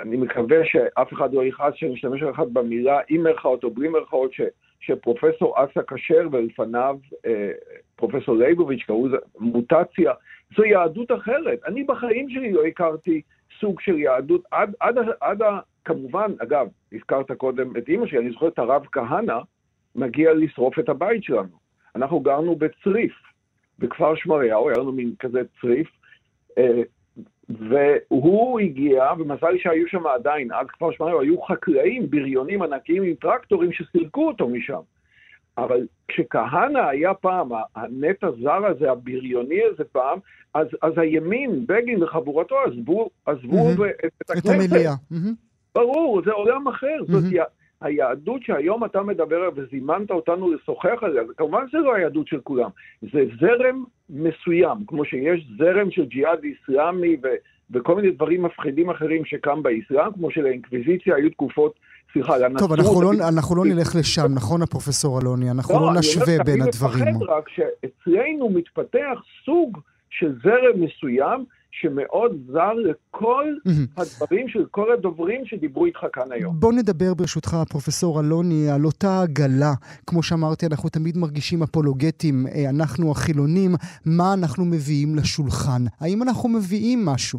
אני 0.01 0.17
מקווה 0.17 0.65
שאף 0.65 1.13
אחד 1.13 1.35
לא 1.35 1.45
יכעס 1.45 1.75
שאני 1.75 1.95
אשתמש 1.95 2.23
אחת 2.23 2.47
במילה 2.47 3.01
עם 3.09 3.23
מירכאות 3.23 3.65
או 3.65 3.71
בלי 3.71 3.89
מירכאות, 3.89 4.31
שפרופסור 4.81 5.55
אסא 5.57 5.81
כשר 5.87 6.29
ולפניו 6.33 6.99
אה, 7.27 7.51
פרופסור 7.97 8.37
ליבוביץ' 8.37 8.83
קראו 8.87 9.07
לזה 9.07 9.17
מוטציה, 9.39 10.13
זו 10.57 10.65
יהדות 10.65 11.13
אחרת. 11.13 11.61
אני 11.67 11.85
בחיים 11.85 12.31
שלי 12.31 12.53
לא 12.53 12.65
הכרתי 12.65 13.23
סוג 13.61 13.81
של 13.81 13.99
יהדות, 13.99 14.43
עד, 14.51 14.75
עד, 14.81 14.99
עד 15.21 15.43
ה... 15.43 15.59
כמובן, 15.85 16.33
אגב, 16.43 16.69
הזכרת 16.93 17.33
קודם 17.33 17.77
את 17.77 17.89
אימא 17.89 18.07
שלי, 18.07 18.19
אני 18.19 18.31
זוכר 18.31 18.49
את 18.49 18.59
הרב 18.59 18.87
כהנא 18.93 19.39
מגיע 19.95 20.33
לשרוף 20.33 20.79
את 20.79 20.89
הבית 20.89 21.25
שלנו. 21.25 21.59
אנחנו 21.97 22.21
גרנו 22.21 22.57
בצריף, 22.57 23.13
בכפר 23.79 24.15
שמריהו, 24.15 24.69
היה 24.69 24.79
לנו 24.79 24.93
מין 24.93 25.15
כזה 25.19 25.43
צריף, 25.61 25.89
אה, 26.59 26.83
והוא 27.59 28.61
הגיע, 28.61 29.05
ומזל 29.19 29.59
שהיו 29.59 29.89
שם 29.89 30.07
עדיין, 30.07 30.53
עד 30.53 30.67
כפר 30.67 30.91
שמריהו, 30.93 31.21
היו 31.21 31.43
חקלאים, 31.43 32.11
בריונים 32.11 32.63
ענקיים 32.63 33.03
עם 33.03 33.15
טרקטורים 33.15 33.73
שסילקו 33.73 34.27
אותו 34.27 34.49
משם. 34.49 34.81
אבל 35.59 35.87
כשכהנא 36.09 36.79
היה 36.79 37.15
פעם, 37.15 37.49
הנט 37.77 38.25
הזר 38.25 38.67
הזה, 38.67 38.91
הבריוני 38.91 39.61
הזה 39.73 39.85
פעם, 39.93 40.19
אז, 40.55 40.67
אז 40.83 40.93
הימין, 40.97 41.67
בגין 41.67 42.03
וחבורתו 42.03 42.57
עזבו, 42.67 43.11
עזבו 43.27 43.69
mm-hmm. 43.69 44.07
את 44.07 44.31
הכנסת. 44.31 44.47
את 44.47 44.51
המליאה. 44.51 44.93
Mm-hmm. 44.93 45.35
ברור, 45.75 46.23
זה 46.25 46.33
עולם 46.33 46.69
אחר. 46.69 46.87
Mm-hmm. 47.01 47.13
זאת 47.13 47.25
היהדות 47.81 48.43
שהיום 48.43 48.85
אתה 48.85 49.03
מדבר 49.03 49.37
עליה 49.37 49.51
וזימנת 49.57 50.11
אותנו 50.11 50.53
לשוחח 50.53 51.03
עליה, 51.03 51.23
כמובן 51.37 51.65
זה 51.73 51.79
לא 51.79 51.95
היהדות 51.95 52.29
של 52.29 52.41
כולם, 52.41 52.71
זה 53.03 53.25
זרם 53.41 53.85
מסוים, 54.11 54.79
כמו 54.87 55.05
שיש 55.05 55.47
זרם 55.59 55.91
של 55.91 56.05
ג'יהאד 56.05 56.39
איסלאמי 56.45 57.17
ו, 57.23 57.27
וכל 57.71 57.97
מיני 57.97 58.11
דברים 58.11 58.43
מפחידים 58.43 58.91
אחרים 58.91 59.25
שקם 59.25 59.63
באסלאם, 59.63 60.13
כמו 60.13 60.31
שלאינקוויזיציה 60.31 61.17
היו 61.17 61.31
תקופות, 61.31 61.75
סליחה, 62.13 62.39
לנצרות... 62.39 62.71
טוב, 62.71 62.73
אנחנו 62.73 63.03
לא, 63.03 63.29
אנחנו 63.29 63.57
לא 63.57 63.65
נלך 63.65 63.97
לשם, 63.99 64.35
נכון, 64.35 64.63
הפרופסור 64.63 65.21
אלוני? 65.21 65.51
אנחנו 65.51 65.75
לא, 65.75 65.81
לא 65.81 65.99
נשווה 65.99 66.45
בין 66.45 66.63
הדברים. 66.63 67.03
אני 67.03 67.13
מפחד 67.13 67.33
רק 67.33 67.49
שאצלנו 67.49 68.51
מתפתח 68.51 69.19
סוג 69.45 69.79
של 70.11 70.35
זרם 70.43 70.81
מסוים, 70.81 71.45
שמאוד 71.71 72.37
זר 72.47 72.73
לכל 72.73 73.55
הדברים 73.97 74.49
של 74.49 74.65
כל 74.71 74.93
הדוברים 74.93 75.47
שדיברו 75.47 75.87
איתך 75.87 76.01
כאן 76.13 76.33
היום. 76.33 76.61
בוא 76.61 76.73
נדבר 76.73 77.15
ברשותך, 77.15 77.57
פרופסור 77.71 78.21
אלוני, 78.21 78.71
על 78.71 78.85
אותה 78.85 79.23
עגלה. 79.23 79.73
כמו 80.07 80.23
שאמרתי, 80.23 80.67
אנחנו 80.67 80.89
תמיד 80.89 81.17
מרגישים 81.17 81.63
אפולוגטים, 81.63 82.47
אה, 82.47 82.71
אנחנו 82.71 83.11
החילונים, 83.11 83.71
מה 84.07 84.35
אנחנו 84.39 84.65
מביאים 84.65 85.17
לשולחן? 85.17 85.83
האם 86.01 86.23
אנחנו 86.23 86.49
מביאים 86.49 87.05
משהו? 87.05 87.39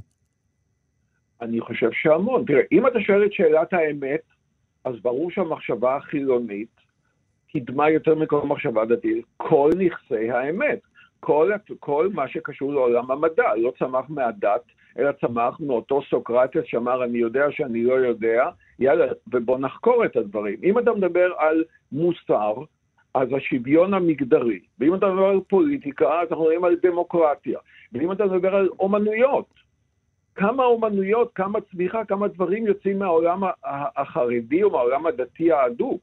אני 1.42 1.62
חושב 1.62 1.90
שהמון. 1.92 2.46
תראה, 2.48 2.62
אם 2.72 2.88
אתה 2.88 3.00
שואל 3.00 3.26
את 3.26 3.34
שאלת 3.34 3.74
האמת, 3.74 4.22
אז 4.86 4.96
ברור 5.02 5.32
שהמחשבה 5.32 5.96
החילונית 5.96 6.82
קידמה 7.48 7.90
יותר 7.90 8.16
מכל 8.16 8.42
מחשבה 8.48 8.86
דתית 8.86 9.26
כל 9.38 9.72
נכסי 9.78 10.32
האמת. 10.32 10.80
כל, 11.24 11.52
כל 11.80 12.10
מה 12.14 12.28
שקשור 12.28 12.74
לעולם 12.74 13.12
המדע, 13.12 13.56
לא 13.56 13.74
צמח 13.80 14.06
מהדת, 14.10 14.62
אלא 15.00 15.12
צמח 15.12 15.60
מאותו 15.60 16.02
סוקרטס 16.10 16.62
שאמר, 16.66 17.04
אני 17.04 17.18
יודע 17.18 17.52
שאני 17.52 17.84
לא 17.84 17.94
יודע, 17.94 18.50
יאללה, 18.80 19.06
ובוא 19.34 19.60
נחקור 19.60 20.06
את 20.06 20.16
הדברים. 20.16 20.60
אם 20.64 20.80
אתה 20.80 20.94
מדבר 20.94 21.34
על 21.38 21.64
מוסר, 21.92 22.54
אז 23.14 23.28
השוויון 23.38 23.94
המגדרי, 23.94 24.60
ואם 24.80 24.96
אתה 24.96 25.08
מדבר 25.08 25.26
על 25.26 25.40
פוליטיקה, 25.50 26.22
אז 26.22 26.28
אנחנו 26.30 26.44
מדברים 26.44 26.64
על 26.64 26.76
דמוקרטיה, 26.82 27.60
ואם 27.94 28.12
אתה 28.12 28.26
מדבר 28.26 28.56
על 28.56 28.70
אומנויות, 28.80 29.54
כמה 30.36 30.64
אומנויות, 30.64 31.32
כמה 31.36 31.60
צמיחה, 31.62 32.06
כמה 32.06 32.28
דברים 32.28 32.68
יוצאים 32.68 33.00
מהעולם 33.00 33.44
החרדי 33.96 34.64
או 34.64 34.70
מהעולם 34.70 35.06
הדתי 35.06 35.52
ההדוק. 35.52 36.02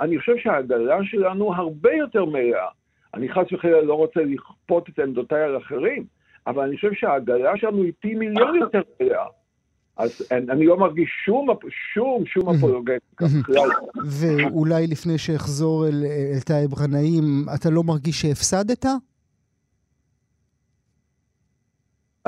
אני 0.00 0.18
חושב 0.18 0.36
שהעגלה 0.36 0.98
שלנו 1.04 1.54
הרבה 1.54 1.92
יותר 1.92 2.24
מלאה. 2.24 2.68
אני 3.14 3.28
חס 3.28 3.52
וחלילה 3.52 3.82
לא 3.82 3.94
רוצה 3.94 4.20
לכפות 4.20 4.88
את 4.88 4.98
עמדותיי 4.98 5.42
על 5.42 5.56
אחרים, 5.56 6.04
אבל 6.46 6.62
אני 6.62 6.76
חושב 6.76 6.92
שהעגלה 6.94 7.56
שלנו 7.56 7.82
היא 7.82 7.92
פי 8.00 8.14
מיליון 8.14 8.56
יותר 8.56 8.80
מלאה. 9.00 9.26
אז 9.96 10.28
אני 10.32 10.66
לא 10.66 10.76
מרגיש 10.76 11.10
שום, 11.24 11.48
שום, 11.94 12.26
שום 12.26 12.48
אפולוגטיקה 12.48 13.26
בכלל. 13.40 13.68
ואולי 14.06 14.86
לפני 14.86 15.18
שאחזור 15.18 15.86
אל, 15.86 16.04
אל 16.34 16.40
טייב 16.40 16.74
גנאים, 16.74 17.44
אתה 17.54 17.70
לא 17.70 17.82
מרגיש 17.82 18.20
שהפסדת? 18.20 18.86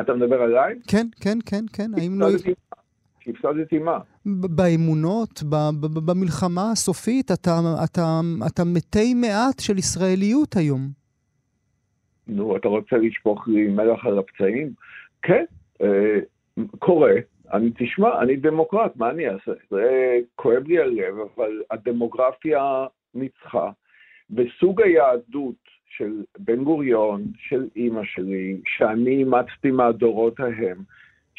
אתה 0.01 0.15
מדבר 0.15 0.43
עליי? 0.43 0.75
כן, 0.87 1.07
כן, 1.21 1.39
כן, 1.47 1.65
כן. 1.73 1.91
האם 1.97 2.21
לא... 2.21 2.27
הפסדתי 3.29 3.79
מה? 3.79 3.99
באמונות, 4.27 5.43
במלחמה 6.07 6.71
הסופית, 6.73 7.31
אתה, 7.31 7.51
אתה, 7.85 8.21
אתה 8.47 8.63
מתי 8.65 9.15
מעט 9.15 9.61
של 9.61 9.79
ישראליות 9.79 10.57
היום. 10.57 10.81
נו, 12.29 12.57
אתה 12.57 12.69
רוצה 12.69 12.97
לשפוך 12.97 13.49
לי 13.49 13.67
מלח 13.67 14.07
על 14.07 14.19
הפצעים? 14.19 14.73
כן, 15.23 15.45
אה, 15.83 16.19
קורה. 16.79 17.13
אני, 17.53 17.71
תשמע, 17.79 18.21
אני 18.23 18.37
דמוקרט, 18.37 18.97
מה 18.97 19.11
אני 19.11 19.29
אעשה? 19.29 19.53
זה 19.71 20.17
כואב 20.35 20.67
לי 20.67 20.79
הלב, 20.79 21.15
אבל 21.19 21.63
הדמוגרפיה 21.71 22.87
ניצחה. 23.15 23.71
וסוג 24.31 24.83
היהדות 24.83 25.55
של 25.97 26.25
בן 26.39 26.65
גוריון, 26.65 27.23
של 27.39 27.69
אימא 27.77 28.05
שלי, 28.05 28.61
שאני 28.67 29.11
אימצתי 29.11 29.71
מהדורות 29.71 30.41
ההם, 30.41 30.79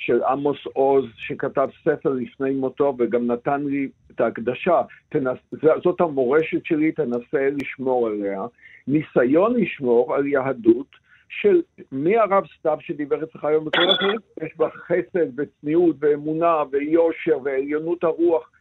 של 0.06 0.24
עמוס 0.24 0.58
עוז, 0.74 1.06
שכתב 1.18 1.70
ספר 1.84 2.10
לפני 2.10 2.52
מותו 2.52 2.95
וגם 3.00 3.32
נתן 3.32 3.64
לי 3.64 3.89
את 4.12 4.22
ההקדשה, 4.22 4.82
תנס, 5.10 5.38
זאת 5.84 6.02
המורשת 6.02 6.66
שלי, 6.66 6.91
תנסה 6.91 7.50
לשמור 7.62 8.08
עליה. 8.08 8.45
ניסיון 8.88 9.56
לשמור 9.56 10.16
על 10.16 10.28
יהדות 10.28 10.88
של 11.30 11.62
מי 11.91 12.18
הרב 12.18 12.43
סתיו 12.60 12.78
שדיבר 12.82 13.24
אצלך 13.24 13.45
היום 13.45 13.66
בכל 13.66 13.91
אחרים, 13.91 14.20
יש 14.43 14.58
בה 14.58 14.70
חסד 14.70 15.39
וצניעות 15.39 15.95
ואמונה 16.00 16.64
ויושר 16.72 17.38
ועליונות 17.43 18.04
הרוח. 18.04 18.52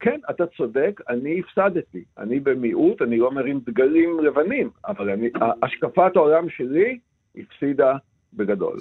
כן, 0.00 0.20
אתה 0.30 0.46
צודק, 0.46 1.00
אני 1.08 1.40
הפסדתי. 1.40 2.04
אני 2.18 2.40
במיעוט, 2.40 3.02
אני 3.02 3.18
לא 3.18 3.30
מרים 3.30 3.60
דגלים 3.66 4.20
לבנים, 4.20 4.70
אבל 4.86 5.10
אני, 5.10 5.30
השקפת 5.62 6.16
העולם 6.16 6.48
שלי 6.48 6.98
הפסידה 7.36 7.96
בגדול. 8.32 8.76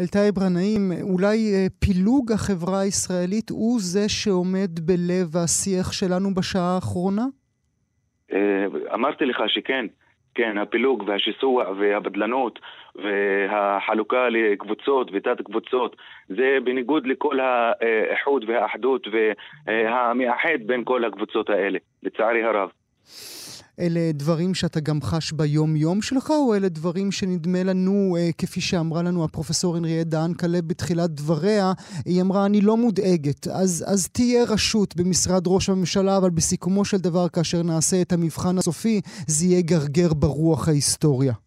אלתאי 0.00 0.32
ברנאים, 0.32 0.92
אולי 1.02 1.36
אה, 1.54 1.66
פילוג 1.80 2.32
החברה 2.32 2.80
הישראלית 2.80 3.50
הוא 3.50 3.78
זה 3.80 4.08
שעומד 4.08 4.80
בלב 4.80 5.36
השיח 5.36 5.92
שלנו 5.92 6.34
בשעה 6.34 6.74
האחרונה? 6.74 7.24
אה, 8.32 8.66
אמרתי 8.94 9.24
לך 9.24 9.38
שכן. 9.46 9.86
כן, 10.34 10.58
הפילוג 10.58 11.04
והשיסוע 11.06 11.64
והבדלנות 11.78 12.58
והחלוקה 12.94 14.28
לקבוצות 14.28 15.10
ותת 15.12 15.40
קבוצות 15.44 15.96
זה 16.28 16.58
בניגוד 16.64 17.06
לכל 17.06 17.38
האיחוד 17.40 18.44
והאחדות 18.48 19.06
והמאחד 19.66 20.58
בין 20.66 20.84
כל 20.84 21.04
הקבוצות 21.04 21.50
האלה, 21.50 21.78
לצערי 22.02 22.42
הרב. 22.44 22.70
אלה 23.80 24.12
דברים 24.12 24.54
שאתה 24.54 24.80
גם 24.80 25.02
חש 25.02 25.32
ביום-יום 25.32 26.02
שלך, 26.02 26.30
או 26.30 26.54
אלה 26.54 26.68
דברים 26.68 27.12
שנדמה 27.12 27.62
לנו, 27.62 28.16
אה, 28.18 28.30
כפי 28.38 28.60
שאמרה 28.60 29.02
לנו 29.02 29.24
הפרופסור 29.24 29.76
הנריה 29.76 30.04
דהן 30.04 30.34
כלב 30.34 30.68
בתחילת 30.68 31.10
דבריה, 31.10 31.72
היא 32.04 32.20
אמרה, 32.20 32.46
אני 32.46 32.60
לא 32.60 32.76
מודאגת. 32.76 33.48
אז, 33.48 33.84
אז 33.86 34.08
תהיה 34.08 34.44
רשות 34.44 34.96
במשרד 34.96 35.42
ראש 35.46 35.68
הממשלה, 35.68 36.16
אבל 36.16 36.30
בסיכומו 36.30 36.84
של 36.84 36.98
דבר, 36.98 37.28
כאשר 37.28 37.62
נעשה 37.62 38.02
את 38.02 38.12
המבחן 38.12 38.58
הסופי, 38.58 39.00
זה 39.26 39.46
יהיה 39.46 39.60
גרגר 39.60 40.14
ברוח 40.14 40.68
ההיסטוריה. 40.68 41.43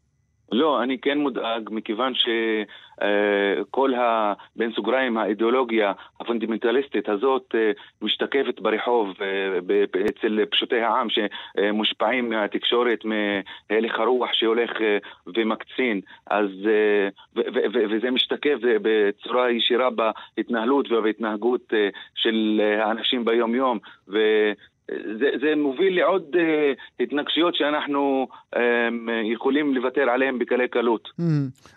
לא, 0.52 0.84
אני 0.84 0.98
כן 0.98 1.18
מודאג, 1.18 1.70
מכיוון 1.72 2.14
שכל 2.16 3.94
ה... 3.94 4.34
בין 4.56 4.72
סוגריים 4.76 5.18
האידיאולוגיה 5.18 5.92
הפונדמנטליסטית 6.20 7.10
הזאת 7.10 7.56
אה, 7.56 7.72
משתקפת 8.02 8.60
ברחוב 8.60 9.14
אה, 9.22 9.84
אצל 10.10 10.46
פשוטי 10.46 10.82
העם 10.82 11.08
שמושפעים 11.10 12.30
מהתקשורת, 12.30 13.00
מהלך 13.06 14.00
הרוח 14.00 14.34
שהולך 14.34 14.82
אה, 14.82 14.98
ומקצין, 15.36 16.02
אז... 16.28 16.50
וזה 17.74 18.12
משתקף 18.12 18.58
בצורה 18.62 19.52
ישירה 19.52 19.90
בהתנהלות 19.90 20.92
ובהתנהגות 20.92 21.74
של 22.16 22.62
האנשים 22.80 23.26
ביום-יום. 23.26 23.80
זה, 24.92 25.30
זה 25.42 25.56
מוביל 25.56 25.96
לעוד 26.00 26.36
uh, 26.36 27.04
התנגשויות 27.04 27.56
שאנחנו 27.56 28.28
um, 28.56 28.60
יכולים 29.34 29.74
לוותר 29.74 30.02
עליהן 30.02 30.40
בקלי 30.40 30.68
קלות. 30.68 31.10
Mm. 31.20 31.24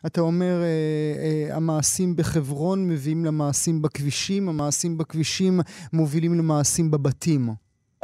אתה 0.06 0.20
אומר, 0.20 0.54
uh, 0.60 1.50
uh, 1.50 1.56
המעשים 1.56 2.16
בחברון 2.16 2.88
מביאים 2.88 3.24
למעשים 3.24 3.82
בכבישים, 3.82 4.48
המעשים 4.48 4.98
בכבישים 4.98 5.60
מובילים 5.92 6.34
למעשים 6.38 6.90
בבתים. 6.90 7.40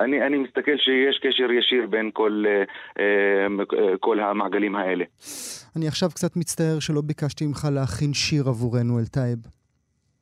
אני, 0.00 0.26
אני 0.26 0.36
מסתכל 0.38 0.76
שיש 0.76 1.18
קשר 1.22 1.52
ישיר 1.52 1.86
בין 1.86 2.10
כל, 2.12 2.44
כל 4.00 4.20
המעגלים 4.20 4.76
האלה. 4.76 5.04
אני 5.76 5.88
עכשיו 5.88 6.08
קצת 6.10 6.36
מצטער 6.36 6.78
שלא 6.80 7.00
ביקשתי 7.00 7.46
ממך 7.46 7.68
להכין 7.72 8.14
שיר 8.14 8.48
עבורנו, 8.48 8.98
אלטייב. 8.98 9.55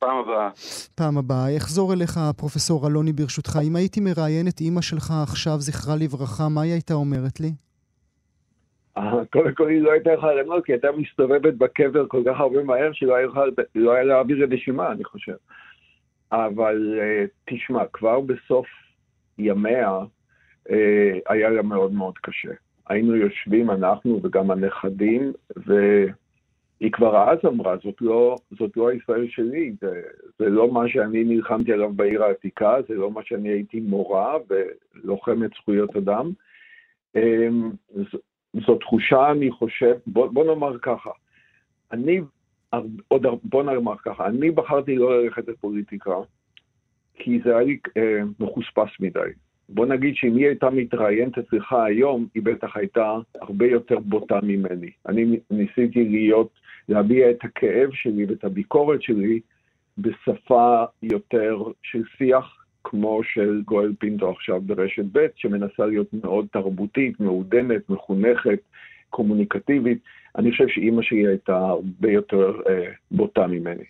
פעם 0.05 0.17
הבאה. 0.17 0.49
פעם 0.95 1.17
הבאה. 1.17 1.57
אחזור 1.57 1.93
אליך, 1.93 2.19
פרופסור 2.37 2.87
אלוני, 2.87 3.13
ברשותך. 3.13 3.59
אם 3.63 3.75
הייתי 3.75 3.99
מראיין 3.99 4.47
את 4.47 4.59
אימא 4.61 4.81
שלך 4.81 5.13
עכשיו, 5.23 5.59
זכרה 5.59 5.95
לברכה, 5.95 6.49
מה 6.49 6.61
היא 6.61 6.71
הייתה 6.71 6.93
אומרת 6.93 7.39
לי? 7.39 7.51
אה, 8.97 9.25
קודם 9.31 9.53
כל 9.53 9.69
היא 9.69 9.81
לא 9.81 9.91
הייתה 9.91 10.11
יכולה 10.11 10.33
לענות, 10.33 10.65
כי 10.65 10.71
הייתה 10.71 10.87
מסתובבת 10.97 11.53
בקבר 11.53 12.07
כל 12.07 12.23
כך 12.25 12.39
הרבה 12.39 12.63
מהר, 12.63 12.89
שלא 12.93 13.15
היה, 13.15 13.27
לא 13.75 13.93
היה 13.93 14.03
להעביר 14.03 14.47
רשימה, 14.51 14.91
אני 14.91 15.03
חושב. 15.03 15.35
אבל 16.31 16.99
אה, 17.01 17.25
תשמע, 17.45 17.83
כבר 17.93 18.19
בסוף 18.19 18.67
ימיה 19.37 19.99
אה, 20.69 21.11
היה 21.29 21.49
לה 21.49 21.61
מאוד 21.61 21.93
מאוד 21.93 22.17
קשה. 22.17 22.51
היינו 22.89 23.15
יושבים, 23.15 23.71
אנחנו 23.71 24.19
וגם 24.23 24.51
הנכדים, 24.51 25.33
ו... 25.67 25.73
היא 26.79 26.91
כבר 26.91 27.29
אז 27.29 27.37
אמרה, 27.45 27.75
זאת 27.83 28.01
לא, 28.01 28.35
זאת 28.59 28.77
לא 28.77 28.89
הישראל 28.89 29.27
שלי, 29.29 29.73
זה, 29.81 30.01
זה 30.39 30.49
לא 30.49 30.73
מה 30.73 30.89
שאני 30.89 31.23
נלחמתי 31.23 31.73
עליו 31.73 31.93
בעיר 31.93 32.23
העתיקה, 32.23 32.75
זה 32.87 32.93
לא 32.93 33.11
מה 33.11 33.21
שאני 33.23 33.49
הייתי 33.49 33.79
מורה 33.79 34.37
ולוחמת 34.49 35.51
זכויות 35.61 35.95
אדם. 35.95 36.31
אמ, 37.15 37.71
זו 38.53 38.75
תחושה, 38.75 39.31
אני 39.31 39.51
חושב, 39.51 39.95
בוא, 40.07 40.27
בוא 40.27 40.45
נאמר 40.45 40.77
ככה, 40.81 41.09
אני, 41.91 42.21
עוד, 43.07 43.25
בוא 43.43 43.63
נאמר 43.63 43.97
ככה, 43.97 44.27
אני 44.27 44.51
בחרתי 44.51 44.95
לא 44.95 45.23
ללכת 45.23 45.47
לפוליטיקה, 45.47 46.15
כי 47.13 47.39
זה 47.43 47.49
היה 47.49 47.65
לי 47.65 47.77
אה, 47.97 48.19
מחוספס 48.39 48.99
מדי. 48.99 49.19
בוא 49.69 49.85
נגיד 49.85 50.15
שאם 50.15 50.35
היא 50.35 50.47
הייתה 50.47 50.69
מתראיינת 50.69 51.37
אצלך 51.37 51.73
היום, 51.73 52.27
היא 52.35 52.43
בטח 52.43 52.77
הייתה 52.77 53.17
הרבה 53.41 53.65
יותר 53.65 53.99
בוטה 53.99 54.39
ממני. 54.43 54.91
אני 55.07 55.39
ניסיתי 55.51 56.03
להיות, 56.03 56.49
להביע 56.89 57.31
את 57.31 57.37
הכאב 57.43 57.89
שלי 57.93 58.25
ואת 58.25 58.43
הביקורת 58.43 59.01
שלי 59.01 59.39
בשפה 59.97 60.83
יותר 61.03 61.63
של 61.83 62.03
שיח, 62.17 62.65
כמו 62.83 63.21
של 63.23 63.61
גואל 63.65 63.93
פינטו 63.99 64.29
עכשיו 64.29 64.61
ברשת 64.61 65.05
ב', 65.11 65.27
שמנסה 65.35 65.85
להיות 65.85 66.07
מאוד 66.13 66.47
תרבותית, 66.51 67.19
מעודנת, 67.19 67.89
מחונכת, 67.89 68.59
קומוניקטיבית. 69.09 69.97
אני 70.37 70.51
חושב 70.51 70.67
שאימא 70.67 71.01
שלי 71.01 71.27
הייתה 71.27 71.57
הרבה 71.57 72.11
יותר 72.11 72.51
אה, 72.69 72.91
בוטה 73.11 73.47
ממני. 73.47 73.83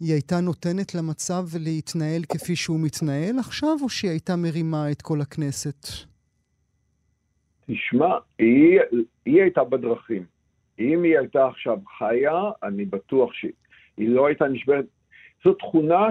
היא 0.00 0.12
הייתה 0.12 0.40
נותנת 0.40 0.94
למצב 0.94 1.42
להתנהל 1.60 2.22
כפי 2.28 2.56
שהוא 2.56 2.80
מתנהל 2.80 3.38
עכשיו, 3.38 3.76
או 3.82 3.88
שהיא 3.88 4.10
הייתה 4.10 4.36
מרימה 4.36 4.90
את 4.90 5.02
כל 5.02 5.20
הכנסת? 5.20 5.86
תשמע, 7.66 8.14
היא, 8.38 8.80
היא 9.26 9.42
הייתה 9.42 9.64
בדרכים. 9.64 10.37
אם 10.78 11.02
היא 11.02 11.18
הייתה 11.18 11.46
עכשיו 11.46 11.78
חיה, 11.98 12.50
אני 12.62 12.84
בטוח 12.84 13.32
שהיא 13.32 13.52
לא 14.08 14.26
הייתה 14.26 14.48
נשברת. 14.48 14.84
זו 15.44 15.52
תכונה 15.52 16.08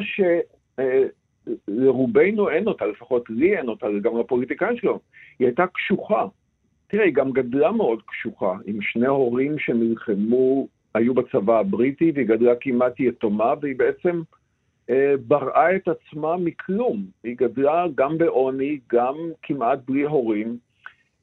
שלרובנו 1.68 2.50
אה, 2.50 2.54
אין 2.56 2.68
אותה, 2.68 2.86
לפחות 2.86 3.30
לי 3.30 3.58
אין 3.58 3.68
אותה, 3.68 3.88
גם 4.02 4.20
לפוליטיקאים 4.20 4.78
שלו. 4.78 5.00
היא 5.40 5.48
הייתה 5.48 5.68
קשוחה. 5.68 6.26
תראה, 6.88 7.04
היא 7.04 7.14
גם 7.14 7.32
גדלה 7.32 7.72
מאוד 7.72 8.02
קשוחה, 8.02 8.58
עם 8.66 8.82
שני 8.82 9.08
הורים 9.08 9.60
שנלחמו 9.60 10.68
היו 10.94 11.14
בצבא 11.14 11.60
הבריטי, 11.60 12.12
והיא 12.16 12.28
גדלה 12.28 12.54
כמעט 12.62 13.00
יתומה, 13.00 13.54
והיא 13.62 13.76
בעצם 13.76 14.22
אה, 14.90 15.14
בראה 15.28 15.76
את 15.76 15.88
עצמה 15.88 16.38
מכלום. 16.38 17.06
היא 17.24 17.36
גדלה 17.38 17.86
גם 17.96 18.18
בעוני, 18.18 18.80
גם 18.94 19.16
כמעט 19.42 19.80
בלי 19.88 20.04
הורים, 20.04 20.58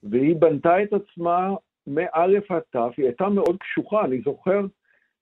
והיא 0.03 0.37
בנתה 0.37 0.83
את 0.83 0.93
עצמה 0.93 1.55
מא' 1.87 2.03
עד 2.12 2.30
ת', 2.70 2.76
היא 2.97 3.07
הייתה 3.07 3.28
מאוד 3.28 3.57
קשוחה, 3.61 4.05
אני 4.05 4.20
זוכר 4.24 4.66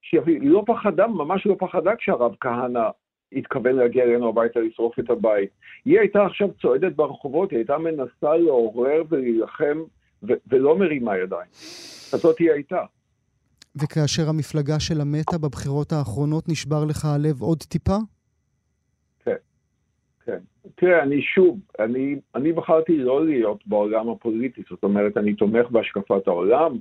שהיא 0.01 0.39
לא 0.41 0.63
פחדה, 0.67 1.07
ממש 1.07 1.45
לא 1.45 1.55
פחדה 1.59 1.95
כשהרב 1.95 2.35
כהנא 2.39 2.89
התכוון 3.35 3.75
להגיע 3.75 4.03
אלינו 4.03 4.29
הביתה 4.29 4.59
לשרוף 4.59 4.99
את 4.99 5.09
הבית. 5.09 5.49
היא 5.85 5.99
הייתה 5.99 6.25
עכשיו 6.25 6.47
צועדת 6.61 6.95
ברחובות, 6.95 7.51
היא 7.51 7.57
הייתה 7.57 7.77
מנסה 7.77 8.37
לעורר 8.37 9.03
ולהילחם 9.09 9.83
ו- 10.23 10.33
ולא 10.47 10.77
מרימה 10.77 11.17
ידיים. 11.17 11.49
אז 12.13 12.19
זאת 12.19 12.39
היא 12.39 12.51
הייתה. 12.51 12.81
וכאשר 13.75 14.29
המפלגה 14.29 14.79
שלה 14.79 15.03
מתה 15.03 15.37
בבחירות 15.37 15.91
האחרונות, 15.91 16.49
נשבר 16.49 16.85
לך 16.85 17.05
הלב 17.05 17.41
עוד 17.41 17.63
טיפה? 17.63 17.97
כן. 20.25 20.37
תראה, 20.75 21.03
אני 21.03 21.21
שוב, 21.21 21.59
אני, 21.79 22.15
אני 22.35 22.51
בחרתי 22.51 22.97
לא 22.97 23.25
להיות 23.25 23.67
בעולם 23.67 24.09
הפוליטי, 24.09 24.61
זאת 24.69 24.83
אומרת, 24.83 25.17
אני 25.17 25.33
תומך 25.33 25.69
בהשקפת 25.71 26.27
העולם 26.27 26.77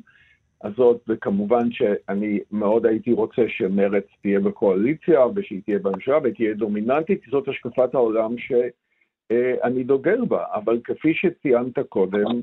הזאת, 0.63 1.01
וכמובן 1.09 1.73
שאני 1.73 2.41
מאוד 2.51 2.87
הייתי 2.87 3.13
רוצה 3.13 3.43
שמרצ 3.49 4.05
תהיה 4.23 4.41
בקואליציה, 4.41 5.27
ושהיא 5.35 5.61
תהיה 5.65 5.79
בממשלה 5.79 6.19
ותהיה 6.25 6.55
דומיננטית, 6.55 7.21
זאת 7.31 7.49
השקפת 7.49 7.95
העולם 7.95 8.39
שאני 8.39 9.85
דוגל 9.85 10.25
בה, 10.25 10.45
אבל 10.55 10.81
כפי 10.85 11.15
שציינת 11.15 11.79
קודם, 11.89 12.41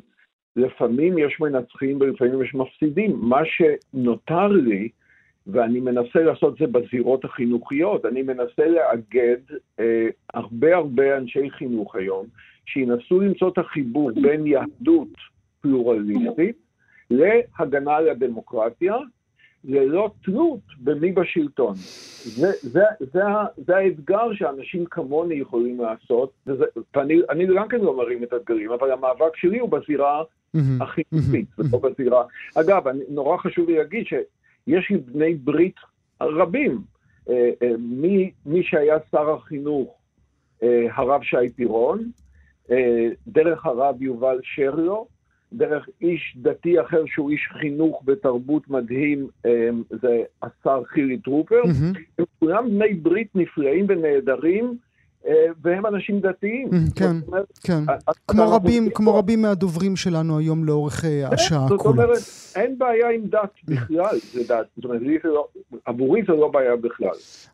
לפעמים 0.56 1.18
יש 1.18 1.40
מנצחים 1.40 1.98
ולפעמים 2.02 2.42
יש 2.42 2.56
מפסידים. 2.56 3.20
מה 3.22 3.42
שנותר 3.46 4.48
לי, 4.48 4.90
ואני 5.52 5.80
מנסה 5.80 6.20
לעשות 6.20 6.58
זה 6.60 6.68
בזירות 6.68 7.26
החינוכיות, 7.26 8.06
אני 8.06 8.22
מנסה 8.22 8.68
לאגד 8.68 9.38
אה, 9.80 10.08
הרבה 10.34 10.76
הרבה 10.76 11.18
אנשי 11.18 11.50
חינוך 11.50 11.96
היום, 11.96 12.26
שינסו 12.66 13.20
למצוא 13.20 13.50
את 13.50 13.58
החיבור 13.58 14.12
בין 14.22 14.48
יהדות 14.48 15.14
פלורליסטית 15.62 16.56
להגנה 17.10 17.96
על 17.96 18.10
הדמוקרטיה, 18.10 18.96
ללא 19.64 20.12
תלות 20.24 20.60
במי 20.80 21.12
בשלטון. 21.12 21.74
זה, 22.24 22.52
זה, 22.62 22.84
זה, 23.00 23.22
זה 23.58 23.78
האתגר 23.78 24.34
שאנשים 24.34 24.86
כמוני 24.86 25.36
יכולים 25.36 25.82
לעשות, 25.82 26.32
וזה, 26.48 26.66
ואני 26.96 27.48
גם 27.56 27.68
כן 27.68 27.82
לא 27.82 27.98
מרים 27.98 28.24
את 28.24 28.34
האתגרים, 28.34 28.72
אבל 28.72 28.92
המאבק 28.92 29.36
שלי 29.36 29.60
הוא 29.60 29.70
בזירה 29.70 30.24
החינוכית, 30.82 31.48
ולא 31.58 31.80
בזירה. 31.84 32.24
אגב, 32.56 32.88
אני, 32.88 33.00
נורא 33.10 33.38
חשוב 33.38 33.70
לי 33.70 33.78
להגיד 33.78 34.06
שיש 34.06 34.24
לי 34.68 34.98
בני 34.98 35.34
ברית 35.34 35.76
רבים. 36.22 36.82
אה, 37.30 37.50
אה, 37.62 37.72
מי, 37.80 38.32
מי 38.46 38.64
שהיה 38.64 38.98
שר 39.12 39.30
החינוך, 39.30 39.96
אה, 40.64 40.88
הרב 40.92 41.24
שי 41.24 41.50
פירון, 41.56 42.12
דרך 43.28 43.66
הרב 43.66 44.02
יובל 44.02 44.40
שריו, 44.44 45.04
דרך 45.54 45.90
איש 46.02 46.38
דתי 46.42 46.82
אחר 46.82 47.04
שהוא 47.06 47.32
איש 47.32 47.50
חינוך 47.62 48.04
ותרבות 48.08 48.70
מדהים, 48.70 49.28
זה 49.90 50.24
השר 50.44 50.84
חילי 50.86 51.18
טרופר. 51.18 51.62
הם 52.20 52.26
כולם 52.40 52.70
בני 52.70 52.94
ברית 52.94 53.36
נפלאים 53.36 53.86
ונהדרים. 53.90 54.78
אה, 55.28 55.34
והם 55.62 55.86
אנשים 55.86 56.20
דתיים. 56.20 56.70
כן, 56.96 57.16
כן. 57.64 57.84
כמו 58.28 58.52
רבים, 58.52 58.90
כמו 58.90 59.16
רבים 59.16 59.42
מהדוברים 59.42 59.96
שלנו 59.96 60.38
היום 60.38 60.66
לאורך 60.66 61.06
אה, 61.06 61.28
כן, 61.30 61.34
השעה 61.34 61.68
כולה. 61.68 61.78
זאת 61.78 61.86
אומרת, 61.86 62.20
אין 62.56 62.78
בעיה 62.78 63.10
עם 63.10 63.22
דת 63.30 63.54
בכלל, 63.66 64.20
זה 64.34 64.42
דת. 64.48 64.66
זאת 64.76 64.86
אומרת, 64.86 65.02
לא- 65.24 65.48
עבורי 65.86 66.22
זה 66.28 66.34
לא 66.34 66.48
בעיה 66.54 66.76
בכלל. 66.76 67.10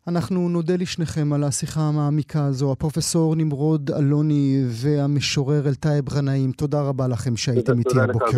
אנחנו 0.07 0.49
נודה 0.49 0.74
לשניכם 0.76 1.34
על 1.34 1.43
השיחה 1.43 1.82
המעמיקה 1.82 2.45
הזו, 2.45 2.72
הפרופסור 2.72 3.36
נמרוד 3.36 3.91
אלוני 3.97 4.63
והמשורר 4.68 5.68
אלטייב 5.68 6.09
גנאים. 6.09 6.51
תודה 6.51 6.82
רבה 6.82 7.07
לכם 7.07 7.38
שהייתם 7.38 7.80
איתי 7.80 7.99
הבוקר. 7.99 8.38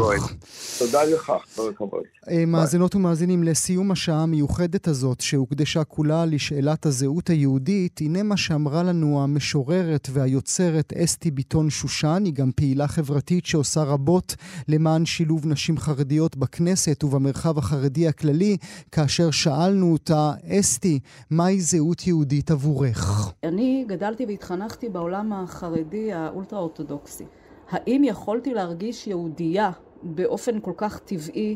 תודה 0.80 1.04
לך, 1.04 1.32
כל 1.56 1.70
הכבוד. 1.70 2.04
אה, 2.30 2.46
מאזינות 2.48 2.96
ומאזינים, 2.96 3.44
לסיום 3.44 3.92
השעה 3.92 4.24
המיוחדת 4.24 4.88
הזאת, 4.88 5.22
שהוקדשה 5.22 5.84
כולה 5.84 6.26
לשאלת 6.26 6.86
הזהות 6.86 7.30
היהודית, 7.30 8.00
הנה 8.02 8.24
מה 8.24 8.38
שאמרה 8.38 8.84
לנו 8.84 9.17
המשוררת 9.24 10.08
והיוצרת 10.12 10.94
אסתי 10.94 11.32
ביטון 11.32 11.70
שושן, 11.70 12.22
היא 12.26 12.34
גם 12.34 12.52
פעילה 12.56 12.88
חברתית 12.88 13.46
שעושה 13.46 13.84
רבות 13.84 14.36
למען 14.68 15.06
שילוב 15.06 15.48
נשים 15.48 15.78
חרדיות 15.78 16.38
בכנסת 16.38 17.04
ובמרחב 17.04 17.58
החרדי 17.58 18.08
הכללי. 18.08 18.58
כאשר 18.92 19.32
שאלנו 19.32 19.92
אותה, 19.94 20.32
אסתי, 20.60 21.00
מהי 21.30 21.62
זהות 21.62 22.08
יהודית 22.08 22.52
עבורך? 22.52 23.32
אני 23.44 23.86
גדלתי 23.88 24.26
והתחנכתי 24.26 24.90
בעולם 24.90 25.34
החרדי 25.34 26.14
האולטרה-אורתודוקסי. 26.14 27.26
האם 27.70 28.02
יכולתי 28.06 28.54
להרגיש 28.54 29.08
יהודייה 29.08 29.72
באופן 30.04 30.60
כל 30.60 30.74
כך 30.78 31.00
טבעי 31.00 31.56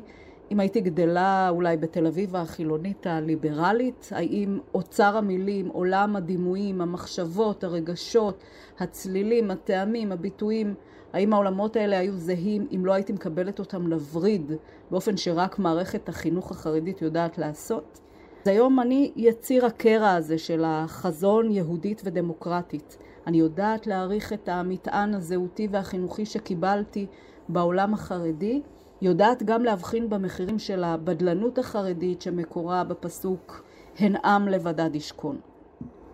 אם 0.51 0.59
הייתי 0.59 0.81
גדלה 0.81 1.49
אולי 1.49 1.77
בתל 1.77 2.07
אביב 2.07 2.35
החילונית 2.35 3.07
הליברלית, 3.07 4.09
האם 4.11 4.59
אוצר 4.73 5.17
המילים, 5.17 5.67
עולם 5.67 6.15
הדימויים, 6.15 6.81
המחשבות, 6.81 7.63
הרגשות, 7.63 8.43
הצלילים, 8.79 9.51
הטעמים, 9.51 10.11
הביטויים, 10.11 10.73
האם 11.13 11.33
העולמות 11.33 11.75
האלה 11.75 11.99
היו 11.99 12.17
זהים 12.17 12.67
אם 12.75 12.85
לא 12.85 12.93
הייתי 12.93 13.13
מקבלת 13.13 13.59
אותם 13.59 13.87
לווריד 13.87 14.51
באופן 14.91 15.17
שרק 15.17 15.59
מערכת 15.59 16.09
החינוך 16.09 16.51
החרדית 16.51 17.01
יודעת 17.01 17.37
לעשות? 17.37 17.99
אז 18.41 18.47
היום 18.47 18.79
אני 18.79 19.11
יציר 19.15 19.65
הקרע 19.65 20.11
הזה 20.11 20.37
של 20.37 20.63
החזון 20.65 21.51
יהודית 21.51 22.01
ודמוקרטית. 22.05 22.97
אני 23.27 23.37
יודעת 23.37 23.87
להעריך 23.87 24.33
את 24.33 24.49
המטען 24.49 25.13
הזהותי 25.13 25.67
והחינוכי 25.71 26.25
שקיבלתי 26.25 27.05
בעולם 27.49 27.93
החרדי, 27.93 28.61
יודעת 29.01 29.43
גם 29.43 29.63
להבחין 29.63 30.09
במחירים 30.09 30.59
של 30.59 30.83
הבדלנות 30.83 31.57
החרדית 31.57 32.21
שמקורה 32.21 32.83
בפסוק 32.83 33.63
הן 33.99 34.15
עם 34.15 34.47
לבדד 34.47 34.95
ישכון. 34.95 35.39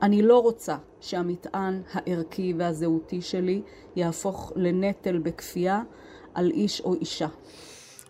אני 0.02 0.22
לא 0.22 0.40
רוצה 0.40 0.78
שהמטען 1.00 1.82
הערכי 1.92 2.54
והזהותי 2.58 3.22
שלי 3.22 3.62
יהפוך 3.96 4.54
לנטל 4.56 5.18
בכפייה 5.18 5.82
על 6.34 6.52
איש 6.52 6.82
או 6.82 6.94
אישה. 6.94 7.28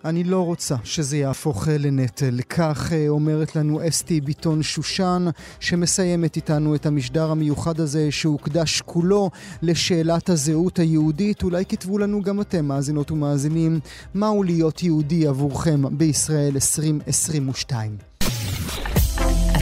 אני 0.05 0.23
לא 0.23 0.45
רוצה 0.45 0.75
שזה 0.83 1.17
יהפוך 1.17 1.67
אה, 1.67 1.77
לנטל. 1.77 2.39
כך 2.49 2.93
אה, 2.93 3.05
אומרת 3.07 3.55
לנו 3.55 3.87
אסתי 3.87 4.21
ביטון 4.21 4.63
שושן, 4.63 5.25
שמסיימת 5.59 6.35
איתנו 6.35 6.75
את 6.75 6.85
המשדר 6.85 7.31
המיוחד 7.31 7.79
הזה 7.79 8.11
שהוקדש 8.11 8.81
כולו 8.81 9.29
לשאלת 9.61 10.29
הזהות 10.29 10.79
היהודית. 10.79 11.43
אולי 11.43 11.65
כתבו 11.65 11.97
לנו 11.97 12.21
גם 12.21 12.41
אתם, 12.41 12.65
מאזינות 12.65 13.11
ומאזינים, 13.11 13.79
מהו 14.13 14.43
להיות 14.43 14.83
יהודי 14.83 15.27
עבורכם 15.27 15.97
בישראל 15.97 16.51
2022. 16.55 17.97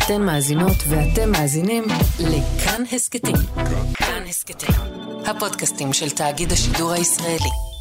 אתן 0.06 0.22
מאזינות 0.22 0.78
ואתם 0.90 1.32
מאזינים 1.32 1.84
לכאן 2.20 2.84
הסכתים. 2.92 3.36
כאן 3.94 4.24
הסכתים, 4.30 4.76
הפודקאסטים 5.26 5.94
של 5.94 6.10
תאגיד 6.10 6.52
השידור 6.52 6.92
הישראלי. 6.92 7.75